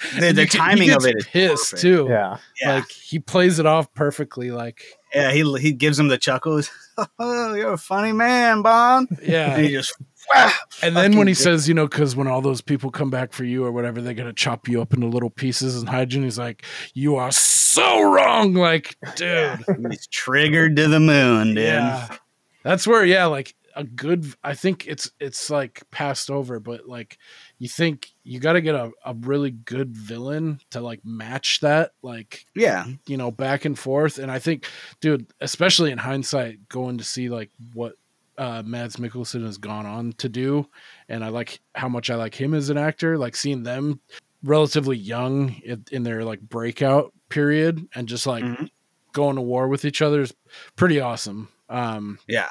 [0.20, 2.06] The, the you he timing of gets it is pissed too.
[2.08, 2.38] Yeah.
[2.60, 2.74] Yeah.
[2.76, 4.50] Like he plays it off perfectly.
[4.50, 4.82] Like
[5.14, 6.70] Yeah, he he gives him the chuckles.
[7.18, 9.18] Oh, you're a funny man, Bond.
[9.22, 9.94] yeah, And he just
[10.34, 10.50] "Wah!"
[10.82, 13.34] And then when he fucking- says, you know, because when all those people come back
[13.34, 16.20] for you or whatever, they're gonna chop you up into little pieces and hide you.
[16.20, 16.64] And he's like,
[16.94, 21.64] "You are so wrong!" Like, dude, he's triggered to the moon, dude.
[21.64, 22.16] yeah,
[22.62, 24.26] that's where, yeah, like a good.
[24.42, 27.18] I think it's it's like passed over, but like
[27.58, 31.92] you think you got to get a, a really good villain to like match that,
[32.02, 32.86] like Yeah.
[33.06, 34.18] you know, back and forth.
[34.18, 34.66] And I think,
[35.00, 37.94] dude, especially in hindsight, going to see like what
[38.38, 40.66] uh, Mads Mikkelsen has gone on to do,
[41.08, 43.16] and I like how much I like him as an actor.
[43.16, 44.00] Like seeing them
[44.42, 48.68] relatively young in, in their like breakout period, and just like Mhm.
[49.12, 50.34] going to war with each other is
[50.76, 51.48] pretty awesome.
[51.68, 52.48] Um, Yeah.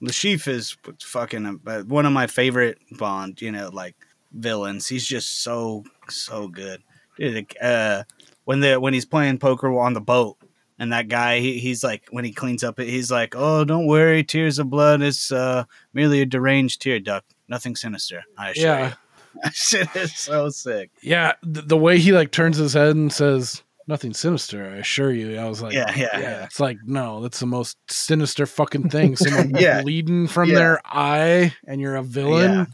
[0.00, 3.96] The Chief is fucking uh, one of my favorite Bond, you know, like
[4.32, 4.86] villains.
[4.86, 6.82] He's just so so good.
[7.16, 8.04] Dude, uh,
[8.44, 10.36] when the when he's playing poker on the boat
[10.78, 14.22] and that guy he, he's like when he cleans up he's like, "Oh, don't worry,
[14.22, 17.34] tears of blood is uh, merely a deranged tear duct.
[17.48, 18.94] Nothing sinister." I assure yeah, you.
[19.42, 20.90] That shit is so sick.
[21.02, 21.34] yeah.
[21.42, 23.62] The, the way he like turns his head and says.
[23.88, 25.38] Nothing sinister, I assure you.
[25.38, 26.44] I was like, Yeah, yeah, yeah.
[26.44, 29.16] It's like, no, that's the most sinister fucking thing.
[29.16, 29.82] Someone Yeah.
[29.82, 30.54] bleeding from Yeah.
[30.58, 32.50] their eye, and you're a villain.
[32.52, 32.64] Yeah.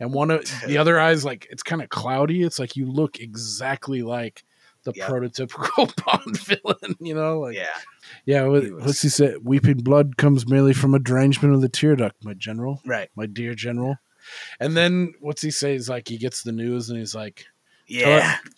[0.00, 2.42] And one of the other eye's like it's kind of cloudy.
[2.42, 4.44] It's like you look exactly like
[4.82, 6.96] the prototypical Bond villain.
[7.00, 7.68] You know, like Yeah.
[8.26, 8.42] yeah.
[8.42, 9.36] What, He was- what's he say?
[9.42, 13.08] Weeping blood comes merely from a derangement of the tear duct, my general, Right.
[13.14, 13.96] my dear general.
[14.58, 15.74] And then what's he say?
[15.74, 17.46] He's like he gets the news and he's like,
[17.86, 18.38] Yeah.
[18.44, 18.50] If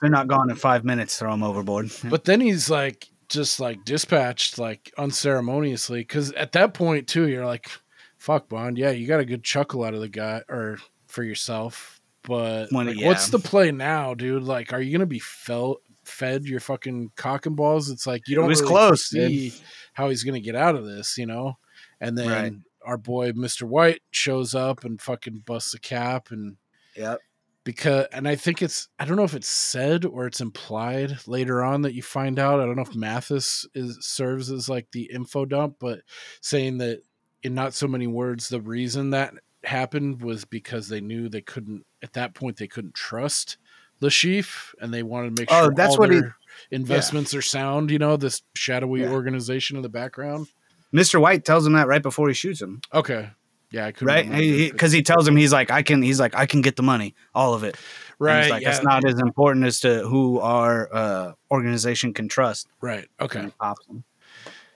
[0.00, 1.90] they're not gone in five minutes, throw them overboard.
[2.04, 7.44] But then he's like just like dispatched like unceremoniously because at that point too you're
[7.46, 7.68] like,
[8.16, 12.00] fuck Bond, yeah, you got a good chuckle out of the guy or for yourself,
[12.22, 13.06] but When- like, yeah.
[13.08, 14.42] what's the play now, dude?
[14.42, 17.90] Like, are you gonna be felt fed your fucking cock and balls?
[17.90, 19.52] It's like you don't was really close, see
[19.92, 21.58] how he's gonna get out of this, you know?
[22.00, 22.52] And then Right.
[22.86, 23.62] our boy Mr.
[23.64, 26.56] White shows up and fucking busts a cap and
[26.96, 27.20] Yep.
[27.68, 31.62] Because and I think it's I don't know if it's said or it's implied later
[31.62, 32.60] on that you find out.
[32.60, 36.00] I don't know if Mathis is serves as like the info dump, but
[36.40, 37.02] saying that
[37.42, 39.34] in not so many words, the reason that
[39.64, 43.58] happened was because they knew they couldn't at that point they couldn't trust
[44.00, 46.36] the chief and they wanted to make Oh, sure that's all what he- their
[46.70, 49.10] investments are sound, you know, this shadowy Yeah.
[49.10, 50.46] organization in the background.
[50.94, 51.20] Mr.
[51.20, 52.80] White tells him that right before he shoots him.
[52.94, 53.28] Okay.
[53.70, 54.72] Yeah, I couldn't right?
[54.72, 56.00] Because he, tells him he's like, I can.
[56.00, 57.76] He's like, I can get the money, all of it.
[58.18, 58.42] Right.
[58.42, 58.70] he's like, yeah.
[58.70, 62.68] that's not as important as to who our uh, organization can trust.
[62.80, 63.06] right.
[63.20, 63.40] Okay.
[63.40, 64.04] And he pops him.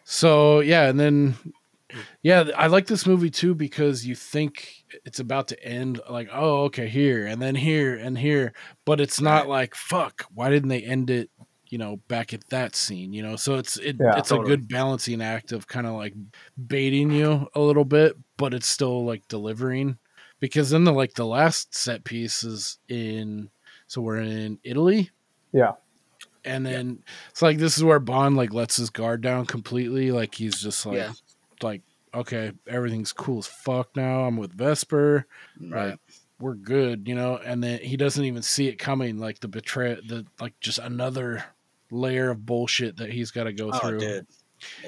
[0.05, 1.37] So yeah, and then
[2.23, 6.65] yeah, I like this movie too because you think it's about to end like, oh,
[6.65, 8.53] okay, here and then here and here,
[8.85, 10.27] but it's not like fuck.
[10.35, 11.31] Why didn't they end it?
[11.73, 13.13] You know, back at that scene.
[13.15, 14.19] You know, so it's it, Yeah.
[14.19, 14.53] it's Totally.
[14.53, 16.13] a good balancing act of kind of like
[16.67, 19.97] baiting you a little bit, but it's still like delivering.
[20.39, 23.49] Because then the like the last set piece is in,
[23.87, 25.11] so we're in Italy,
[25.53, 25.73] Yeah.
[26.45, 30.11] and then it's like this is where Bond like lets his guard down completely.
[30.13, 31.13] Like he's just like Yeah.
[31.63, 31.81] like
[32.15, 34.25] okay, everything's cool as fuck now.
[34.25, 35.27] I'm with Vesper.
[35.59, 35.91] Right.
[35.93, 36.01] Like
[36.39, 37.39] we're good, you know.
[37.43, 39.19] And then he doesn't even see it coming.
[39.19, 41.45] Like the betray, the like just another
[41.93, 44.01] layer of bullshit that he's got to go Oh, through.
[44.03, 44.21] Yeah.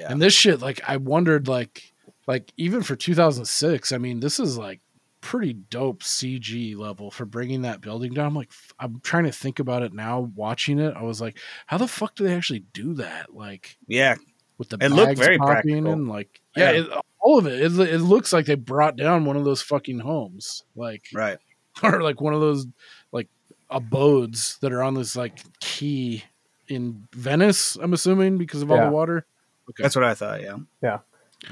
[0.09, 1.93] And this shit, like I wondered, like
[2.27, 4.81] like even for 2006, I mean, this is like
[5.21, 8.27] pretty dope CG level for bringing that building down.
[8.27, 10.31] I'm like, I'm trying to think about it now.
[10.35, 13.33] Watching it, I was like, how the fuck do they actually do that?
[13.33, 14.15] Like Yeah.
[14.57, 15.87] with the It looked very practical.
[15.91, 16.81] and like yeah, Yeah.
[16.81, 17.59] It, all of it.
[17.61, 17.79] it.
[17.79, 21.37] It looks like they brought down one of those fucking homes, like Right.
[21.83, 22.65] or like one of those
[23.11, 23.27] like
[23.69, 26.23] abodes that are on this like key
[26.67, 27.75] in Venice.
[27.75, 28.85] I'm assuming because of all Yeah.
[28.85, 29.25] the water.
[29.69, 29.83] Okay.
[29.83, 30.41] That's what I thought.
[30.41, 30.57] Yeah.
[30.81, 30.99] Yeah.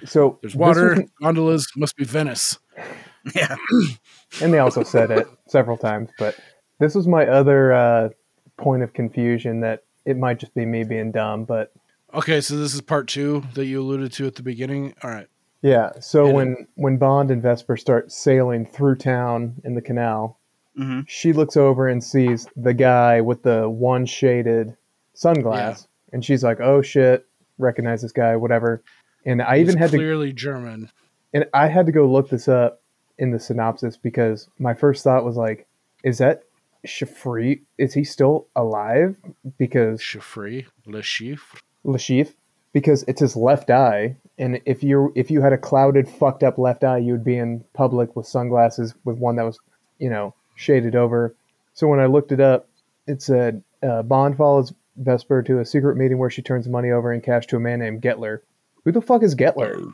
[0.06, 2.60] So There's water, was- gondolas, must be Venice.
[3.34, 3.56] Yeah.
[4.42, 6.38] and they also said it several times, but
[6.80, 8.10] this was my other uh,
[8.58, 11.72] point of confusion that it might just be me being dumb, but
[12.14, 14.94] Okay, so this is part two that you alluded to at the beginning.
[15.04, 15.28] All right.
[15.62, 15.92] yeah.
[16.02, 16.36] So Hit it.
[16.36, 20.38] when when Bond and Vesper start sailing through town in the canal,
[20.76, 24.76] hmm she looks over and sees the guy with the one shaded
[25.16, 27.26] sunglass, and she's like, "Oh shit,
[27.58, 28.84] recognize this guy, whatever."
[29.26, 30.90] And I even He's had to clearly German.
[31.34, 32.82] and I had to go look this up
[33.18, 35.68] in the synopsis because my first thought was like,
[36.04, 36.44] is that
[36.86, 37.62] Shafri?
[37.78, 39.16] Is he still alive?
[39.58, 41.60] Because Shafri, Le Chiffre.
[41.86, 42.34] Lashif,
[42.74, 46.58] because it's his left eye, and if you if you had a clouded, fucked up
[46.58, 49.60] left eye, you would be in public with sunglasses with one that was,
[50.00, 51.36] you know, shaded over.
[51.74, 52.68] So when I looked it up,
[53.08, 57.12] it said uh, Bond follows Vesper to a secret meeting where she turns money over
[57.14, 58.40] in cash to a man named Gettler.
[58.86, 59.92] Who the fuck is Gettler?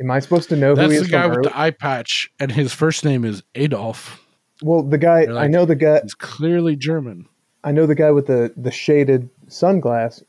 [0.00, 1.10] Am I supposed to know who That's he the is?
[1.10, 4.24] guy from with early- the eye patch, and his first name is Adolf.
[4.62, 7.26] well, the guy They're I know the guy He's clearly German.
[7.64, 10.22] I know the guy with the the shaded sunglass.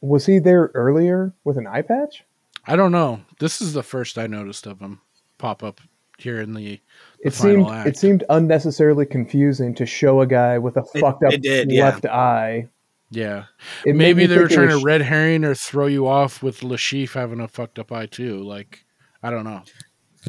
[0.00, 2.24] Was he there earlier with an eye patch?
[2.66, 3.20] I don't know.
[3.40, 5.00] This is the first I noticed of him
[5.38, 5.80] pop up
[6.18, 6.80] here in the,
[7.22, 7.88] the It final seemed act.
[7.88, 11.70] it seemed unnecessarily confusing to show a guy with a It- fucked up it did,
[11.72, 11.84] yeah.
[11.86, 12.68] left eye.
[13.10, 13.44] Yeah.
[13.84, 16.62] It Maybe they were think it trying to red herring or throw you off with
[16.62, 18.42] Le Chiffre having a fucked up eye too.
[18.42, 18.84] Like,
[19.22, 19.62] I don't know.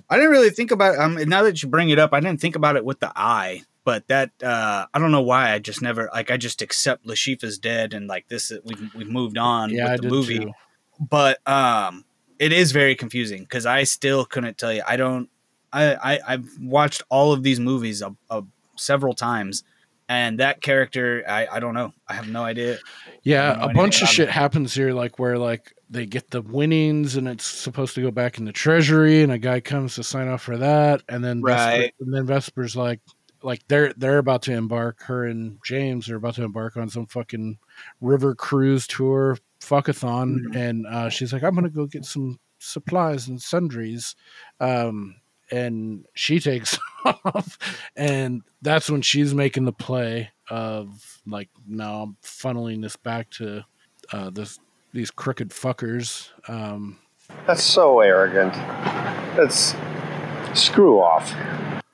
[0.09, 2.55] I didn't really think about um now that you bring it up, I didn't think
[2.55, 6.09] about it with the eye, but that uh I don't know why I just never
[6.13, 9.69] like I just accept Le Chiffre is dead and like this we've we've moved on
[9.69, 10.39] Yeah, I with the did movie.
[10.39, 10.51] too.
[10.99, 12.03] But um
[12.39, 14.83] it is very confusing because I still couldn't tell you.
[14.85, 15.29] I don't
[15.71, 18.43] I, I I've watched all of these movies a, a,
[18.75, 19.63] several times
[20.09, 21.93] and that character I, I don't know.
[22.07, 22.77] I have no idea.
[23.23, 24.31] Yeah, know a bunch of shit it.
[24.31, 28.37] happens here, like where like they get the winnings and it's supposed to go back
[28.37, 31.79] in the treasury, and a guy comes to sign off for that, and then Vesper,
[31.81, 31.93] Right.
[31.99, 32.99] and then Vesper's like,
[33.43, 35.01] like they're they're about to embark.
[35.03, 37.57] Her and James are about to embark on some fucking
[38.01, 40.57] river cruise tour, fuckathon, Mm-hmm.
[40.57, 44.15] and uh, she's like, I'm gonna go get some supplies and sundries.
[44.59, 45.15] Um,
[45.51, 47.57] and she takes off,
[47.95, 53.63] and that's when she's making the play of like, now I'm funneling this back to
[54.11, 54.59] uh, this
[54.93, 56.29] these crooked fuckers.
[56.47, 56.99] Um,
[57.47, 58.53] That's so arrogant.
[59.35, 59.75] That's
[60.53, 61.31] screw off.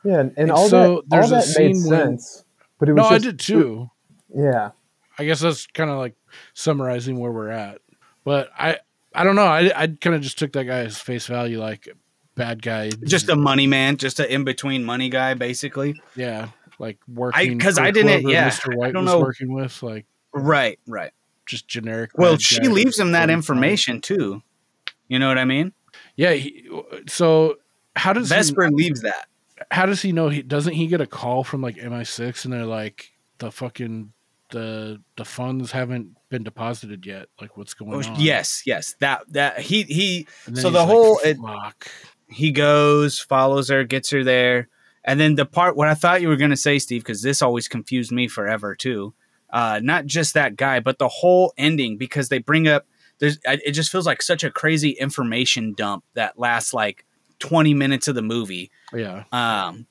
[0.04, 2.46] Yeah, and, and And all so that there's all a that made scene when- sense.
[2.80, 3.90] But it was no, I did too.
[4.36, 4.72] Yeah.
[5.20, 6.16] I guess that's kind of like
[6.56, 7.80] summarizing where we're at.
[8.24, 8.80] But I,
[9.14, 9.46] I don't know.
[9.46, 11.88] I, I kind of just took that guy as face value, like
[12.36, 12.90] bad guy.
[13.06, 16.00] Just a money man, just an in between money guy, basically.
[16.16, 16.50] yeah,
[16.80, 17.60] like working.
[17.60, 18.74] 'cause for I didn't- yeah, Mr.
[18.74, 19.20] I White don't was know.
[19.20, 21.12] working with, like Right, right.
[21.46, 22.12] just generic.
[22.18, 24.42] Well, she leaves him that information too.
[25.08, 25.74] You know what I mean?
[26.16, 26.32] Yeah.
[26.34, 26.70] He,
[27.08, 27.58] so
[27.96, 29.28] how does Vesper he, leaves that.
[29.72, 32.66] how does he know he doesn't he get a call from like MI6 and they're
[32.66, 34.14] like the fucking
[34.52, 38.96] the the funds haven't been deposited yet like what's going Oh, on yes, yes.
[39.00, 40.28] That that he he.
[40.54, 41.88] So the like, whole it, fuck
[42.32, 44.70] he goes, follows her, gets her there,
[45.04, 47.68] and then the part what I thought you were gonna say, Steve, because this always
[47.68, 49.14] confused me forever too.
[49.50, 52.86] Uh, not just that guy, but the whole ending because they bring up
[53.20, 57.06] there's it just feels like such a crazy information dump that lasts like
[57.40, 58.72] 20 minutes of the movie.
[58.94, 59.86] yeah um,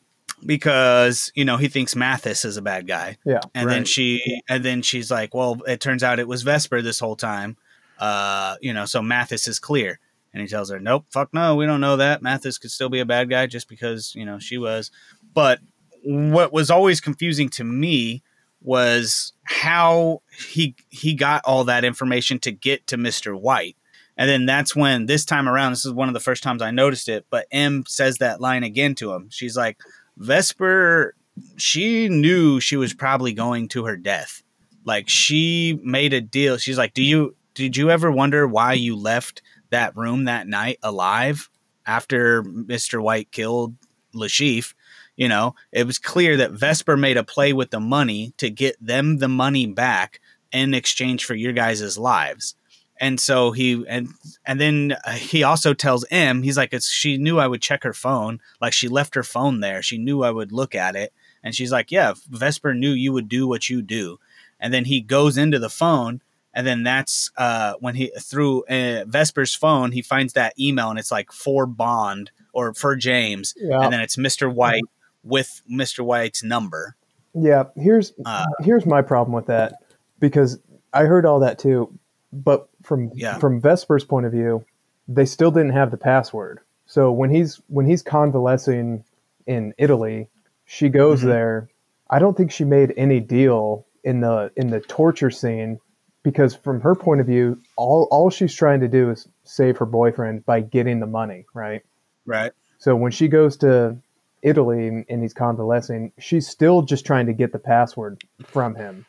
[0.47, 3.41] because you know he thinks Mathis is a bad guy, Yeah.
[3.55, 3.89] and then Right.
[3.89, 7.57] she and then she's like, "Well, it turns out it was Vesper this whole time."
[7.99, 10.01] Uh, you know, so Mathis is clear,
[10.33, 12.23] and he tells her, "Nope, fuck no, we don't know that.
[12.23, 14.91] Mathis could still be a bad guy just because you know she was."
[15.35, 15.61] But
[16.03, 18.23] what was always confusing to me
[18.63, 23.77] was how he he got all that information to get to Mister White.
[24.17, 26.71] And then that's when this time around, this is one of the first times I
[26.71, 29.31] noticed it, but M says that line again to him.
[29.31, 29.79] She's like,
[30.19, 31.15] Vesper,
[31.57, 34.43] she knew she was probably going to her death.
[34.85, 36.59] Like she made a deal.
[36.59, 40.79] She's like, Do you did you ever wonder why you left that room that night
[40.83, 41.49] alive
[41.87, 43.03] after Mr.
[43.03, 43.75] White killed
[44.13, 44.75] Le Chiffre?
[45.17, 48.77] You know, it was clear that Vesper made a play with the money to get
[48.85, 50.21] them the money back
[50.51, 52.55] in exchange for your guys' lives
[53.01, 54.09] and so he and
[54.45, 57.95] and then uh, he also tells M he's like she knew I would check her
[57.95, 61.55] phone like she left her phone there she knew I would look at it and
[61.55, 64.21] she's like yeah Vesper knew you would do what you do
[64.61, 66.21] and then he goes into the phone
[66.55, 70.99] and then that's uh when he through uh, Vesper's phone he finds that email and
[70.99, 73.81] it's like for Bond or for James Yeah.
[73.81, 74.53] and then it's Mr.
[74.53, 74.83] White
[75.23, 76.05] with Mr.
[76.05, 76.97] White's number
[77.35, 79.75] Yeah, here's Uh, here's my problem with that
[80.19, 80.59] because
[80.93, 81.93] I heard all that too,
[82.33, 83.39] but from Yeah.
[83.39, 84.65] from Vesper's point of view,
[85.07, 86.59] they still didn't have the password.
[86.87, 89.05] So when he's when he's convalescing
[89.47, 90.29] in Italy,
[90.65, 91.27] she goes Mhm.
[91.27, 91.69] there.
[92.11, 95.79] I don't think she made any deal in the in the torture scene
[96.23, 99.87] because from her point of view, all all she's trying to do is save her
[99.87, 101.83] boyfriend by getting the money, right?
[102.27, 103.97] right So when she goes to
[104.43, 109.07] Italy and, and he's convalescing, she's still just trying to get the password from him.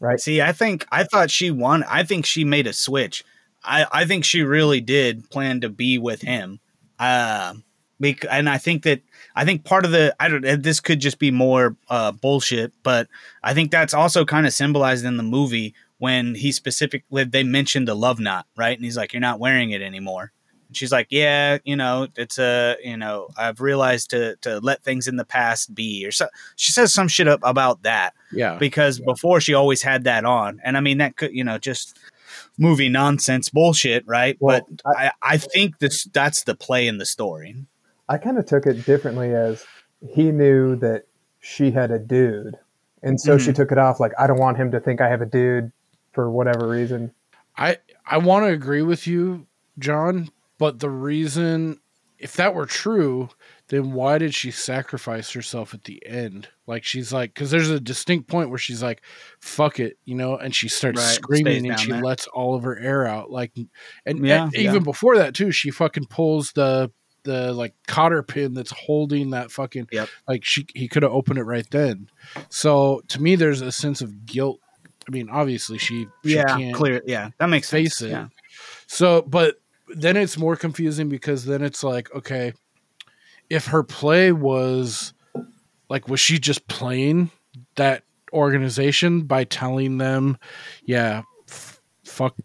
[0.00, 0.18] Right.
[0.18, 1.84] See, I think I thought she won.
[1.84, 3.24] I think she made a switch.
[3.64, 6.58] I, I think she really did plan to be with him.
[6.98, 7.54] Uh,
[8.02, 9.00] Bec- and I think that
[9.36, 13.06] I think part of the I don't this could just be more uh, bullshit, but
[13.44, 17.86] I think that's also kind of symbolized in the movie when he specifically they mentioned
[17.86, 18.76] the love knot, right?
[18.76, 20.32] And he's like, "You're not wearing it anymore."
[20.66, 24.82] And she's like, "Yeah, you know, it's a you know, I've realized to to let
[24.82, 26.26] things in the past be." Or so
[26.56, 28.56] she says some shit up about that Yeah.
[28.58, 31.96] because before she always had that on, and I mean that could you know just
[32.58, 34.36] movie nonsense bullshit, right?
[34.40, 37.54] Well, but I, I think this that's the play in the story.
[38.08, 39.64] I kind of took it differently as
[40.12, 41.04] he knew that
[41.38, 42.56] she had a dude,
[43.04, 43.54] and so she Mhm.
[43.54, 45.70] took it off like I don't want him to think I have a dude
[46.12, 47.12] for whatever reason.
[47.56, 49.46] I I want to agree with you,
[49.78, 51.78] Jon, but the reason
[52.18, 53.28] if that were true,
[53.66, 56.48] then why did she sacrifice herself at the end?
[56.68, 59.02] Like she's like cuz there's a distinct point where she's like
[59.40, 62.02] fuck it, you know, and she starts Right, screaming and she there.
[62.02, 63.52] lets all of her air out like
[64.06, 64.60] and, Yeah, and yeah.
[64.62, 66.90] even before that too, she fucking pulls the
[67.24, 70.08] the like cotter pin that's holding that fucking Yep.
[70.26, 72.08] like she he could have opened it right then.
[72.50, 74.60] So to me there's a sense of guilt.
[75.06, 77.02] I mean, obviously she, she yeah, clear.
[77.06, 78.10] Yeah, that makes face sense.
[78.10, 78.12] it.
[78.12, 78.28] Yeah.
[78.86, 79.56] So, but
[79.88, 82.52] then it's more confusing because then it's like, okay,
[83.50, 85.12] if her play was
[85.88, 87.30] like, was she just playing
[87.76, 90.38] that organization by telling them,
[90.84, 92.36] yeah, f- fuck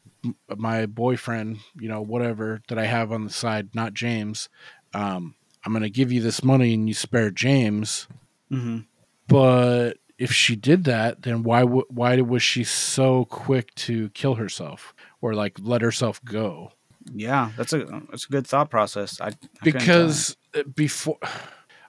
[0.56, 4.50] my boyfriend, you know, whatever that I have on the side, not James.
[4.94, 8.08] Um, I'm going to give you this money and you spare James.
[8.50, 8.80] hmm
[9.28, 14.36] But if she did that, then why w- why was she so quick to kill
[14.36, 16.72] herself or like let herself go?
[17.14, 19.22] Yeah, that's a that's a good thought process.
[19.22, 19.32] I, I
[19.64, 21.18] Because uh, before,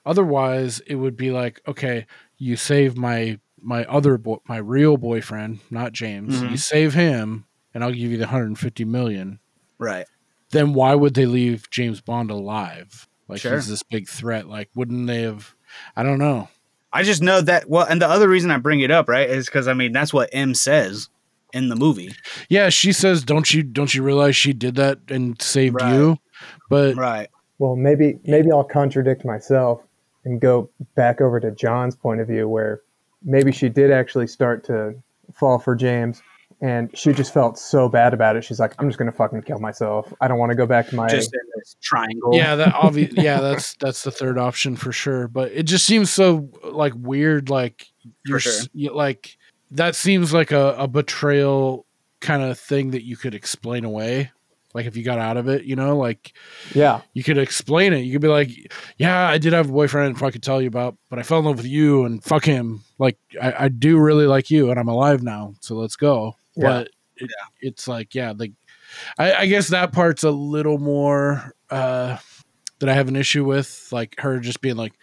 [0.05, 2.05] otherwise it would be like, okay,
[2.37, 6.41] you save my my other boy, my real boyfriend, not James.
[6.41, 6.51] Mhm.
[6.51, 9.39] You save him, and I'll give you the 150 million.
[9.77, 10.05] right.
[10.51, 13.07] Then why would they leave James Bond alive?
[13.27, 13.53] Like Sure.
[13.55, 14.47] he's this big threat.
[14.47, 15.53] Like wouldn't they have?
[15.95, 16.47] I don't know.
[16.91, 17.69] I just know that.
[17.69, 20.13] Well, and the other reason I bring it up, right, is because I mean that's
[20.13, 21.09] what M says
[21.53, 22.11] in the movie.
[22.49, 25.93] Yeah, she says, "Don't you don't you realize she did that and saved Right.
[25.93, 26.17] you?"
[26.69, 27.29] But Right.
[27.59, 29.81] Well, maybe maybe I'll contradict myself
[30.25, 32.81] and go back over to Jon's point of view, where
[33.23, 34.95] maybe she did actually start to
[35.33, 36.21] fall for James,
[36.61, 38.43] and she just felt so bad about it.
[38.43, 40.13] She's like, "I'm just gonna fucking kill myself.
[40.19, 42.35] I don't want to go back to my." Just in this triangle.
[42.35, 43.13] yeah, that obvious.
[43.13, 45.27] yeah, that's that's the third option for sure.
[45.27, 47.49] But it just seems so like weird.
[47.49, 47.87] Like
[48.25, 48.53] you're sure.
[48.73, 49.37] you, like
[49.71, 51.85] that seems like a, a betrayal
[52.19, 54.31] kind of thing that you could explain away.
[54.73, 56.33] Like if you got out of it, you know, like
[56.75, 57.99] yeah, you could explain it.
[57.99, 58.51] You could be like,
[58.97, 61.39] "Yeah, I did have a boyfriend, if I could tell you about, but I fell
[61.39, 62.81] in love with you, and fuck him.
[62.99, 66.67] Like I, I do really like you, and I'm alive now, so let's go." Yeah.
[66.69, 67.31] But it,
[67.61, 68.51] it's like, yeah, like
[69.17, 72.17] I, I guess that part's a little more uh,
[72.79, 74.93] that I have an issue with, like her just being like,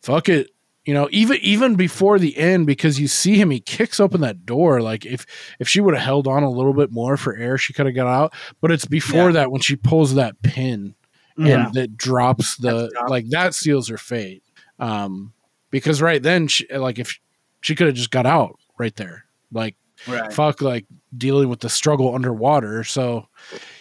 [0.00, 0.50] "Fuck it."
[0.84, 4.44] You know, even even before the end, because you see him, he kicks open that
[4.44, 4.80] door.
[4.82, 5.26] Like if
[5.60, 7.94] if she would have held on a little bit more for air, she could have
[7.94, 8.34] got out.
[8.60, 9.32] But it's before Yeah.
[9.32, 10.94] that when she pulls that pin
[11.38, 11.66] Yeah.
[11.66, 14.42] and that drops the That's like that seals her fate.
[14.80, 15.32] Um,
[15.70, 17.16] because right then, she, like if
[17.60, 19.76] she could have just got out right there, like
[20.08, 20.32] Right.
[20.32, 20.84] fuck, like
[21.16, 22.84] dealing with the struggle underwater.
[22.84, 23.28] So,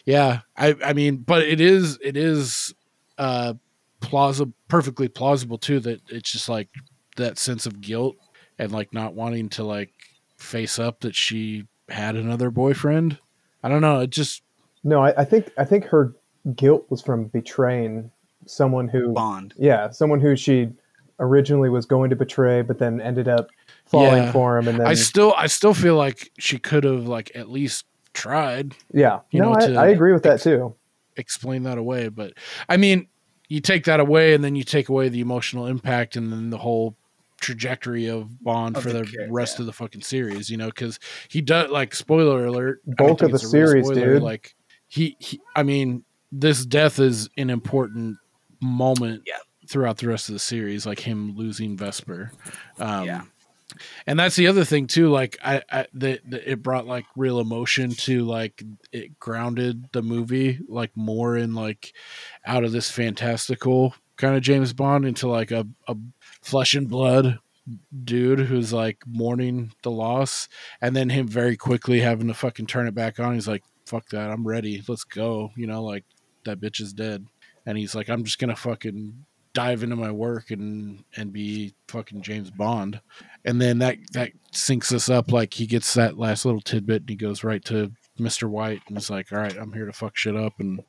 [0.06, 2.74] yeah, I I mean, but it is it is
[3.18, 3.53] uh
[3.99, 6.70] plausible, perfectly plausible too that it's just like
[7.18, 8.16] that sense of guilt
[8.60, 9.91] and like not wanting to like
[10.38, 13.18] face up that she had another boyfriend.
[13.64, 13.99] I don't know.
[14.02, 14.44] It just
[14.84, 16.14] no, I, I think I think her
[16.56, 18.12] guilt was from betraying
[18.45, 19.53] someone who Bond.
[19.58, 20.70] Yeah, someone who she
[21.20, 23.49] originally was going to betray, but then ended up
[23.91, 24.31] falling Yeah.
[24.31, 27.49] for him, and then I still I still feel like she could have like at
[27.49, 30.76] least tried yeah, you no, know, I, to I agree with that too.
[31.18, 32.07] explain that away.
[32.09, 32.34] But
[32.68, 33.07] I mean,
[33.47, 36.57] you take that away, and then you take away the emotional impact, and then the
[36.57, 36.95] whole
[37.39, 40.49] trajectory of Bond Of for the the character, rest of the fucking series.
[40.49, 40.99] You know, because
[41.30, 42.81] he does like spoiler alert.
[42.89, 44.23] I Bulk of the it's a real series, spoiler, dude.
[44.23, 44.55] Like
[44.88, 48.18] he, he, I mean, this death is an important
[48.61, 49.38] moment Yeah.
[49.69, 52.31] throughout the rest of the series, like him losing Vesper.
[52.80, 53.22] Um, Yeah.
[54.07, 58.23] And that's the other thing too like i, I it brought like real emotion to
[58.23, 61.93] like it grounded the movie like more in like
[62.45, 65.95] out of this fantastical kind of james bond into like a, a
[66.41, 67.39] flesh and blood
[68.03, 70.48] dude who's like mourning the loss
[70.81, 73.35] and then him very quickly having to fucking turn it back on.
[73.35, 76.06] He's like fuck that i'm ready let's go you know like
[76.45, 77.26] that bitch is dead
[77.65, 82.22] and he's like i'm just gonna fucking dive into my work and and be fucking
[82.22, 83.02] james bond
[83.44, 87.10] and then that that syncs us up like he gets that last little tidbit and
[87.10, 88.48] he goes right to Mr.
[88.48, 90.82] White and is like, "All right, I'm here to fuck shit up and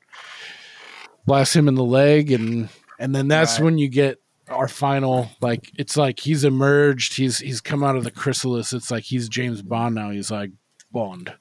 [1.26, 2.68] blast him in the leg and
[2.98, 3.64] and then that's Right.
[3.64, 8.05] when you get our final like it's like he's emerged he's he's come out of
[8.05, 10.51] the chrysalis it's like he's james bond now he's like
[10.90, 11.32] bond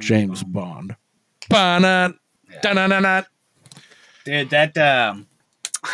[0.00, 0.96] james, bond,
[1.48, 2.10] Ba-na,
[2.60, 3.22] da-na-na-na.
[4.24, 5.26] Dude, that um,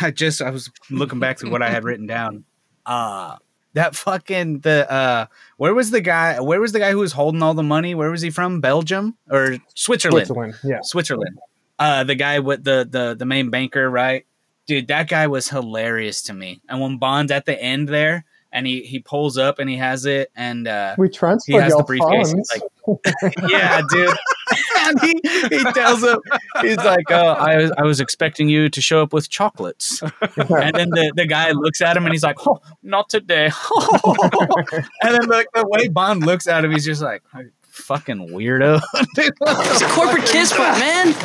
[0.01, 2.45] I just I was looking back to what I had written down.
[2.85, 3.37] Uh
[3.73, 5.25] that fucking the uh,
[5.57, 6.39] where was the guy?
[6.39, 7.95] Where was the guy who was holding all the money?
[7.95, 8.61] Where was he from?
[8.61, 10.27] Belgium or Switzerland?
[10.27, 10.79] Switzerland, yeah.
[10.83, 11.39] Switzerland.
[11.79, 14.25] Uh, the guy with the the the main banker, right?
[14.67, 16.61] Dude, that guy was hilarious to me.
[16.69, 20.05] And when Bond's at the end there, and he he pulls up and he has
[20.05, 22.31] it, and uh, We he has your the briefcase.
[22.31, 24.15] He's like, yeah, dude.
[24.79, 25.19] and he,
[25.49, 26.19] he tells him,
[26.61, 30.01] he's like, oh, I, was, I was expecting you to show up with chocolates.
[30.21, 33.45] and then the, the guy looks at him and he's like, oh, not today.
[34.03, 37.23] and then like the way Bond looks at him, he's just like,
[37.63, 38.81] fucking weirdo.
[39.17, 41.15] It's a corporate kiss, but man.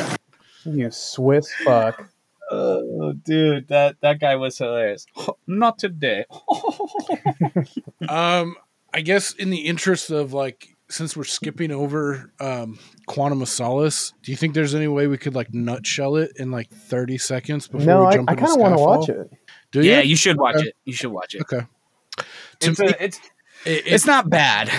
[0.65, 2.09] you Swiss fuck.
[2.51, 5.05] Oh, dude, that, that guy was hilarious.
[5.47, 6.25] Not today.
[8.09, 8.55] um
[8.93, 14.13] i guess in the interest of like since we're skipping over um quantum of solace
[14.23, 17.67] do you think there's any way we could like nutshell it in like 30 seconds
[17.67, 19.31] before No, we I, jump I into kind of want to watch it.
[19.71, 19.91] do you?
[19.91, 20.67] yeah, you you should watch Okay.
[20.67, 20.75] it.
[20.85, 21.41] You should watch it.
[21.41, 21.65] okay
[22.61, 23.17] It's, me- a, it's,
[23.65, 24.71] It- it's not bad.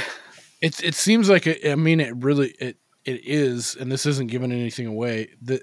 [0.61, 4.27] It's it seems like it, I mean it really it it is, and this isn't
[4.31, 5.31] giving anything away.
[5.41, 5.63] The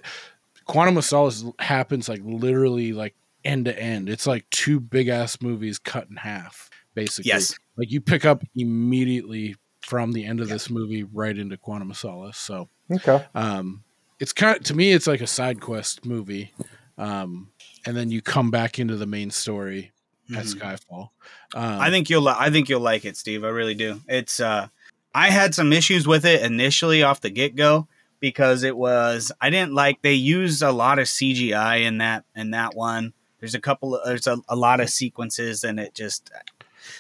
[0.68, 3.16] Quantum of Solace happens like literally like
[3.46, 4.10] end to end.
[4.10, 7.30] It's like two big ass movies cut in half, basically.
[7.30, 7.58] Yes.
[7.78, 11.98] Like you pick up immediately from the end of this movie right into Quantum of
[11.98, 12.38] Solace.
[12.38, 13.24] So Okay.
[13.36, 13.84] um
[14.20, 16.54] it's kind of to me it's like a side quest movie.
[16.98, 17.52] Um
[17.86, 19.92] and then you come back into the main story
[20.36, 20.56] at Mhm.
[20.60, 21.10] Skyfall.
[21.56, 23.46] Um, I think you'll li- I think you'll like it, Steve.
[23.46, 24.02] I really do.
[24.10, 24.68] It's uh
[25.16, 27.88] I had some issues with it initially off the get-go
[28.20, 32.52] because it was I didn't like they used a lot of CGI in that in
[32.52, 33.14] that one.
[33.40, 36.32] There's a couple of there's a, a lot of sequences and it just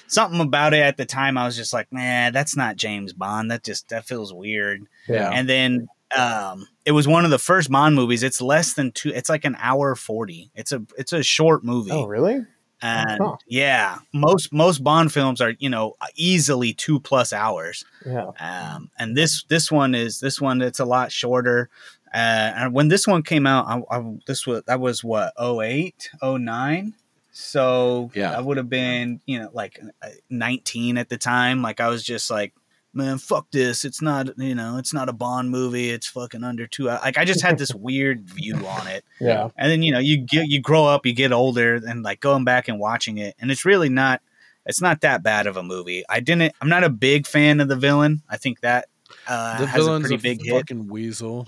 [0.08, 3.52] something about it at the time I was just like, "Nah, that's not James Bond.
[3.52, 5.32] That just that feels weird." Yeah.
[5.34, 8.24] And then um it was one of the first Bond movies.
[8.24, 10.52] It's less than 2 it's like an hour 40.
[10.56, 11.92] It's a it's a short movie.
[11.92, 12.46] Oh, really?
[12.82, 13.38] And Huh.
[13.48, 17.84] yeah, most most Bond films are you know easily two plus hours.
[18.06, 18.32] Yeah.
[18.40, 21.70] Um, and this this one is this one it's a lot shorter.
[22.14, 26.10] Uh, and when this one came out, I, I, this was that was what 08,
[26.24, 26.94] 09?
[27.32, 28.36] So Yeah.
[28.36, 31.62] I would have been you know like uh, nineteen at the time.
[31.62, 32.54] Like I was just like,
[32.98, 33.86] man, fuck this.
[33.86, 35.90] It's not you know it's not a Bond movie.
[35.92, 36.90] It's fucking under two.
[36.90, 39.04] hou-" Like I just had this weird view on it.
[39.20, 39.50] Yeah.
[39.58, 42.44] And then you know you get you grow up, you get older, and like going
[42.44, 44.22] back and watching it, and it's really not
[44.66, 46.04] it's not that bad of a movie.
[46.10, 46.54] I didn't.
[46.62, 48.22] I'm not a big fan of the villain.
[48.30, 48.90] I think that
[49.28, 50.54] uh, the has a villain's pretty a big hit.
[50.54, 51.48] fucking weasel.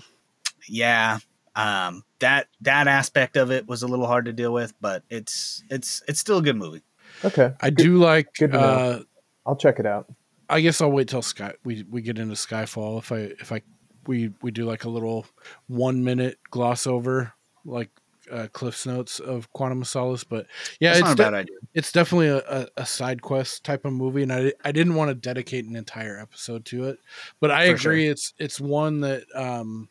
[0.68, 1.18] Yeah,
[1.54, 5.62] um, that that aspect of it was a little hard to deal with, but it's
[5.70, 6.82] it's it's still a good movie.
[7.24, 7.52] Okay.
[7.60, 8.64] I do like good to know.
[8.64, 9.02] uh
[9.46, 10.06] I'll check it out.
[10.50, 13.62] I guess I'll wait till Sky we we get into Skyfall if I if I
[14.06, 15.26] we we do like a little
[15.68, 17.32] one minute gloss over
[17.64, 17.90] like
[18.30, 20.46] uh, Cliff's notes of Quantum of Solace, but
[20.78, 21.56] yeah, That's it's not a de- bad idea.
[21.74, 25.08] it's definitely a, a, a side quest type of movie, and I I didn't want
[25.08, 26.98] to dedicate an entire episode to it,
[27.40, 27.92] but I For sure.
[27.92, 29.88] agree it's it's one that um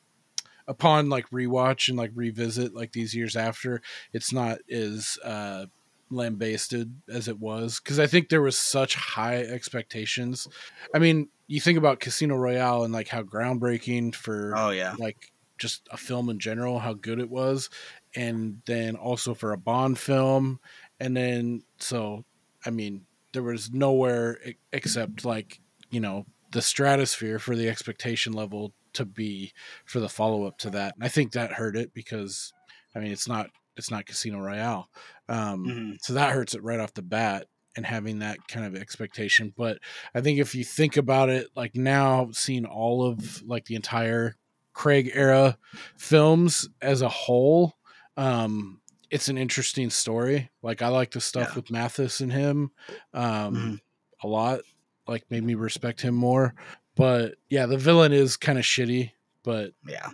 [0.67, 3.81] upon like rewatch and like revisit like these years after,
[4.13, 5.65] it's not as uh
[6.11, 10.47] lambasted as it was because I think there was such high expectations.
[10.93, 15.31] I mean, you think about Casino Royale and like how groundbreaking for Oh yeah, like
[15.57, 17.69] just a film in general, how good it was,
[18.15, 20.59] and then also for a Bond film,
[20.99, 22.25] and then so
[22.65, 24.39] I mean there was nowhere
[24.73, 25.59] except like
[25.91, 29.53] you know the stratosphere for the expectation level to be
[29.85, 30.95] for the follow up to that.
[30.95, 32.53] And I think that hurt it because
[32.95, 33.49] I mean it's not
[33.79, 34.87] it's not Casino Royale,
[35.27, 35.97] um, Mhm.
[36.01, 39.53] so that hurts it right off the bat and having that kind of expectation.
[39.57, 39.79] But
[40.13, 44.35] I think if you think about it, like now seeing all of like the entire
[44.73, 45.57] Craig era
[45.97, 47.75] films as a whole,
[48.17, 50.49] um, it's an interesting story.
[50.61, 51.55] Like I like the stuff Yeah.
[51.55, 52.71] with Mathis and him
[53.13, 53.79] um, Mhm.
[54.23, 54.61] a lot.
[55.07, 56.53] Like made me respect him more.
[56.95, 59.11] But yeah, the villain is kind of shitty,
[59.43, 60.09] but yeah.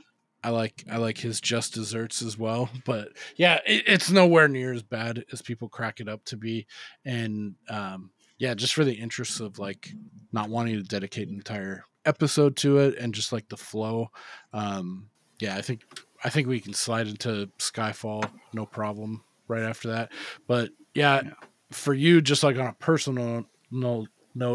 [0.46, 2.70] I like I like his just desserts as well.
[2.86, 6.68] But yeah, it, it's nowhere near as bad as people crack it up to be.
[7.04, 9.90] And um, yeah, just for the interests of like
[10.32, 14.12] not wanting to dedicate an entire episode to it and just like the flow.
[14.54, 15.10] Um,
[15.40, 15.82] yeah, I think
[16.24, 20.12] I think we can slide into Skyfall no problem right after that.
[20.48, 21.32] But yeah, Yeah.
[21.72, 24.10] for you, just like on a personal note,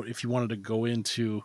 [0.09, 1.43] if you wanted to go into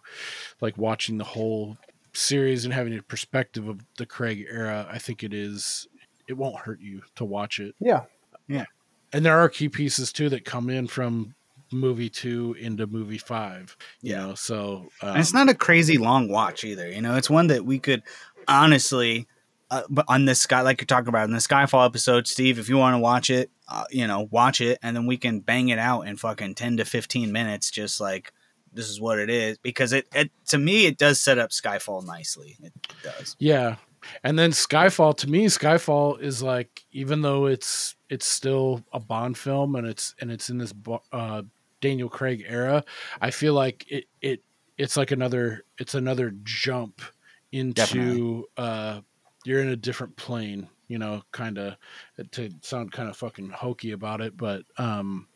[0.62, 1.78] like watching the whole
[2.16, 5.88] series and having a perspective of the Craig era, I think it is.
[6.28, 7.76] It won't hurt you to watch it.
[7.80, 8.04] Yeah.
[8.48, 8.66] Yeah.
[9.14, 11.36] And there are key pieces too that come in from
[11.72, 13.76] movie two into movie five.
[14.02, 14.18] You Yeah.
[14.28, 16.90] know, so um, and it's not a crazy long watch either.
[16.90, 18.02] You know, it's one that we could
[18.48, 19.28] honestly,
[19.72, 22.70] uh, but on this sky, like you're talking about in the Skyfall episode, Steve, if
[22.70, 25.70] you want to watch it, uh, you know, watch it, and then we can bang
[25.70, 28.32] it out in fucking ten to fifteen minutes, just like
[28.76, 29.58] this is what it is.
[29.58, 32.58] Because it, it to me, it does set up Skyfall nicely.
[32.62, 33.36] It does.
[33.40, 33.78] Yeah.
[34.24, 39.38] And then Skyfall to me, Skyfall is like even though it's it's still a Bond
[39.38, 40.74] film and it's and it's in this
[41.12, 41.42] uh,
[41.82, 42.84] Daniel Craig era,
[43.22, 44.44] I feel like it it
[44.78, 47.02] it's like another it's another jump
[47.52, 48.44] into Definitely.
[48.58, 49.02] uh
[49.46, 51.76] you're in a different plane, you know, kind of
[52.32, 55.28] to sound kind of fucking hokey about it, but um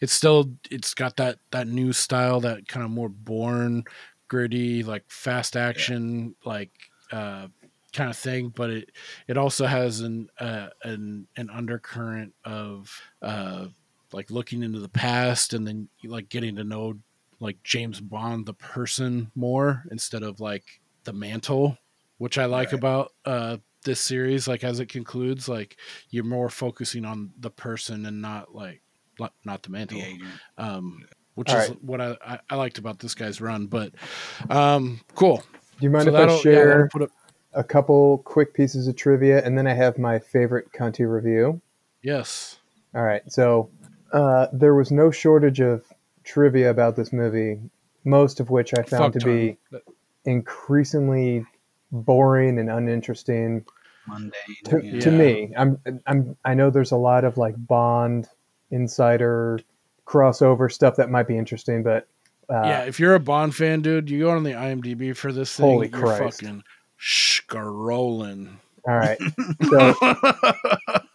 [0.00, 3.84] it's still it's got that that new style that kind of more Bourne
[4.28, 6.70] gritty like fast action like
[7.12, 7.46] uh
[7.92, 8.90] kind of thing but it
[9.28, 13.66] it also has an uh an an undercurrent of uh
[14.12, 16.94] like looking into the past and then like getting to know
[17.40, 21.78] like James Bond the person more instead of like the mantle
[22.18, 25.76] which I like about uh this series like as it concludes like
[26.10, 28.82] you're more focusing on the person and not like
[29.18, 30.02] not- not the mantle
[30.58, 31.84] um which All is right.
[31.84, 33.92] what I, I I liked about this guy's run but
[34.50, 35.38] um cool
[35.78, 37.10] Do you mind So if I that'll- yeah, share put up
[37.52, 41.60] a couple quick pieces of trivia, and then I have my favorite Cunty review?
[42.02, 42.58] yes
[42.94, 43.22] All right.
[43.32, 43.70] So
[44.12, 45.82] uh, there was no shortage of
[46.24, 47.58] trivia about this movie,
[48.04, 49.58] most of which I found Fuck to be
[50.24, 51.44] increasingly
[51.92, 53.64] boring and uninteresting.
[54.06, 54.32] Mundane.
[54.66, 55.00] To, yeah.
[55.00, 58.28] to me, I'm I'm I know there's a lot of like Bond
[58.70, 59.60] insider
[60.06, 62.08] crossover stuff that might be interesting, but
[62.48, 65.56] uh, yeah, if you're a Bond fan, dude, you go on the IMDb for this
[65.56, 65.66] thing.
[65.66, 66.40] Holy you're Christ.
[66.40, 66.62] fucking
[67.00, 68.50] scrolling.
[68.86, 69.18] All right.
[69.68, 69.94] So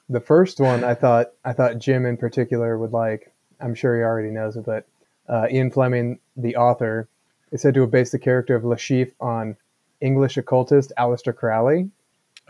[0.10, 3.32] the first one I thought I thought Jim in particular would like.
[3.62, 4.86] I'm sure he already knows it, but
[5.30, 7.08] uh, Ian Fleming, the author,
[7.52, 9.56] is said to have based the character of Le Chiffre on
[10.02, 11.90] English occultist Aleister Crowley.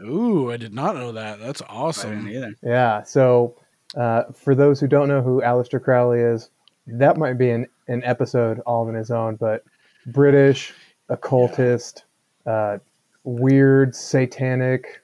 [0.02, 1.40] Ooh, I did not know that.
[1.40, 2.26] That's I awesome.
[2.26, 2.56] didn't either.
[2.64, 3.04] Yeah.
[3.04, 3.56] So
[3.96, 6.50] uh, for those who don't know who Aleister Crowley is,
[6.88, 9.36] that might be an, an episode all in his own.
[9.36, 9.64] But
[10.08, 10.74] British
[11.10, 12.06] occultist,
[12.46, 12.78] uh,
[13.24, 15.02] weird satanic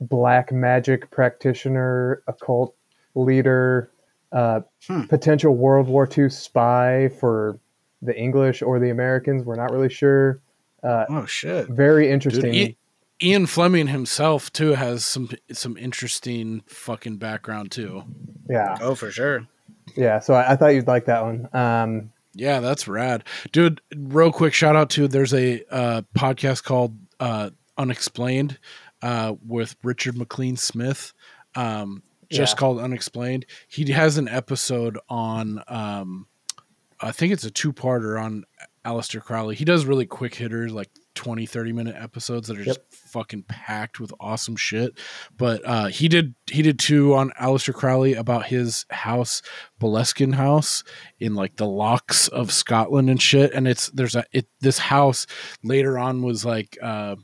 [0.00, 2.74] black magic practitioner, occult
[3.14, 3.90] leader,
[4.32, 5.02] uh, Hmm.
[5.04, 7.58] potential World War II spy for
[8.02, 9.44] the English or the Americans.
[9.44, 10.40] We're not really sure.
[10.82, 11.68] Uh, Oh shit.
[11.68, 12.76] very Dude, interesting.
[13.20, 18.04] I- Ian Fleming himself too has some some interesting fucking background too.
[18.48, 18.76] yeah.
[18.80, 19.46] Oh, for sure.
[19.96, 20.18] Yeah.
[20.18, 21.48] So I, I thought you'd like that one.
[21.52, 23.80] Um, Yeah, that's rad, dude.
[23.96, 28.58] Real quick shout out to there's a uh, podcast called uh, Unexplained
[29.02, 31.12] uh, with Richard MacLean Smith,
[31.54, 32.58] um, just Yeah.
[32.58, 33.46] called Unexplained.
[33.68, 36.26] He has an episode on, um,
[37.00, 38.44] I think it's a two parter on
[38.84, 39.54] Aleister Crowley.
[39.54, 44.00] He does really quick hitters, like 20, 30 minute episodes that are just fucking packed
[44.00, 44.98] with awesome shit.
[45.36, 49.42] But uh, he did he did two on Aleister Crowley about his house,
[49.80, 50.84] Boleskine House,
[51.18, 53.52] in like the lochs of Scotland and shit.
[53.52, 55.26] And it's there's a it this house
[55.62, 57.16] later on was like uh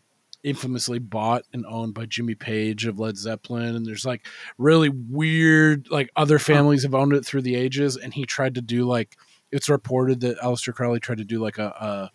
[0.43, 4.27] infamously bought and owned by Jimmy Page of Led Zeppelin and there's like
[4.57, 8.63] really weird like other families have owned it through the ages and he tried to
[8.63, 9.17] do like
[9.53, 12.11] it's reported that Aleister Crowley tried to do like a, a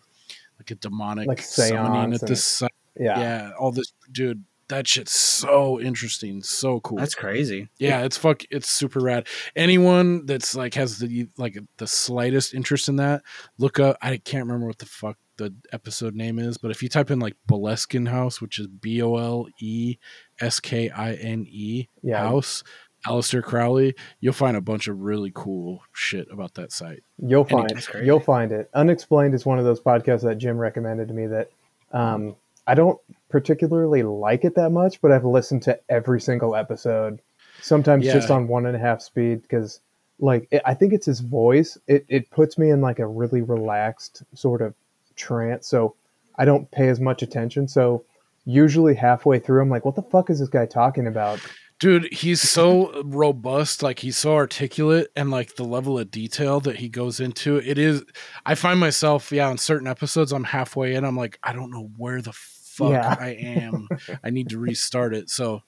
[0.70, 2.70] like a demonic Like summoning at this site.
[2.98, 3.18] yeah.
[3.20, 6.98] Yeah, all this dude that shit's so interesting, so cool.
[6.98, 7.68] That's crazy.
[7.78, 8.42] Yeah, it's fuck.
[8.50, 9.28] It's super rad.
[9.54, 13.22] Anyone that's like has the like the slightest interest in that,
[13.58, 13.96] look up.
[14.02, 17.20] I can't remember what the fuck the episode name is, but if you type in
[17.20, 19.98] like Boleskine House, which is B O L E
[20.40, 22.18] S K I N E Yeah.
[22.18, 22.64] House,
[23.06, 27.02] Aleister Crowley, you'll find a bunch of really cool shit about that site.
[27.18, 27.70] You'll find
[28.04, 28.68] you'll find it.
[28.74, 31.50] Unexplained is one of those podcasts that Jim recommended to me that
[31.92, 32.34] um,
[32.66, 37.20] I don't particularly like it that much, but I've listened to every single episode.
[37.60, 38.12] Sometimes Yeah.
[38.14, 39.80] just on one and a half speed because,
[40.18, 41.78] like, it, I think it's his voice.
[41.86, 44.74] It it puts me in like a really relaxed sort of
[45.14, 45.94] trance, so
[46.36, 47.68] I don't pay as much attention.
[47.68, 48.04] So
[48.44, 51.40] usually halfway through, I'm like, "What the fuck is this guy talking about?"
[51.78, 56.76] Dude, he's so robust, like he's so articulate and like the level of detail that
[56.76, 57.56] he goes into.
[57.58, 58.02] It is
[58.46, 61.90] I find myself, yeah, on certain episodes I'm halfway in, I'm like, I don't know
[61.98, 63.14] where the fuck Yeah.
[63.20, 63.88] I am.
[64.24, 65.28] I need to restart it.
[65.28, 65.60] So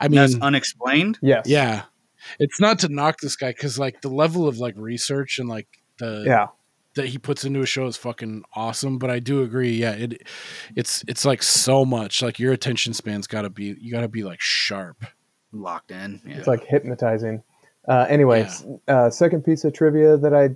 [0.00, 1.18] I mean that's unexplained.
[1.20, 1.44] Yes.
[1.46, 1.82] yeah.
[2.38, 5.68] It's not to knock this guy because like the level of like research and like
[5.98, 6.46] the Yeah.
[6.94, 8.96] that he puts into a show is fucking awesome.
[8.98, 10.26] But I do agree, yeah, it
[10.74, 12.22] it's it's like so much.
[12.22, 15.04] Like your attention span's gotta be you gotta be like sharp.
[15.52, 16.20] Locked in.
[16.26, 16.36] Yeah.
[16.38, 17.42] It's like hypnotizing.
[17.86, 20.50] Uh, anyways, uh, second piece of trivia that I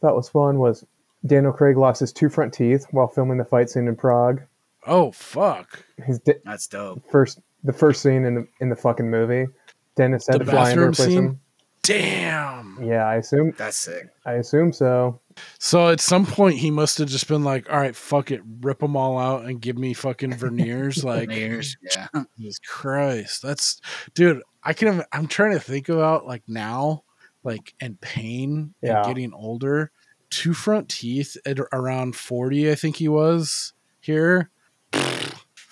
[0.00, 0.84] thought was fun was
[1.24, 4.42] Daniel Craig lost his two front teeth while filming the fight scene in Prague.
[4.86, 5.84] Oh fuck!
[6.24, 7.02] Di- That's dope.
[7.10, 9.46] first, the first scene in the in the fucking movie.
[9.94, 11.18] Dennis had The to fly in to replace scene?
[11.24, 11.40] him.
[11.82, 12.78] Damn.
[12.80, 13.54] Yeah, I assume.
[13.58, 14.08] That's sick.
[14.24, 15.20] I assume so.
[15.58, 18.78] So at some point he must have just been like, "All right, fuck it, rip
[18.78, 22.06] them all out and give me fucking veneers." Like, Veneers, yeah.
[22.38, 23.80] Jesus Christ, that's
[24.14, 24.42] dude.
[24.62, 25.02] I can.
[25.12, 27.02] I'm trying to think about like now,
[27.42, 28.98] like and pain Yeah.
[28.98, 29.90] and getting older.
[30.30, 34.50] Two front teeth at around forty, I think he was here.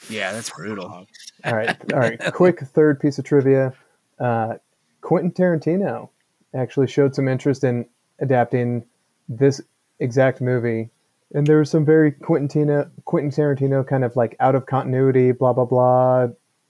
[0.09, 1.07] Yeah, that's brutal.
[1.45, 2.19] All right, all right.
[2.35, 3.74] Quick third piece of trivia:
[4.19, 4.55] uh,
[5.01, 6.09] Quentin Tarantino
[6.55, 7.86] actually showed some interest in
[8.18, 8.85] adapting
[9.28, 9.60] this
[9.98, 10.90] exact movie,
[11.35, 15.32] and there was some very Quentin Tarantino, Quentin Tarantino kind of like out of continuity,
[15.32, 16.28] blah blah blah.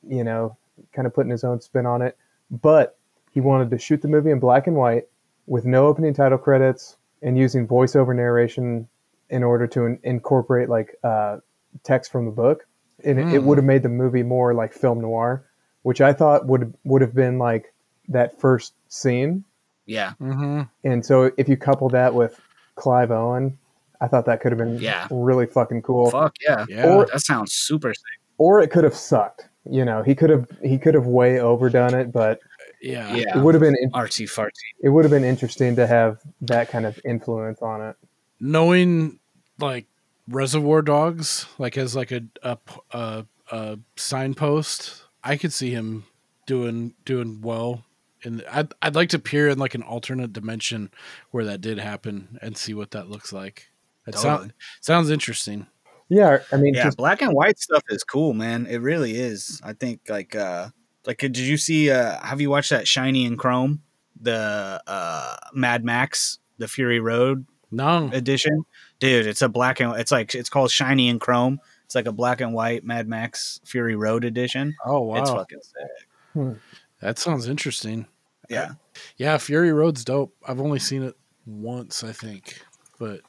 [0.08, 0.56] You know,
[0.92, 2.16] kind of putting his own spin on it.
[2.50, 2.96] But
[3.32, 5.04] he wanted to shoot the movie in black and white
[5.46, 8.88] with no opening title credits and using voiceover narration
[9.28, 11.36] in order to in- incorporate like uh,
[11.82, 12.66] text from the book.
[13.04, 13.46] And it, it Hmm.
[13.46, 15.44] would have made the movie more like film noir,
[15.82, 17.72] which I thought would would have been like
[18.10, 19.44] that first scene.
[19.86, 20.12] Yeah.
[20.20, 20.62] Mm-hmm.
[20.84, 22.38] And so if you couple that with
[22.76, 23.58] Clive Owen,
[24.00, 25.08] I thought that could have been Yeah.
[25.10, 26.10] really fucking cool.
[26.10, 26.64] Fuck yeah.
[26.86, 28.04] Or- that sounds super sick.
[28.38, 29.48] Or it could have sucked.
[29.70, 32.40] You know, he could have he could have way overdone it, but
[32.80, 33.36] Yeah, Yeah.
[33.36, 34.52] it would have been in- artsy fartsy.
[34.82, 37.96] it would have been interesting to have that kind of influence on it.
[38.40, 39.18] knowing
[39.58, 39.84] like
[40.28, 42.56] Reservoir Dogs, like as like a a,
[42.92, 46.04] a, a signpost, I could see him
[46.46, 47.84] doing doing well.
[48.24, 50.90] And I'd I'd like to peer in like an alternate dimension
[51.30, 53.68] where that did happen and see what that looks like.
[54.06, 54.54] That sound, Totally.
[54.80, 55.66] sounds interesting.
[56.08, 58.66] Yeah, I mean, Yeah, just black and white stuff is cool, man.
[58.66, 59.60] It really is.
[59.64, 60.68] I think like uh
[61.06, 63.82] like did you see uh have you watched that Shiny and Chrome?
[64.20, 68.64] The uh Mad Max, the Fury Road No, edition?
[68.98, 71.58] Dude, it's a black and it's like it's called Shiny and Chrome.
[71.86, 74.74] It's like a black and white Mad Max Fury Road edition.
[74.84, 76.56] oh wow, It's fucking sick.
[77.00, 78.06] That sounds interesting.
[78.48, 78.72] Yeah.
[79.16, 80.34] Yeah, Fury Road's dope.
[80.46, 81.16] I've only seen it
[81.46, 82.60] once, I think,
[82.98, 83.20] but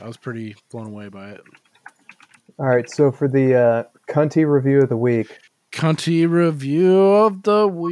[0.00, 1.40] I was pretty blown away by it.
[2.58, 2.88] all right.
[2.90, 5.38] So for the uh, cunty review of the week,
[5.72, 7.86] Cunty review of the week.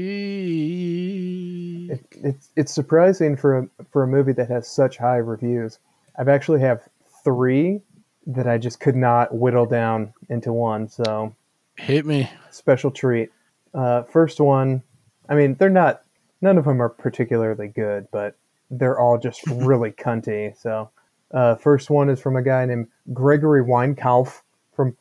[1.90, 5.78] it, it's it's surprising for a, for a movie that has such high reviews.
[6.18, 6.82] I've actually have
[7.24, 7.80] three
[8.26, 10.88] that I just could not whittle down into one.
[10.88, 11.34] So
[11.76, 12.30] Hit me.
[12.50, 13.30] special treat.
[13.74, 14.82] Uh, first one,
[15.28, 16.02] I mean, they're not.
[16.40, 18.36] None of them are particularly good, but
[18.70, 20.56] they're all just really cunty.
[20.58, 20.90] So,
[21.32, 24.42] uh, first one is from a guy named Gregory Weinkauf
[24.74, 24.96] from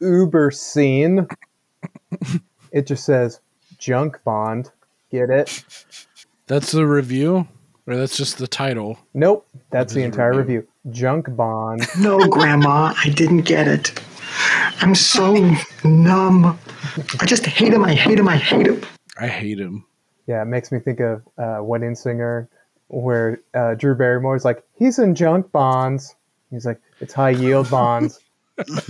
[0.00, 1.26] Uber Scene.
[2.72, 3.40] it just says
[3.78, 4.70] junk bond.
[5.10, 5.64] Get it?
[6.46, 7.46] That's the review,
[7.86, 8.98] or that's just the title.
[9.14, 10.58] Nope, that's the entire review?
[10.60, 10.68] review.
[10.92, 11.82] Junk bond.
[11.98, 14.00] No, Grandma, I didn't get it.
[14.80, 15.34] I'm so
[15.84, 16.58] numb.
[17.20, 17.84] I just hate him.
[17.84, 18.28] I hate him.
[18.28, 18.82] I hate him.
[19.18, 19.84] I hate him.
[20.26, 22.48] Yeah, it makes me think of uh, Wedding Singer,
[22.88, 26.14] where uh, Drew Barrymore's like, he's in junk bonds.
[26.50, 28.20] He's like, it's high yield bonds.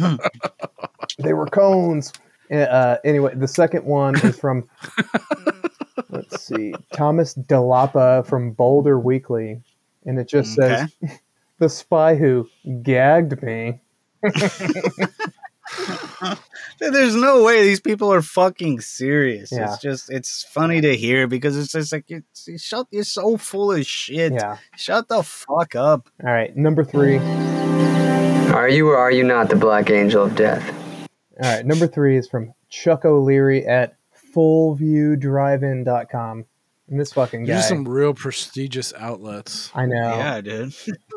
[1.18, 2.12] they were cones.
[2.50, 4.68] Uh, anyway, the second one is from,
[6.10, 9.60] let's see, Thomas Delapa from Boulder Weekly.
[10.06, 10.90] And it just says,
[11.58, 12.48] the spy who
[12.82, 13.80] gagged me.
[16.78, 19.50] Dude, There's no way these people are fucking serious.
[19.50, 19.72] Yeah.
[19.72, 23.36] It's just it's funny to hear because it's just like it's, it's shut you're so
[23.36, 24.32] full of shit.
[24.32, 24.58] Yeah.
[24.76, 26.08] Shut the fuck up.
[26.24, 27.18] All right, number three.
[27.18, 30.66] Are you or are you not the Black Angel of Death?
[31.42, 33.96] All right, number three is from Chuck O'Leary at
[34.34, 36.44] fullviewdrivein.com.
[36.90, 37.56] And this fucking guy.
[37.56, 39.70] These are some real prestigious outlets.
[39.74, 40.16] I know.
[40.16, 40.74] Yeah, dude.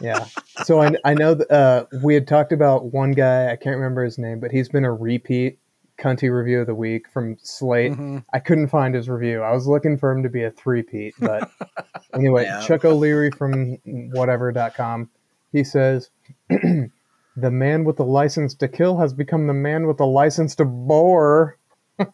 [0.00, 0.26] Yeah.
[0.64, 4.04] So I, I know that, uh, we had talked about one guy, I can't remember
[4.04, 5.58] his name, but he's been a repeat
[5.98, 7.92] cunty review of the week from Slate.
[7.92, 8.24] Mhm.
[8.32, 9.42] I couldn't find his review.
[9.42, 11.50] I was looking for him to be a three-peat, but
[12.14, 12.60] anyway, Yeah.
[12.60, 13.78] Chuck O'Leary from
[14.12, 15.10] whatever.com,
[15.52, 16.10] he says,
[16.48, 16.90] the
[17.36, 21.58] man with the license to kill has become the man with the license to bore.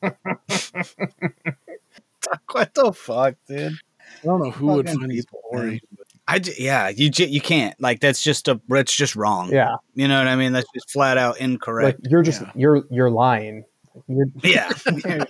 [2.53, 3.73] What the fuck, dude?
[3.73, 5.81] I don't know who would find these people, boring.
[6.27, 9.53] I yeah, you j- you can't like that's just a that's just wrong.
[9.53, 9.77] Yeah.
[9.95, 10.53] you know what I mean.
[10.53, 12.01] That's just flat out incorrect.
[12.03, 13.65] Like you're just you're you're lying.
[14.09, 14.71] You're, yeah,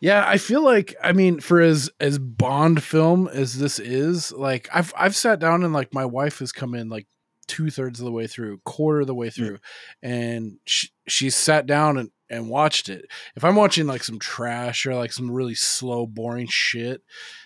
[0.00, 4.68] Yeah, I feel like I mean, for as as Bond film as this is, like
[4.72, 7.06] I've I've sat down and like my wife has come in like
[7.46, 9.34] two thirds of the way through, quarter of the way mm.
[9.34, 9.58] through,
[10.02, 13.06] and she she's sat down and and watched it.
[13.36, 17.02] If I'm watching like some trash or like some really slow, boring shit,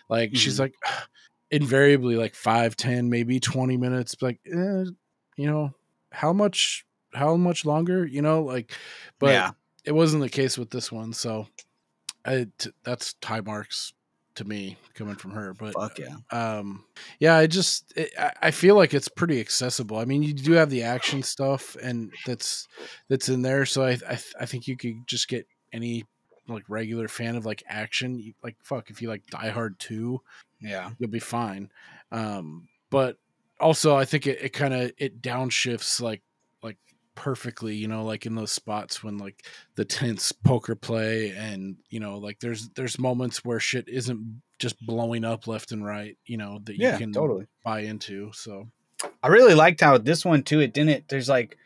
[0.08, 0.60] like she's Mhm.
[0.60, 0.74] like
[1.50, 4.84] invariably like five, ten, maybe 20 minutes, like, eh,
[5.36, 5.72] you know,
[6.12, 6.84] how much,
[7.14, 8.72] how much longer, you know, like,
[9.18, 9.50] but Yeah.
[9.84, 11.12] it wasn't the case with this one.
[11.12, 11.48] So
[12.24, 13.92] I, t- that's high marks
[14.36, 16.16] to me coming from her, but Fuck yeah.
[16.30, 16.84] um
[17.20, 18.10] yeah i just it,
[18.42, 22.12] I- feel like it's pretty accessible i mean you do have the action stuff and
[22.26, 22.66] that's
[23.08, 26.04] that's in there so i i, I think you could just get any
[26.48, 30.20] like regular fan of like action you, like fuck if you like die hard 2
[30.60, 30.90] Yeah.
[30.98, 31.70] you'll be fine
[32.12, 33.16] um but
[33.60, 36.22] also i think it, it kind of it downshifts like
[37.14, 39.44] perfectly you know like in those spots when like
[39.76, 44.84] the tense poker play and you know like there's there's moments where shit isn't just
[44.86, 47.46] blowing up left and right you know that you Yeah, can totally.
[47.64, 48.68] buy into so
[49.22, 50.60] I really liked how this one too.
[50.60, 51.08] It didn't.
[51.08, 51.58] There's like,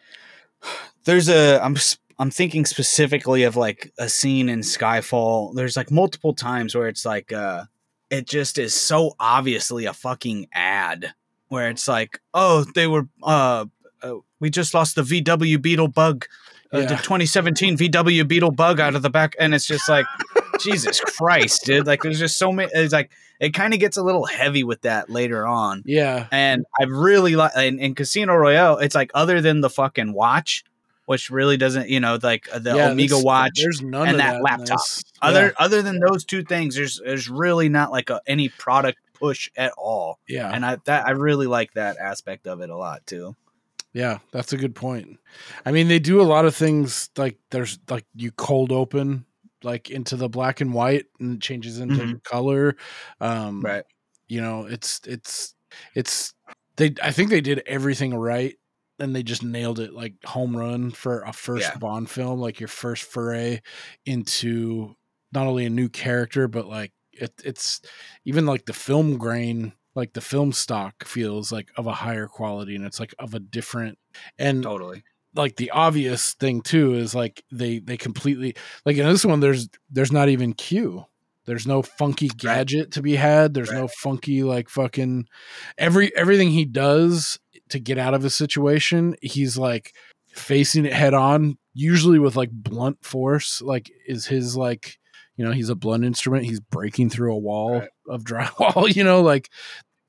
[1.05, 1.62] there's a.
[1.62, 1.77] I'm
[2.19, 5.55] I'm thinking specifically of like a scene in Skyfall.
[5.55, 7.65] There's like multiple times where it's like, uh,
[8.11, 11.15] it just is so obviously a fucking ad.
[11.49, 13.09] Where it's like, oh, they were.
[13.23, 13.66] uh,
[14.03, 16.27] uh we just lost the VW Beetle bug.
[16.73, 20.05] Uh, The 2017 VW Beetle bug out of the back, and it's just like,
[20.61, 21.87] Jesus Christ, dude!
[21.87, 22.70] Like, there's just so many.
[22.75, 23.11] It's like
[23.41, 25.83] it kind of gets a little heavy with that later on.
[25.87, 30.12] yeah And I really like in, in Casino Royale, it's like other than the fucking
[30.12, 30.65] watch,
[31.07, 34.19] which really doesn't, you know, like uh, the Yeah, Omega watch there's none and of
[34.19, 34.81] that, that laptop.
[35.23, 35.65] Other Yeah.
[35.65, 39.73] other than those two things, there's there's really not like a, any product push at
[39.79, 40.19] all.
[40.29, 43.37] yeah And I that I really like that aspect of it a lot too.
[43.99, 45.19] Yeah, that's a good point.
[45.66, 49.27] I mean, they do a lot of things like there's like you cold open
[49.65, 52.20] like into the black and white and it changes into Mhm.
[52.25, 52.77] color.
[53.20, 53.85] Um Right.
[54.29, 55.55] you know, it's it's
[55.97, 56.33] it's
[56.77, 58.57] they I think they did everything right
[59.01, 61.79] and they just nailed it like home run for a first Yeah.
[61.79, 63.61] Bond film, like your first foray
[64.07, 64.95] into
[65.33, 67.81] not only a new character but like it, it's
[68.25, 72.77] even like the film grain like the film stock feels like of a higher quality
[72.77, 73.99] and it's like of a different
[74.39, 75.03] and Totally.
[75.35, 78.55] like the obvious thing too is like they they completely
[78.87, 81.05] like in this one there's there's not even q.
[81.47, 83.55] There's no funky gadget to be had.
[83.55, 85.27] There's no funky like fucking
[85.79, 89.95] every everything he does to get out of a situation he's like
[90.29, 94.99] facing it head on usually with like blunt force like is his like
[95.39, 96.45] you know he's a blunt instrument.
[96.45, 99.49] He's breaking through a wall of drywall you know like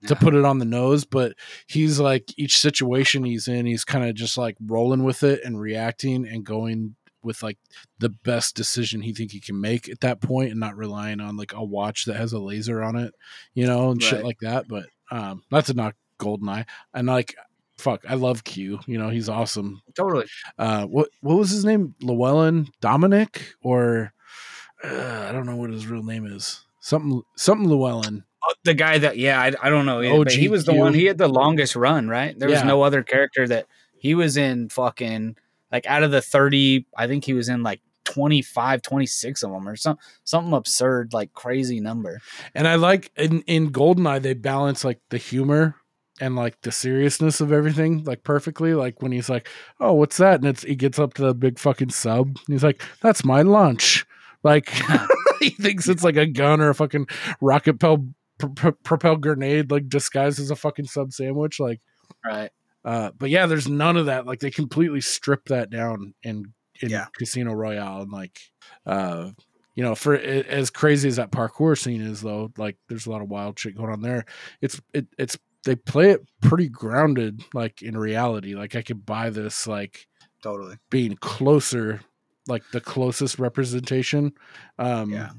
[0.07, 1.33] to put it on the nose but
[1.67, 5.59] he's like each situation he's in he's kind of just like rolling with it and
[5.59, 7.57] reacting and going with like
[7.99, 11.35] the best decision he think he can make at that point and not relying on
[11.35, 13.13] like a watch that has a laser on it
[13.53, 17.35] you know and shit like that but um not to knock goldeneye and like
[17.77, 19.81] fuck i love q you know he's awesome.
[19.95, 20.25] Totally.
[20.57, 21.95] uh what what was his name?
[22.01, 22.67] Llewelyn?
[22.81, 23.55] Dominic?
[23.61, 24.13] Or
[24.83, 26.65] uh, i don't know what his real name is.
[26.81, 30.23] Something something llewelyn Uh, the guy that yeah, I, I don't know.
[30.23, 32.37] but he was the one he had the longest run, right?
[32.37, 32.65] There was Yeah.
[32.67, 33.65] no other character that
[33.97, 35.35] he was in fucking
[35.71, 39.67] like out of the 30, I think he was in like 25, 26 of them
[39.67, 42.19] or some something absurd like crazy number.
[42.55, 45.75] And I like in in Goldeneye they balance like the humor
[46.21, 48.73] and like the seriousness of everything like perfectly.
[48.73, 49.47] Like when he's like,
[49.79, 52.27] "Oh, what's that?" and it's he gets up to the big fucking sub.
[52.27, 54.05] And he's like, "That's my lunch."
[54.43, 54.69] Like
[55.39, 57.07] he thinks it's like a gun or a fucking
[57.41, 57.79] rocket
[58.47, 61.59] pr- propel grenade like disguised as a fucking sub sandwich.
[61.59, 61.81] Like,
[62.25, 62.49] Right.
[62.85, 64.25] uh, but yeah, there's none of that.
[64.25, 67.07] Like they completely strip that down in in Yeah.
[67.17, 68.39] Casino Royale and like
[68.85, 69.31] uh
[69.75, 73.21] you know for as crazy as that parkour scene is though like there's a lot
[73.21, 74.23] of wild shit going on there
[74.61, 79.29] it's it, it's they play it pretty grounded like in reality like i could buy
[79.29, 80.07] this like
[80.41, 80.77] Totally.
[80.89, 81.99] being closer
[82.47, 84.31] like the closest representation
[84.77, 85.31] um Yeah.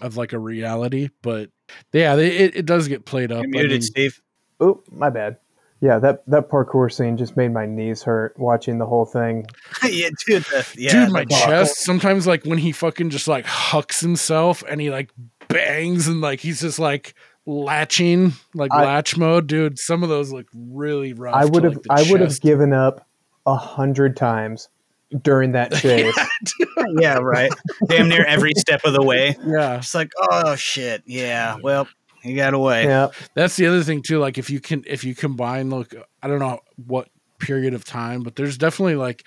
[0.00, 1.50] of like a reality but
[1.92, 4.20] yeah they, it, it does get played up You're I mean- Steve.
[4.60, 5.36] Oh, my bad.
[5.80, 9.46] Yeah, that that parkour scene just made my knees hurt watching the whole thing.
[9.84, 10.42] yeah, dude.
[10.44, 11.76] the- yeah, dude, my like- chest.
[11.84, 15.10] Sometimes, like when he fucking just like hucks himself and he like
[15.46, 17.14] bangs and like he's just like
[17.46, 19.78] latching, like I- latch mode, dude.
[19.78, 21.36] Some of those look really rough.
[21.36, 23.06] I would to, have like, the I would have given up
[23.46, 24.68] a hundred times
[25.22, 26.14] during that chase.
[27.00, 27.50] yeah, right.
[27.86, 29.36] Damn near every step of the way.
[29.44, 31.02] Yeah, It's like, oh shit.
[31.06, 31.56] Yeah.
[31.62, 31.88] Well,
[32.22, 32.84] he got away.
[32.84, 34.18] yeah, that's the other thing too.
[34.18, 37.08] Like if you can, if you combine, look, I don't know what
[37.38, 39.24] period of time, but there's definitely like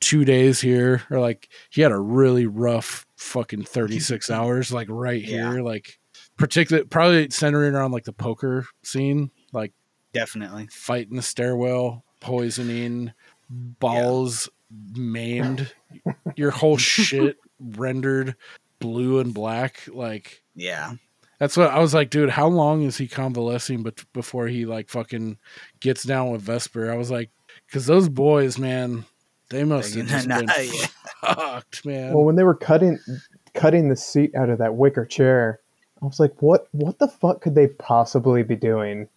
[0.00, 5.22] two days here, or like he had a really rough fucking 36 hours, like right
[5.22, 5.52] Yeah.
[5.52, 5.98] here, like
[6.36, 9.72] particularly probably centering around like the poker scene, like
[10.12, 10.66] Definitely.
[10.72, 13.12] fighting the stairwell, poisoning,
[13.48, 14.48] balls
[14.94, 15.72] maimed,
[16.36, 18.36] your whole shit rendered
[18.78, 19.86] blue and black.
[19.92, 20.94] Like Yeah.
[21.38, 22.30] that's what I was like, dude.
[22.30, 23.82] How long is he convalescing?
[23.82, 25.38] But before he like fucking
[25.80, 27.30] gets down with Vesper, I was like,
[27.66, 29.04] because those boys, man,
[29.50, 30.86] they must have just been Nah, yeah.
[31.20, 32.14] fucked, man.
[32.14, 32.98] Well, when they were cutting
[33.54, 35.60] cutting the seat out of that wicker chair,
[36.00, 39.08] I was like, what what the fuck could they possibly be doing?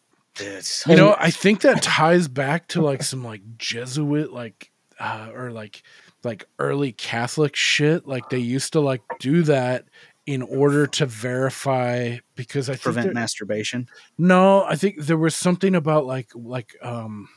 [0.85, 4.69] You know, I think that ties back to like some like Jesuit like
[4.99, 5.83] uh, or like
[6.23, 8.07] like early Catholic shit.
[8.07, 9.85] Like they used to like do that
[10.25, 13.87] in order to verify because I Prevent there- masturbation.
[14.17, 17.29] no, I think there was something about like like um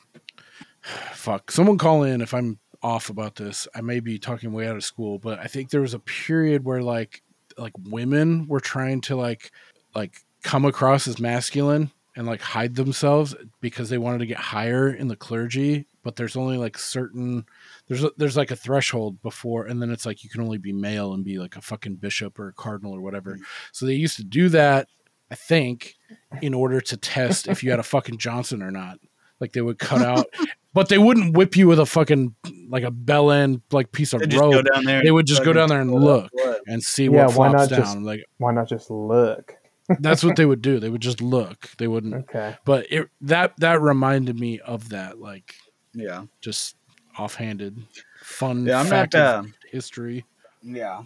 [1.12, 1.50] fuck.
[1.50, 3.66] Someone call in if I'm off about this.
[3.74, 6.64] I may be talking way out of school, but I think there was a period
[6.64, 7.22] where like
[7.56, 9.50] like women were trying to like
[9.94, 14.88] like come across as masculine and like hide themselves because they wanted to get higher
[14.88, 17.44] in the clergy, but there's only like certain
[17.86, 20.72] there's a, there's like a threshold before and then it's like you can only be
[20.72, 23.32] male and be like a fucking bishop or a cardinal or whatever.
[23.34, 23.42] Mm-hmm.
[23.72, 24.88] So they used to do that
[25.30, 25.96] I think,
[26.40, 28.98] in order to test if you had a fucking Johnson or not.
[29.38, 30.24] Like they would cut out,
[30.72, 32.34] but they wouldn't whip you with a fucking
[32.70, 34.64] like a bell end like piece of They'd just go rope.
[34.72, 36.60] down there They and would just go down there and look blood.
[36.66, 37.80] and see yeah, what why flops not down.
[37.80, 39.54] just like why not just look?
[40.00, 40.80] that's what they would do.
[40.80, 41.70] They would just look.
[41.78, 42.14] They wouldn't.
[42.14, 42.56] Okay.
[42.64, 45.18] But it that that reminded me of that.
[45.18, 45.54] Like
[45.94, 46.24] Yeah.
[46.40, 46.76] just
[47.18, 47.76] offhanded
[48.22, 48.64] fun.
[48.66, 50.24] Yeah, I'm fact not, uh, history.
[50.62, 51.02] Yeah.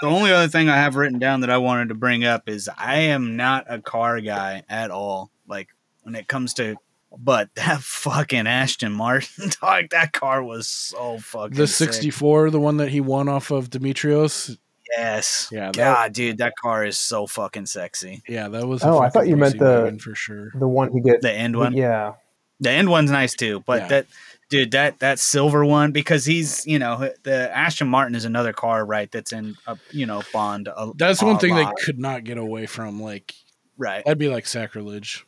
[0.00, 2.68] The only other thing I have written down that I wanted to bring up is
[2.76, 5.30] I am not a car guy at all.
[5.46, 5.68] Like
[6.02, 6.76] when it comes to,
[7.16, 11.92] but that fucking Aston Martin, dog, that car was so fucking The sick.
[11.92, 14.56] 64, the one that he won off of Dimitrios.
[14.96, 15.48] Yes.
[15.52, 18.22] Yeah, that- God, dude, that car is so fucking sexy.
[18.28, 18.82] Yeah, that was.
[18.82, 20.50] Oh, I thought you meant the wagon for sure.
[20.58, 21.74] the one he gets The end one?
[21.74, 22.14] Yeah,
[22.60, 23.88] The end one's nice too, but Yeah.
[23.88, 24.06] that
[24.50, 28.84] dude, that that silver one because he's you know the Aston Martin is another car
[28.84, 30.68] right that's in a you know Bond.
[30.68, 31.74] A, That's one thing lot.
[31.76, 33.00] they could not get away from.
[33.00, 33.34] Like
[33.78, 34.04] right.
[34.04, 35.24] that'd be like sacrilege.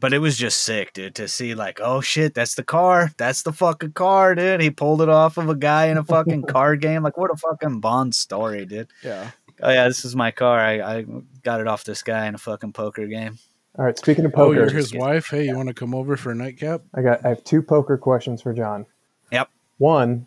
[0.00, 3.12] But it was just sick, dude, to see like, oh shit, that's the car.
[3.18, 4.60] That's the fucking car, dude.
[4.60, 7.04] He pulled it off of a guy in a fucking card game.
[7.04, 8.88] Like, what a fucking Bond story, dude.
[9.04, 9.30] Yeah.
[9.62, 10.58] Oh yeah, this is my car.
[10.58, 11.06] I, I
[11.44, 13.38] got it off this guy in a fucking poker game.
[13.78, 13.98] All right.
[13.98, 15.28] Speaking of oh, poker, Oh, poker, you're his wife.
[15.28, 16.82] Hey, you want to come over for a nightcap?
[16.94, 18.86] I got I have two poker questions for Jon.
[19.30, 19.48] Yep.
[19.78, 20.26] One,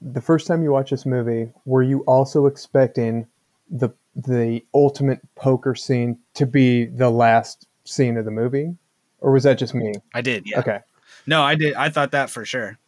[0.00, 3.26] the first time you watch this movie, were you also expecting
[3.70, 8.74] the the ultimate poker scene to be the last scene of the movie,
[9.20, 9.92] or was that just me?
[10.14, 10.60] I did, yeah.
[10.60, 10.78] Okay.
[11.26, 11.74] No, I did.
[11.74, 12.78] I thought that for sure.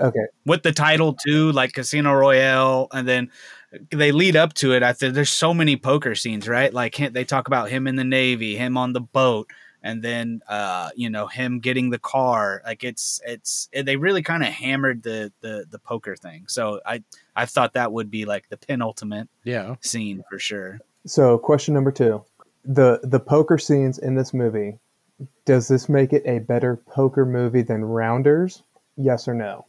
[0.00, 0.26] Okay.
[0.44, 3.30] With the title too, like Casino Royale, and then
[3.90, 4.82] they lead up to it.
[4.82, 6.72] I think there's so many poker scenes, right?
[6.72, 9.50] Like they talk about him in the Navy, him on the boat,
[9.82, 12.62] and then uh, you know him getting the car.
[12.64, 16.44] Like it's it's they really kind of hammered the the the poker thing.
[16.48, 17.02] So I
[17.34, 19.76] I thought that would be like the penultimate Yeah.
[19.80, 20.78] scene for sure.
[21.06, 22.22] So, question number two:
[22.64, 24.78] the the poker scenes in this movie.
[25.46, 28.62] Does this make it a better poker movie than Rounders?
[28.96, 29.66] Yes or no?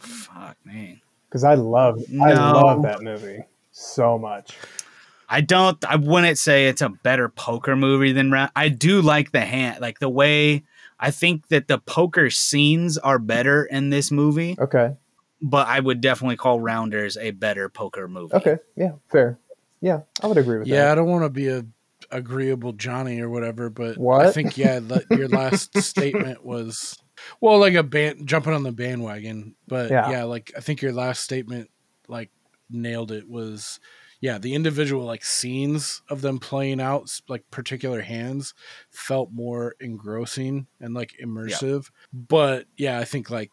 [0.00, 1.02] Fuck me.
[1.28, 4.56] Because I love I love that movie so much.
[5.28, 5.82] I don't.
[5.84, 8.50] I wouldn't say it's a better poker movie than Round.
[8.54, 10.64] I do like the hand, like the way.
[11.00, 14.94] I think that the poker scenes are better in this movie, Okay.
[15.42, 18.34] but I would definitely call Rounders a better poker movie.
[18.34, 18.58] Okay.
[18.76, 18.92] Yeah.
[19.10, 19.38] Fair.
[19.80, 21.64] Yeah, I would agree with Yeah, I don't want to be a
[22.10, 26.96] agreeable Johnny or whatever, but I think yeah, the, your last statement was
[27.40, 29.54] well, like a band jumping on the bandwagon.
[29.68, 30.10] But Yeah.
[30.10, 30.24] yeah.
[30.24, 31.70] like I think your last statement
[32.08, 32.30] like
[32.70, 33.28] nailed it.
[33.28, 33.80] Was
[34.20, 38.54] yeah, the individual like scenes of them playing out like particular hands
[38.90, 41.90] felt more engrossing and like immersive.
[42.12, 43.50] But yeah, I think like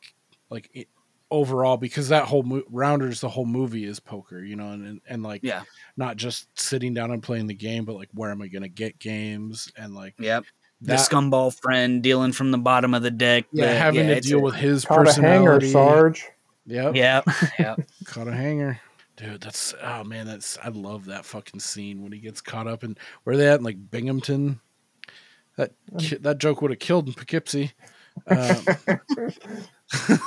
[0.50, 0.88] like it,
[1.30, 5.02] overall because that whole mo- rounders the whole movie is poker you know and, and
[5.08, 5.64] and like Yeah.
[5.96, 8.68] not just sitting down and playing the game but like where am i going to
[8.68, 10.44] get games and like Yep.
[10.82, 13.46] The scumball friend dealing from the bottom of the deck.
[13.52, 16.26] yeah but having to deal a- with his Caught a hanger, personality Sarge.
[16.66, 17.26] yep Yep.
[17.60, 17.82] Yep.
[18.06, 18.80] caught a hanger
[19.18, 22.84] dude that's oh man that's i love that fucking scene when he gets caught up
[22.84, 24.60] in where they at like binghamton
[25.58, 27.72] that ki- that joke would have killed in poughkeepsie
[28.28, 28.66] um,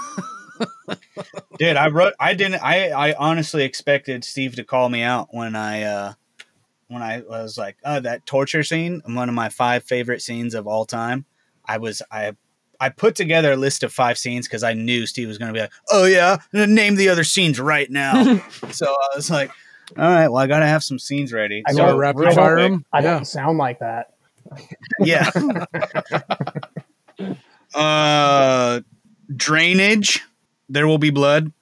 [1.59, 2.15] Dude, I wrote.
[2.19, 2.63] I didn't.
[2.63, 6.13] I I honestly expected Steve to call me out when I uh
[6.95, 10.67] when I was like, oh, that torture scene, one of my five favorite scenes of
[10.67, 11.27] all time.
[11.67, 12.33] I was I.
[12.81, 15.55] I put together a list of five scenes because I knew Steve was going to
[15.57, 18.15] be like, "Oh yeah, name the other scenes right now."
[18.73, 19.51] so I was like,
[19.97, 22.35] "All right, well, I got to have some scenes ready." I so gotta rapid real
[22.35, 24.15] fire quick- I don't sound like that.
[25.01, 25.31] Yeah.
[27.75, 28.81] uh,
[29.35, 30.23] drainage.
[30.69, 31.53] There will be blood.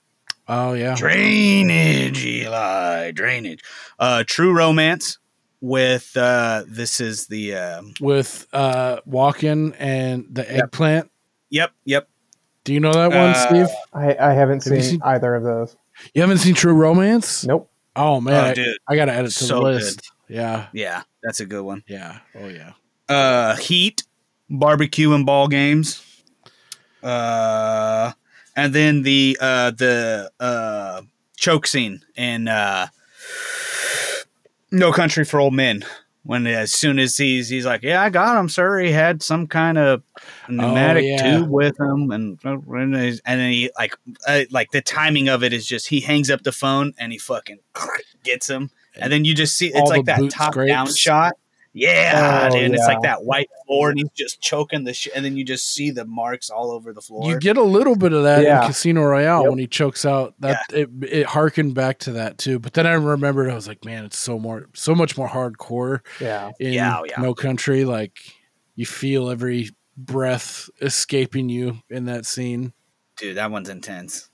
[0.49, 0.95] Oh yeah.
[0.97, 3.13] Drainage, Eli.
[3.13, 3.61] Drainage.
[3.99, 5.19] Uh, True Romance
[5.63, 10.51] with uh, this is the um With uh Walken and the Yep.
[10.65, 11.11] eggplant.
[11.51, 12.09] yep yep.
[12.65, 13.77] Do you know that one, Uh, Steve?
[13.95, 15.75] I, I haven't Have seen, seen- either of those.
[16.15, 17.45] You haven't seen True Romance?
[17.47, 17.71] Nope.
[17.97, 18.77] Oh man, Oh, I- dude.
[18.89, 19.75] I, gotta add it to So the good.
[19.77, 20.11] list.
[20.29, 21.83] Yeah, Yeah, that's a good one.
[21.87, 22.19] yeah.
[22.35, 22.73] Oh yeah.
[23.09, 24.03] Uh, Heat,
[24.51, 26.03] barbecue and ball games.
[27.03, 28.13] Uh,
[28.57, 31.03] and then the uh the uh
[31.37, 32.87] choke scene in uh
[34.73, 35.85] No Country for Old Men.
[36.25, 38.79] When as soon as he's he's like, yeah, I got him, sir.
[38.79, 40.03] He had some kind of
[40.49, 41.39] pneumatic Oh, yeah.
[41.39, 43.97] tube with him, and and then he like
[44.29, 47.19] uh, like the timing of it is just he hangs up the phone and he
[47.19, 47.59] fucking
[48.25, 51.35] gets him, and then you just see All it's like that top down shot.
[51.75, 55.25] Yeah, Oh, dude, it's like that white floor, and he's just choking the shit, and
[55.25, 57.31] then you just see the marks all over the floor.
[57.31, 58.61] You get a little bit of that Yeah.
[58.61, 59.49] in Casino Royale Yep.
[59.51, 60.35] when he chokes out.
[60.41, 62.59] That it it harkened back to that too.
[62.59, 66.01] But then I remembered I was like, man, it's so more so much more hardcore
[66.21, 66.51] Yeah.
[66.61, 67.21] in Yeah, oh, yeah.
[67.23, 67.87] No Country.
[67.87, 68.19] Like
[68.77, 72.73] you feel every breath escaping you in that scene.
[73.17, 74.29] dude, that one's intense.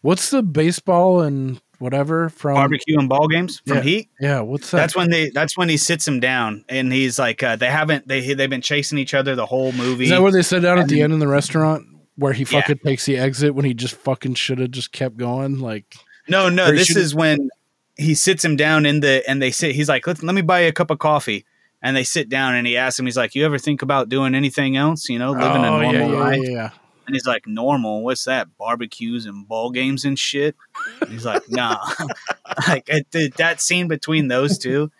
[0.00, 3.82] What's the baseball and whatever from Barbecue and ball games from yeah.
[3.82, 4.08] Heat.
[4.20, 4.78] Yeah, what's that?
[4.78, 5.30] That's when they.
[5.30, 8.06] That's when he sits him down, and he's like, uh, they haven't.
[8.08, 10.04] They they've been chasing each other the whole movie.
[10.04, 11.86] Is that where they sit down at the end in the restaurant
[12.16, 12.60] where he Yeah.
[12.60, 15.58] fucking takes the exit when he just fucking should have just kept going?
[15.58, 15.96] Like
[16.28, 16.70] No, no.
[16.70, 17.48] This shouldn't- is when
[17.96, 19.74] he sits him down in the and they sit.
[19.74, 21.44] He's like, let, let me buy you a cup of coffee.
[21.84, 24.36] And they sit down and he asks him, he's like, you ever think about doing
[24.36, 25.08] anything else?
[25.08, 26.72] You know, living oh, a yeah, normal yeah, life.
[27.02, 27.06] Yeah, yeah.
[27.06, 28.02] And he's like, normal?
[28.04, 28.48] What's that?
[28.58, 30.56] Barbecues and ball games and shit?
[31.00, 31.78] And he's like, nah.
[32.68, 34.90] like it, it- that scene between those two,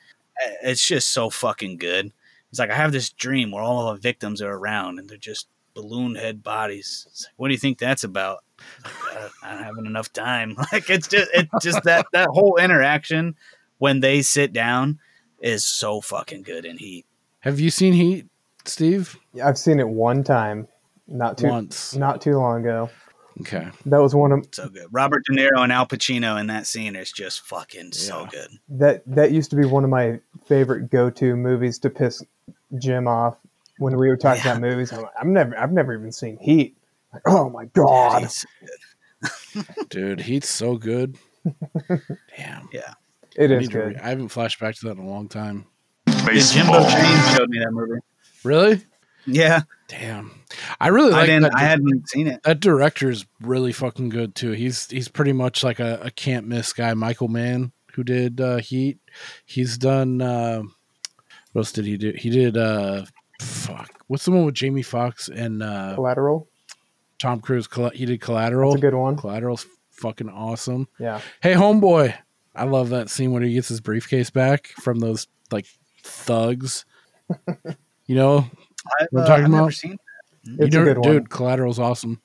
[0.45, 2.13] uh, it's just so fucking good.
[2.51, 5.17] He's like, I have this dream where all of the victims are around and they're
[5.17, 7.07] just balloon head bodies.
[7.11, 8.45] It's like, what do you think that's about?
[8.85, 10.57] Like, "Uh, not having enough time.
[10.73, 13.35] Like it's just it's just that that whole interaction
[13.79, 14.99] when they sit down
[15.41, 17.07] is so fucking good in Heat.
[17.41, 18.27] Have you seen Heat,
[18.65, 19.19] Steve?
[19.33, 20.69] Yeah, I've seen it one time,
[21.09, 21.95] not too Once.
[21.95, 22.91] not too long ago.
[23.41, 23.69] Okay.
[23.87, 24.87] That was one of So good.
[24.91, 28.49] Robert De Niro and Al Pacino in that scene is just fucking so good.
[28.69, 32.23] that that used to be one of my favorite go-to movies to piss
[32.79, 33.37] Jim off
[33.79, 34.93] when we were talking about movies.
[34.93, 36.77] I'm, like, I'm never I've never even seen Heat.
[37.13, 38.21] Like, oh my god!
[38.21, 38.45] He's-
[39.89, 41.17] Dude, Heat's so good.
[42.37, 42.69] Damn.
[42.73, 42.95] Yeah.
[43.37, 43.95] It I is good.
[43.95, 45.65] re- I haven't flashed back to that in a long time.
[46.09, 48.01] Jimbo Chain showed me that movie.
[48.45, 48.81] Really?
[49.27, 49.63] Yeah.
[49.93, 50.31] Damn.
[50.81, 51.53] I really I like didn't that.
[51.55, 52.43] I hadn't seen it.
[52.45, 54.53] that director is really fucking good too.
[54.53, 56.95] He's he's pretty much like a, a can't miss guy.
[56.95, 58.99] Michael Mann, who did uh, Heat.
[59.45, 60.23] He's done.
[60.23, 60.63] Uh,
[61.53, 62.15] what else did he do?
[62.17, 62.57] He did.
[62.57, 63.05] Uh,
[63.43, 63.91] fuck.
[64.07, 66.49] What's the one with Jamie Foxx and uh, Collateral.
[67.19, 67.69] Tom Cruise?
[67.93, 68.71] He did Collateral.
[68.71, 69.19] That's a good one.
[69.19, 70.89] Collateral's fucking awesome.
[70.99, 71.21] Yeah.
[71.43, 72.17] Hey, homeboy.
[72.55, 75.67] I love that scene when he gets his briefcase back from those like
[76.03, 76.87] thugs.
[78.07, 78.47] you know
[79.01, 79.75] I've, what I'm uh, talking I've never about?
[79.75, 79.99] seen
[80.45, 81.13] You It's a never- good one.
[81.13, 82.21] dude, Collateral's awesome.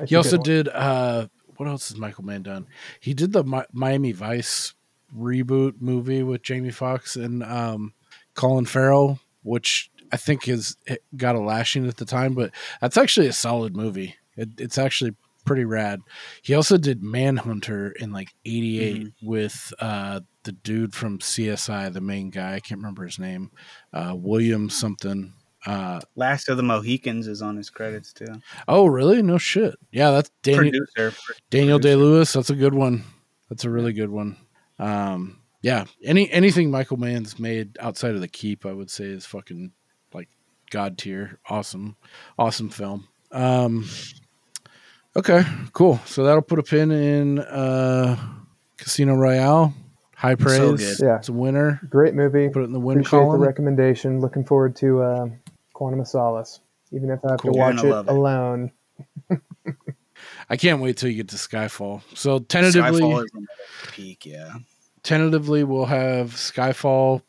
[0.00, 2.66] It's he also did uh what else has Michael Mann done?
[3.00, 4.74] He did the Mi- Miami Vice
[5.16, 7.92] reboot movie with Jamie Foxx and um
[8.34, 12.96] Colin Farrell, which I think is it got a lashing at the time, but that's
[12.96, 14.16] actually a solid movie.
[14.36, 15.14] It, it's actually
[15.44, 16.00] pretty rad.
[16.42, 19.26] He also did Manhunter in like '88 Mm-hmm.
[19.26, 22.54] with uh the dude from CSI, the main guy.
[22.54, 23.50] I can't remember his name.
[23.92, 25.34] Uh, William something.
[25.64, 28.26] Uh, Last of the Mohicans is on his credits too.
[28.68, 29.22] oh, really?
[29.22, 29.76] No shit.
[29.92, 30.72] Yeah, that's Daniel.
[30.94, 31.14] Producer.
[31.50, 32.32] Daniel Day Lewis.
[32.32, 33.04] That's a good one.
[33.48, 34.36] That's a really good one.
[34.78, 35.84] Um, yeah.
[36.02, 39.72] Any anything Michael Mann's made outside of the Keep, I would say, is fucking
[40.12, 40.28] like
[40.70, 41.38] god tier.
[41.48, 41.96] Awesome,
[42.38, 43.06] awesome film.
[43.30, 43.86] Um,
[45.16, 46.00] okay, cool.
[46.06, 48.16] So that'll put a pin in uh,
[48.78, 49.74] Casino Royale.
[50.16, 50.56] High praise.
[50.56, 50.96] So good.
[51.00, 51.16] Yeah.
[51.16, 51.80] It's a winner.
[51.90, 52.48] Great movie.
[52.48, 53.40] Put it in the win Appreciate column.
[53.40, 54.20] the recommendation.
[54.20, 55.26] Looking forward to uh,
[55.82, 56.60] Quantum of Solace,
[56.92, 57.54] even if I have Cool.
[57.54, 58.08] to watch it it.
[58.08, 58.70] alone.
[60.48, 62.02] I can't wait till you get to Skyfall.
[62.14, 63.30] So tentatively, Skyfall is
[63.90, 64.52] peak, yeah.
[65.02, 67.22] tentatively we'll have Skyfall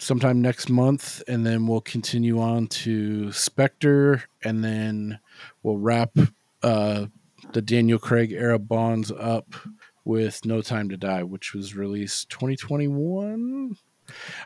[0.00, 5.18] sometime next month, and then we'll continue on to Spectre, and then
[5.62, 6.12] we'll wrap
[6.62, 7.06] uh,
[7.52, 9.54] the Daniel Craig era bonds up
[10.06, 13.76] with No Time to Die, which was released 2021.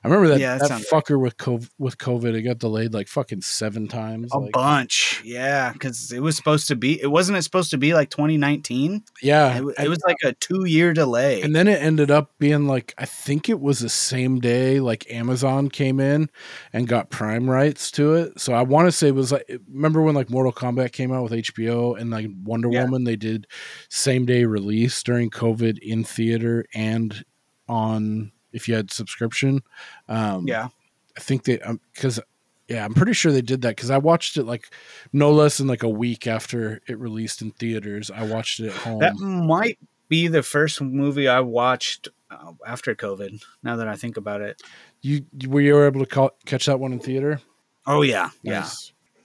[0.04, 2.34] I remember that, Yeah, that that fucker with COVID, with COVID.
[2.34, 4.30] It got delayed like fucking seven times.
[4.32, 7.00] A like- bunch, yeah, because it was supposed to be.
[7.00, 9.02] It wasn't it supposed to be like 2019.
[9.22, 11.42] yeah, It, it was like a two year delay.
[11.42, 15.10] and then it ended up being like I think it was the same day like
[15.10, 16.28] Amazon came in
[16.72, 18.40] and got Prime rights to it.
[18.40, 21.22] So I want to say it was like remember when like Mortal Kombat came out
[21.22, 22.84] with HBO and like Wonder Yeah.
[22.84, 23.46] Woman they did
[23.88, 27.24] same day release during COVID in theater and
[27.68, 29.62] on if you had subscription.
[30.08, 30.68] Um, yeah,
[31.16, 31.60] I think they
[31.92, 32.20] because
[32.68, 34.72] yeah, I'm pretty sure they did that because I watched it like
[35.12, 38.10] no less than like a week after it released in theaters.
[38.10, 39.00] I watched it at home.
[39.00, 43.42] that might be the first movie I watched uh, after COVID.
[43.62, 44.62] Now that I think about it.
[45.00, 47.40] you were you able to call, catch that one in theater?
[47.86, 48.68] Oh yeah, yeah.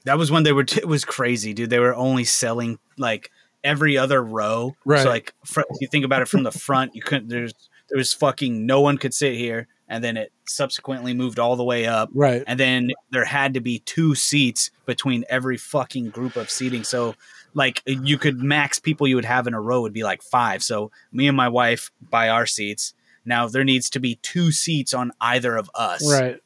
[0.06, 0.64] That was when they were.
[0.64, 1.70] T- it was crazy, dude.
[1.70, 3.30] They were only selling like
[3.64, 4.76] every other row.
[4.86, 5.04] Right.
[5.04, 7.28] So like, fr- if you think about it from the front, you couldn't.
[7.28, 7.54] There's
[7.90, 11.64] there was fucking no one could sit here, and then it subsequently moved all the
[11.64, 12.10] way up.
[12.14, 12.44] Right.
[12.48, 16.84] And then there had to be two seats between every fucking group of seating.
[16.84, 17.16] So
[17.54, 20.62] like you could max people you would have in a row would be like five.
[20.64, 22.94] So me and my wife buy our seats.
[23.26, 26.40] Now there needs to be two seats on either of us Right.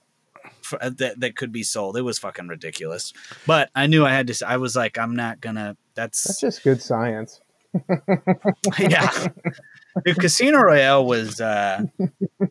[0.61, 1.97] for, uh, that that could be sold.
[1.97, 3.13] It was fucking ridiculous.
[3.45, 4.47] But I knew I had to.
[4.47, 5.75] I was like, I'm not gonna.
[5.95, 7.41] That's That's just good science.
[8.79, 9.27] yeah.
[10.05, 11.83] Dude, Casino Royale was uh,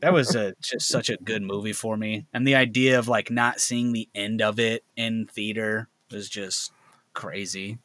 [0.00, 3.30] that was a, just such a good movie for me, and the idea of like
[3.30, 6.72] not seeing the end of it in theater was just
[7.14, 7.78] crazy.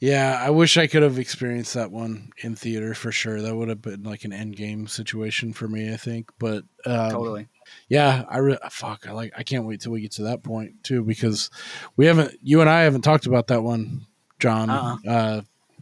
[0.00, 3.42] Yeah, I wish I could have experienced that one in theater for sure.
[3.42, 6.30] That would have been like an end game situation for me, I think.
[6.38, 7.48] But um, Totally.
[7.88, 9.08] yeah, I re- fuck.
[9.08, 9.32] I like.
[9.36, 11.50] I can't wait till we get to that point too, because
[11.96, 12.38] we haven't.
[12.42, 14.06] You and I haven't talked about that one,
[14.38, 14.70] Jon.
[14.70, 14.96] Uh-uh.
[15.10, 15.40] Uh,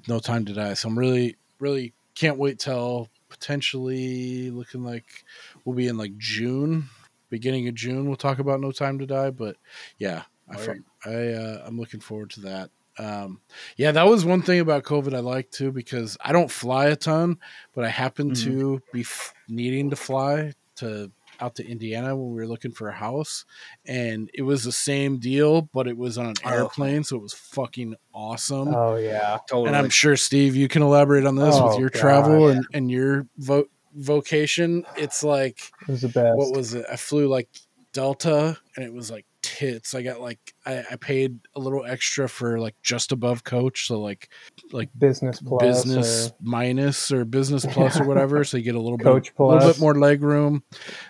[0.09, 0.74] no time to die.
[0.74, 5.25] So I'm really, really can't wait till potentially looking like
[5.65, 6.89] we'll be in like June,
[7.31, 8.07] beginning of June.
[8.07, 9.31] We'll talk about No Time to Die.
[9.31, 9.57] But
[9.99, 10.85] yeah, I, Word.
[11.05, 12.71] I uh, I'm looking forward to that.
[12.99, 13.41] Um,
[13.77, 16.97] yeah, that was one thing about COVID I like too because I don't fly a
[16.97, 17.39] ton,
[17.75, 18.45] but I happen Mhm.
[18.45, 21.11] to be f- needing to fly to
[21.41, 23.45] out to Indiana when we were looking for a house,
[23.85, 26.51] and it was the same deal, but it was on an Oh.
[26.51, 28.75] airplane, so it was fucking awesome.
[28.75, 29.39] Oh yeah.
[29.49, 29.69] Totally.
[29.69, 32.01] and I'm sure Steve, you can elaborate on this with Oh, your God.
[32.01, 34.85] travel and and your vo- vocation.
[34.97, 36.37] It's like It was the best.
[36.37, 36.85] what was it?
[36.91, 37.49] I flew like
[37.93, 39.94] Delta, and it was like tits.
[39.94, 44.01] I got like I, I paid a little extra for like just above coach, so
[44.01, 44.28] like
[44.73, 48.43] like business plus business or- minus or business plus or whatever.
[48.44, 50.62] So you get a little Coach bit, a little bit more leg room,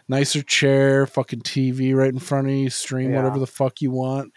[0.08, 3.16] nicer chair, fucking TV right in front of you, stream Yeah.
[3.22, 4.32] whatever the fuck you want.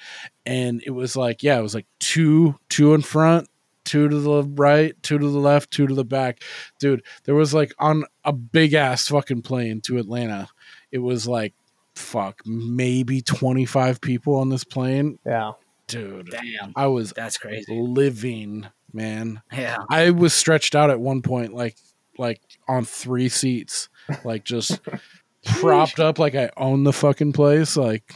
[0.46, 3.48] And it was like, yeah, it was like two, two in front,
[3.86, 6.42] two to the right, two to the left, two to the back.
[6.80, 10.48] Dude, there was like on a big ass fucking plane to Atlanta.
[10.92, 11.54] It was like,
[12.00, 15.20] fuck, maybe 25 people on this plane.
[15.26, 15.52] yeah.
[15.88, 17.66] Dude, Damn, I was that's crazy.
[17.82, 19.42] living, man.
[19.52, 19.78] Yeah.
[19.90, 21.78] I was stretched out at one point, like
[22.20, 23.90] like on three seats,
[24.24, 24.80] like just
[25.46, 28.14] propped up, like I own the fucking place, like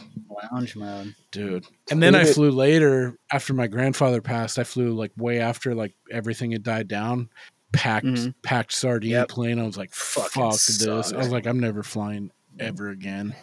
[0.52, 1.16] Lounge mode.
[1.32, 1.66] dude.
[1.90, 4.56] And then I flew later after my grandfather passed.
[4.58, 7.28] I flew like way after like everything had died down.
[7.72, 8.34] Packed Mhm.
[8.44, 9.28] packed sardine Yep.
[9.30, 9.58] plane.
[9.58, 11.12] I was like, Fucking fuck this.
[11.12, 12.30] I was like, I'm never flying
[12.60, 13.34] ever again.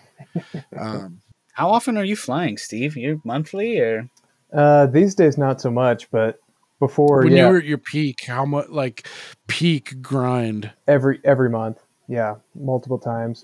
[0.78, 1.20] Um,
[1.54, 2.96] How often are you flying, Steve?
[2.96, 4.10] You monthly or?
[4.54, 6.40] Uh, these days not so much, but
[6.80, 9.08] before when yeah, you were at your peak, how much like
[9.48, 10.72] peak grind?
[10.88, 11.78] every every month.
[12.08, 13.44] Yeah, multiple times.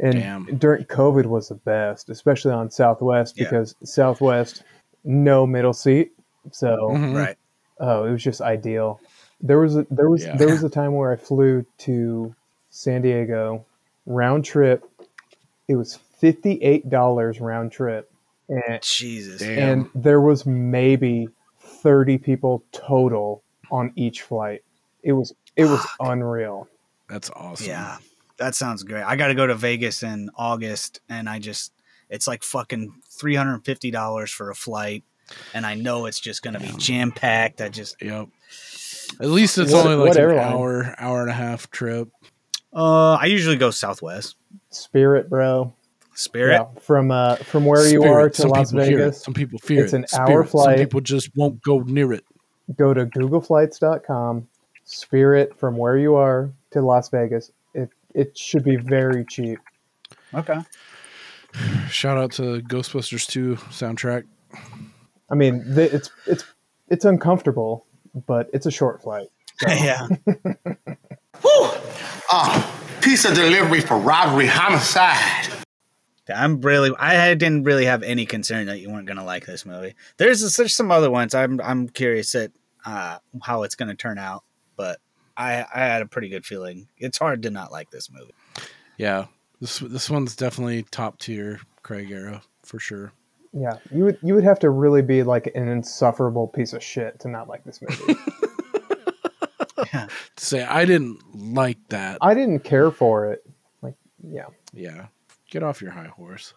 [0.00, 0.44] And Damn.
[0.58, 3.44] during COVID was the best, especially on Southwest Yeah.
[3.44, 4.62] because Southwest
[5.04, 6.12] no middle seat,
[6.50, 7.14] so Mhm.
[7.16, 7.36] Right.
[7.80, 9.00] oh, it was just ideal.
[9.40, 10.36] There was a, there was Yeah.
[10.36, 12.34] there was a time where I flew to
[12.70, 13.64] San Diego
[14.06, 14.84] round trip.
[15.68, 18.10] It was fifty eight dollars round trip,
[18.48, 19.40] and Jesus.
[19.40, 19.58] Damn.
[19.80, 21.28] and there was maybe
[21.60, 23.42] 30 people total
[23.72, 24.62] on each flight
[25.02, 26.68] it was it was unreal
[27.08, 27.66] That's awesome.
[27.66, 27.96] Yeah,
[28.38, 29.02] that sounds great.
[29.02, 31.72] I got to go to Vegas in August, and I just
[32.08, 35.02] it's like fucking three hundred and fifty dollars for a flight,
[35.54, 37.60] and I know it's just gonna be jam packed.
[37.60, 38.28] I just Yep.
[39.20, 40.52] At least it's What- only like an airline?
[40.52, 42.08] hour, hour and a half trip.
[42.74, 44.36] uh, I usually go Southwest
[44.70, 45.74] spirit bro
[46.14, 46.54] Spirit.
[46.54, 49.02] Yeah, from uh from where you are to Some las people fear it.
[49.02, 49.96] vegas Some people fear It's it.
[49.96, 50.30] an Spirit.
[50.30, 50.76] hour flight.
[50.76, 52.24] Some people just won't go near it.
[52.76, 54.48] go to googleflights.com
[54.84, 59.58] spirit from where you are to las vegas it it should be very cheap
[60.34, 60.58] Okay.
[61.88, 64.24] Shout out to Ghostbusters 2 soundtrack.
[65.30, 66.44] i mean th- it's it's
[66.88, 67.86] it's uncomfortable
[68.26, 69.28] but it's a short flight
[69.66, 70.06] yeah.
[72.34, 75.61] Ah, piece of delivery for robbery homicide.
[76.28, 76.92] I'm really.
[76.98, 79.94] I didn't really have any concern that you weren't gonna like this movie.
[80.16, 81.34] There's there's some other ones.
[81.34, 82.52] I'm I'm curious at
[82.84, 84.44] uh, how it's gonna turn out,
[84.76, 85.00] but
[85.36, 86.88] I I had a pretty good feeling.
[86.98, 88.34] It's hard to not like this movie.
[88.98, 89.26] Yeah,
[89.60, 93.12] this this one's definitely top tier Craig era for sure.
[93.52, 97.20] Yeah, you would you would have to really be like an insufferable piece of shit
[97.20, 98.14] to not like this movie.
[99.92, 102.18] To say I didn't like that.
[102.20, 103.44] I didn't care for it.
[103.82, 104.46] Like, yeah.
[104.72, 105.06] Yeah.
[105.52, 106.54] Get off your high horse.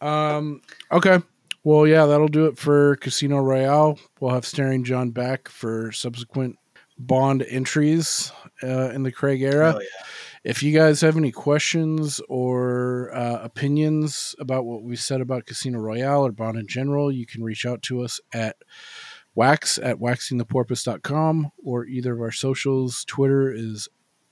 [0.00, 1.20] Um okay.
[1.62, 3.98] Well, yeah, that'll do it for Casino Royale.
[4.18, 6.56] We'll have Staring Jon back for subsequent
[6.98, 8.32] Bond entries
[8.62, 9.72] uh, in the Craig era.
[9.72, 9.82] Hell
[10.42, 15.78] If you guys have any questions or uh, opinions about what we said about Casino
[15.78, 18.56] Royale or Bond in general, you can reach out to us at
[19.34, 23.04] wax at waxingtheporpoise.com or either of our socials.
[23.04, 23.88] Twitter is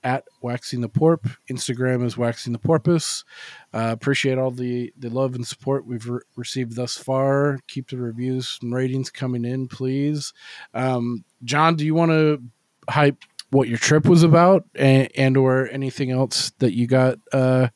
[0.07, 3.25] at waxing the porp, Instagram is waxing the porpoise.
[3.73, 7.59] Uh, appreciate all the, the love and support we've re- received thus far.
[7.67, 10.31] Keep the reviews and ratings coming in, please.
[10.73, 12.41] Um, Jon, do you want to
[12.89, 17.67] hype what your trip was about and, and or anything else that you got uh,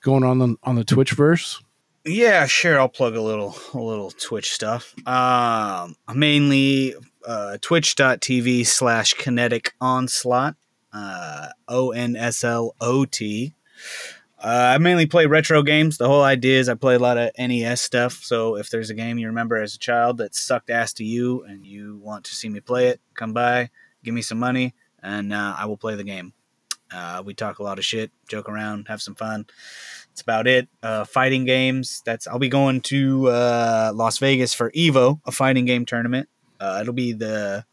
[0.00, 1.60] going on the, on the Twitch verse?
[2.04, 2.78] Yeah, sure.
[2.78, 4.94] I'll plug a little a little Twitch stuff.
[5.06, 6.94] Um, mainly
[7.26, 10.54] uh, twitch.tv slash kinetic onslaught.
[10.92, 13.54] Uh, O N S L O T.
[14.42, 15.98] Uh, I mainly play retro games.
[15.98, 18.24] The whole idea is I play a lot of NES stuff.
[18.24, 21.44] So if there's a game you remember as a child that sucked ass to you
[21.44, 23.68] and you want to see me play it, come by,
[24.02, 26.32] give me some money, and uh, I will play the game.
[26.90, 29.44] Uh, we talk a lot of shit, joke around, have some fun.
[30.08, 30.68] That's about it.
[30.82, 32.02] Uh, fighting games.
[32.06, 36.30] That's I'll be going to uh, Las Vegas for Evo, a fighting game tournament.
[36.58, 37.64] Uh, it'll be the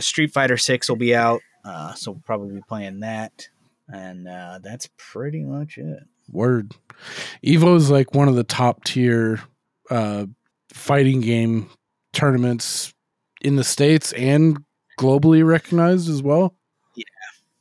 [0.00, 3.48] Street Fighter Six will be out, uh, so we'll probably be playing that,
[3.88, 6.04] and uh, that's pretty much it.
[6.30, 6.74] Word.
[7.44, 9.40] Evo is like one of the top tier
[9.90, 10.26] uh,
[10.72, 11.68] fighting game
[12.12, 12.94] tournaments
[13.40, 14.64] in the States and
[14.98, 16.54] globally recognized as well.
[16.94, 17.04] Yeah,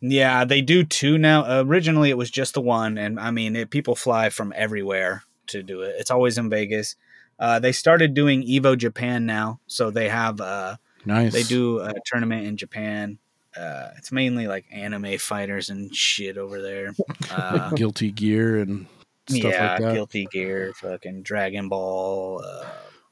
[0.02, 1.62] yeah, they do two now.
[1.62, 5.64] originally, it was just the one, and I mean, it, people fly from everywhere to
[5.64, 5.96] do it.
[5.98, 6.96] It's always in Vegas.
[7.40, 11.34] Uh, they started doing Evo Japan now, so they have uh, Nice.
[11.34, 13.20] They do a tournament in Japan.
[13.58, 16.94] Uh, it's mainly like anime fighters and shit over there.
[17.32, 18.88] Uh, like Guilty Gear and
[19.30, 19.94] stuff yeah, like that.
[19.94, 22.66] Guilty Gear, fucking Dragon Ball, uh,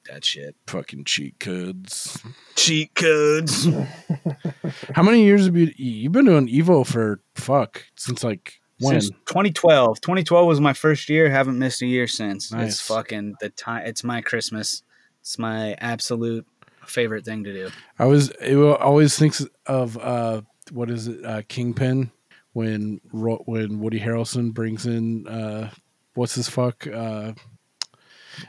[0.09, 0.55] that shit.
[0.67, 2.21] Fucking cheat codes.
[2.55, 3.67] Cheat codes.
[4.93, 9.01] How many years have you you've been doing Evo for fuck since like when?
[9.01, 10.01] Since 2012.
[10.01, 11.29] 2012 was my first year.
[11.29, 12.51] Haven't missed a year since.
[12.51, 12.73] Nice.
[12.73, 13.85] It's fucking the time.
[13.85, 14.83] It's my Christmas.
[15.21, 16.47] It's my absolute
[16.87, 17.69] favorite thing to do.
[17.99, 20.41] I was it always thinks of uh
[20.71, 22.11] what is it uh Kingpin
[22.53, 25.69] when when Woody Harrelson brings in uh
[26.15, 27.33] what's his fuck uh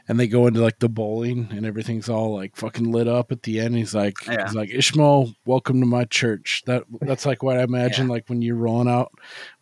[0.06, 3.42] and they go into like the bowling and everything's all like fucking lit up at
[3.44, 3.74] the end.
[3.74, 4.44] He's like Yeah.
[4.44, 6.62] he's like Ishmael, welcome to my church.
[6.66, 9.12] That that's like what I imagine like when you're rolling out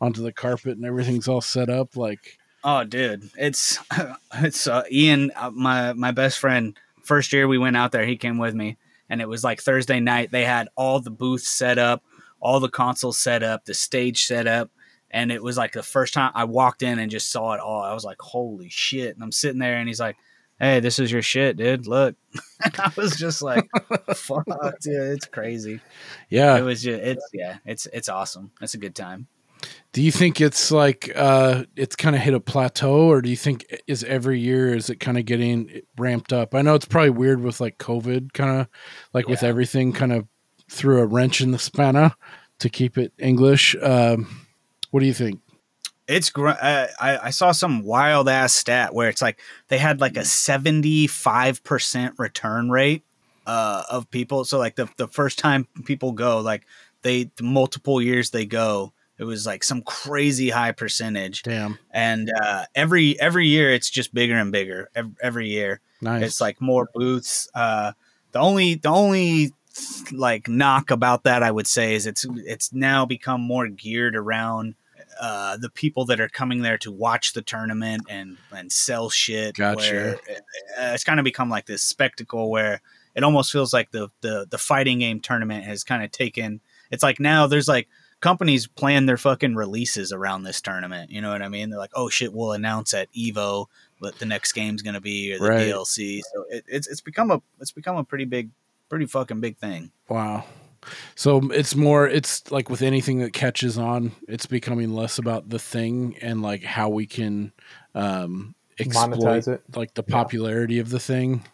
[0.01, 2.39] onto the carpet and everything's all set up like
[2.69, 3.79] Oh, dude, it's
[4.35, 6.77] it's uh, Ian, uh, my my best friend.
[7.07, 8.79] First year we went out there, he came with me,
[9.09, 10.33] and it was like Thursday night.
[10.33, 12.03] They had all the booths set up,
[12.41, 14.71] all the consoles set up, the stage set up,
[15.11, 17.83] and it was like the first time I walked in and just saw it all.
[17.83, 20.17] I was like, "Holy shit!" And I'm sitting there, and he's like,
[20.59, 21.87] "Hey, this is your shit, dude.
[21.87, 22.17] Look."
[22.79, 23.69] I was just like,
[24.15, 24.45] "Fuck,
[24.81, 25.81] dude, it's crazy."
[26.29, 26.59] Yeah.
[26.59, 28.51] it was just it's yeah, it's it's awesome.
[28.61, 29.29] It's a good time.
[29.93, 33.37] Do you think it's like uh it's kind of hit a plateau or do you
[33.37, 36.55] think is every year is it kind of getting ramped up?
[36.55, 38.69] I know it's probably weird with like COVID kind of
[39.13, 40.27] like with everything kind of
[40.71, 42.15] threw a wrench in the spanner
[42.59, 43.75] to keep it English.
[43.83, 44.47] Um
[44.91, 45.41] what do you think?
[46.09, 50.01] It's gr- uh, I I saw some wild ass stat where it's like they had
[50.01, 53.03] like a seventy five percent return rate
[53.47, 54.45] uh, of people.
[54.45, 56.67] So like the the first time people go, like
[57.03, 61.43] they the multiple years they go, it was like some crazy high percentage.
[61.43, 61.79] Damn.
[61.91, 64.91] And uh, every every year it's just bigger and bigger.
[64.95, 66.23] Every, every year, Nice.
[66.23, 67.49] it's like more booths.
[67.55, 67.93] Uh,
[68.33, 69.53] the only the only
[70.13, 74.75] like knock about that I would say is it's it's now become more geared around
[75.21, 79.57] uh, the people that are coming there to watch the tournament and and sell shit.
[79.57, 79.93] Gotcha.
[79.95, 80.15] where,
[80.79, 82.81] uh, it's kind of become like this spectacle where
[83.15, 86.61] it almost feels like the the the fighting game tournament has kind of taken.
[86.91, 87.89] It's like now there's like
[88.21, 91.11] companies plan their fucking releases around this tournament.
[91.11, 91.71] You know what I mean?
[91.71, 93.67] They're like, oh shit, we'll announce at Evo
[93.99, 95.69] what the next game's gonna be or the Right.
[95.69, 96.21] DLC.
[96.33, 98.51] So it, it's it's become a it's become a pretty big,
[98.89, 99.91] pretty fucking big thing.
[100.09, 100.45] Wow.
[101.17, 105.59] So it's more it's like with anything that catches on, it's becoming less about the
[105.59, 107.53] thing and like how we can
[107.95, 109.63] um exploit Monetize it.
[109.75, 111.45] like the popularity of the thing.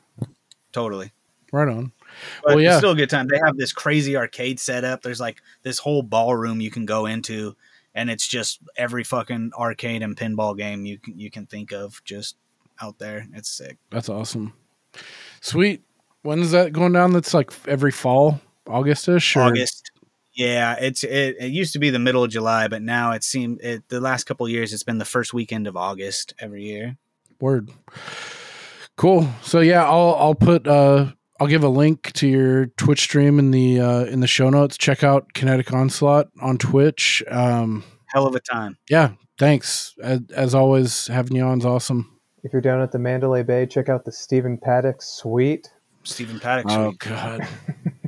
[0.72, 1.12] Totally.
[1.52, 1.92] Right on.
[2.44, 3.28] But well, it's still a good time.
[3.28, 5.02] They have this crazy arcade setup.
[5.02, 7.56] There's like this whole ballroom you can go into,
[7.94, 12.02] and it's just every fucking arcade and pinball game you can, you can think of
[12.04, 12.36] just
[12.80, 13.26] out there.
[13.34, 13.78] It's sick.
[13.90, 14.54] that's awesome.
[15.40, 15.82] Sweet.
[16.22, 17.12] When's that going down?
[17.12, 19.36] That's like every fall, Augustish.
[19.36, 19.42] Or?
[19.42, 19.90] August.
[20.34, 23.60] Yeah, it's it, it used to be the middle of July, but now it seemed
[23.60, 26.96] it, the last couple of years it's been the first weekend of August every year.
[27.40, 27.70] Word.
[28.96, 29.28] Cool.
[29.42, 33.50] So yeah, I'll I'll put uh I'll give a link to your Twitch stream in
[33.50, 34.78] the uh in the show notes.
[34.78, 37.20] Check out Kinetic Onslaught on Twitch.
[37.28, 38.78] Um Hell of a time.
[38.88, 39.92] yeah, thanks.
[40.00, 42.16] As, as always, having you on's awesome.
[42.44, 45.68] If you're down at the Mandalay Bay, check out the Stephen Paddock Suite.
[46.04, 46.70] Stephen Paddock.
[46.70, 46.78] Suite.
[46.78, 47.48] Oh god.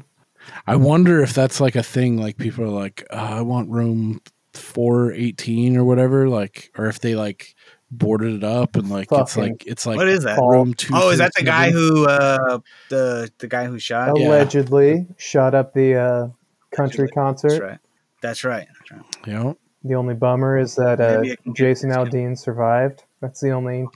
[0.69, 4.21] I wonder if that's like a thing like people are like, uh, I want room
[4.53, 7.54] 418 or whatever like or if they like
[7.99, 10.39] boarded it up and like it's like it's like what is that?
[10.39, 12.59] room 2 Oh, is that the guy who uh
[12.89, 14.11] the the guy who shot?
[14.11, 16.29] Allegedly shot up the uh,
[16.73, 17.51] country concert.
[17.51, 17.79] That's right.
[18.21, 18.69] That's right.
[18.79, 19.27] That's right.
[19.27, 19.53] Yeah.
[19.85, 23.05] The only bummer is that uh, Maybe I can get Jason Aldean survived.
[23.21, 23.87] That's the only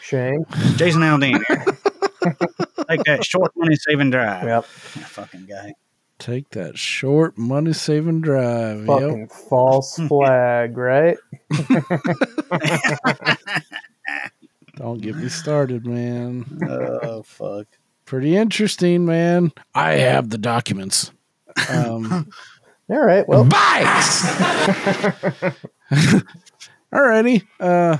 [0.00, 0.44] shame.
[0.76, 1.40] Jason Aldean.
[1.48, 1.64] here.
[2.88, 4.44] like that short money saving drive.
[4.44, 4.62] Yep.
[4.62, 5.72] That fucking guy.
[6.20, 8.84] Take that short money saving drive.
[8.84, 9.30] Fucking Yep.
[9.48, 11.16] false flag, right?
[14.76, 16.44] Don't get me started, man.
[16.68, 17.66] Oh fuck.
[18.04, 19.52] Pretty interesting, man.
[19.74, 21.10] I have the documents.
[21.68, 22.30] Um,
[22.90, 23.26] All right.
[23.28, 23.82] Well, bye.
[26.92, 27.42] alrighty.
[27.58, 27.98] Uh,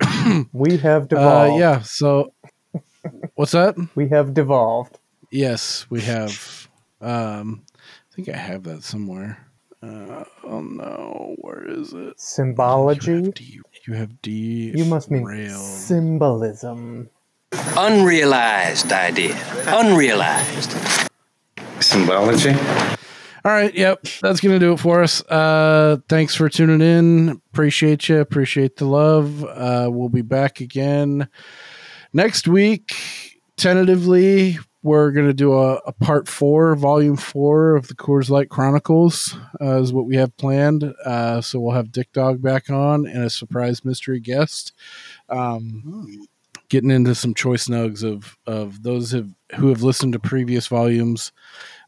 [0.52, 1.60] we have uh, devolved.
[1.60, 1.80] yeah.
[1.82, 2.32] So,
[3.34, 3.76] what's that?
[3.94, 4.98] We have devolved.
[5.30, 6.61] Yes, we have.
[7.02, 9.46] Um, I think I have that somewhere.
[9.82, 12.18] Uh, oh no, where is it?
[12.20, 13.32] Symbology.
[13.86, 14.72] You have D.
[14.76, 15.58] You must mean rail.
[15.58, 17.10] symbolism.
[17.76, 19.36] Unrealized idea.
[19.66, 20.72] Unrealized.
[21.80, 22.52] Symbology.
[23.44, 25.20] All right, yep, that's gonna do it for us.
[25.26, 27.30] Uh, thanks for tuning in.
[27.52, 28.20] Appreciate you.
[28.20, 29.42] Appreciate the love.
[29.44, 31.26] Uh, we'll be back again
[32.12, 32.94] next week.
[33.56, 39.36] Tentatively, we're gonna do a, a part four, volume four of the Coors Light Chronicles.
[39.60, 40.84] Uh, is what we have planned.
[41.04, 44.72] Uh, so we'll have Dick Dog back on and a surprise mystery guest.
[45.28, 46.26] Um,
[46.68, 51.30] getting into some choice nugs of of those have, who have listened to previous volumes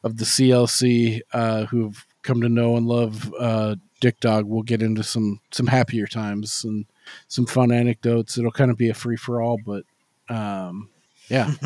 [0.04, 4.44] of the CLC uh, who have come to know and love uh, Dick Dog.
[4.44, 6.86] We'll get into some some happier times and
[7.26, 8.38] some fun anecdotes.
[8.38, 9.84] It'll kind of be a free for all, but
[10.28, 10.90] um,
[11.28, 11.52] yeah,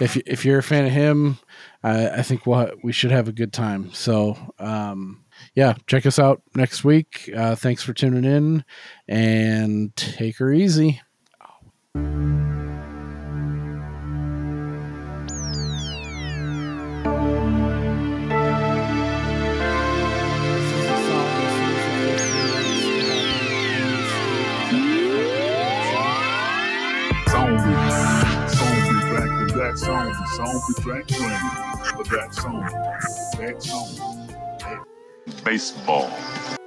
[0.00, 1.38] if if you're a fan of him,
[1.82, 3.92] I, I think we'll ha- we should have a good time.
[3.92, 5.24] So um,
[5.54, 7.30] yeah, check us out next week.
[7.36, 8.64] Uh, thanks for tuning in
[9.08, 11.00] and take her easy.
[11.94, 12.51] Zombie,
[29.72, 31.38] back to that zombie, zombie back training
[31.96, 32.60] for that song,
[33.38, 34.82] that zombie.
[35.44, 36.61] Baseball.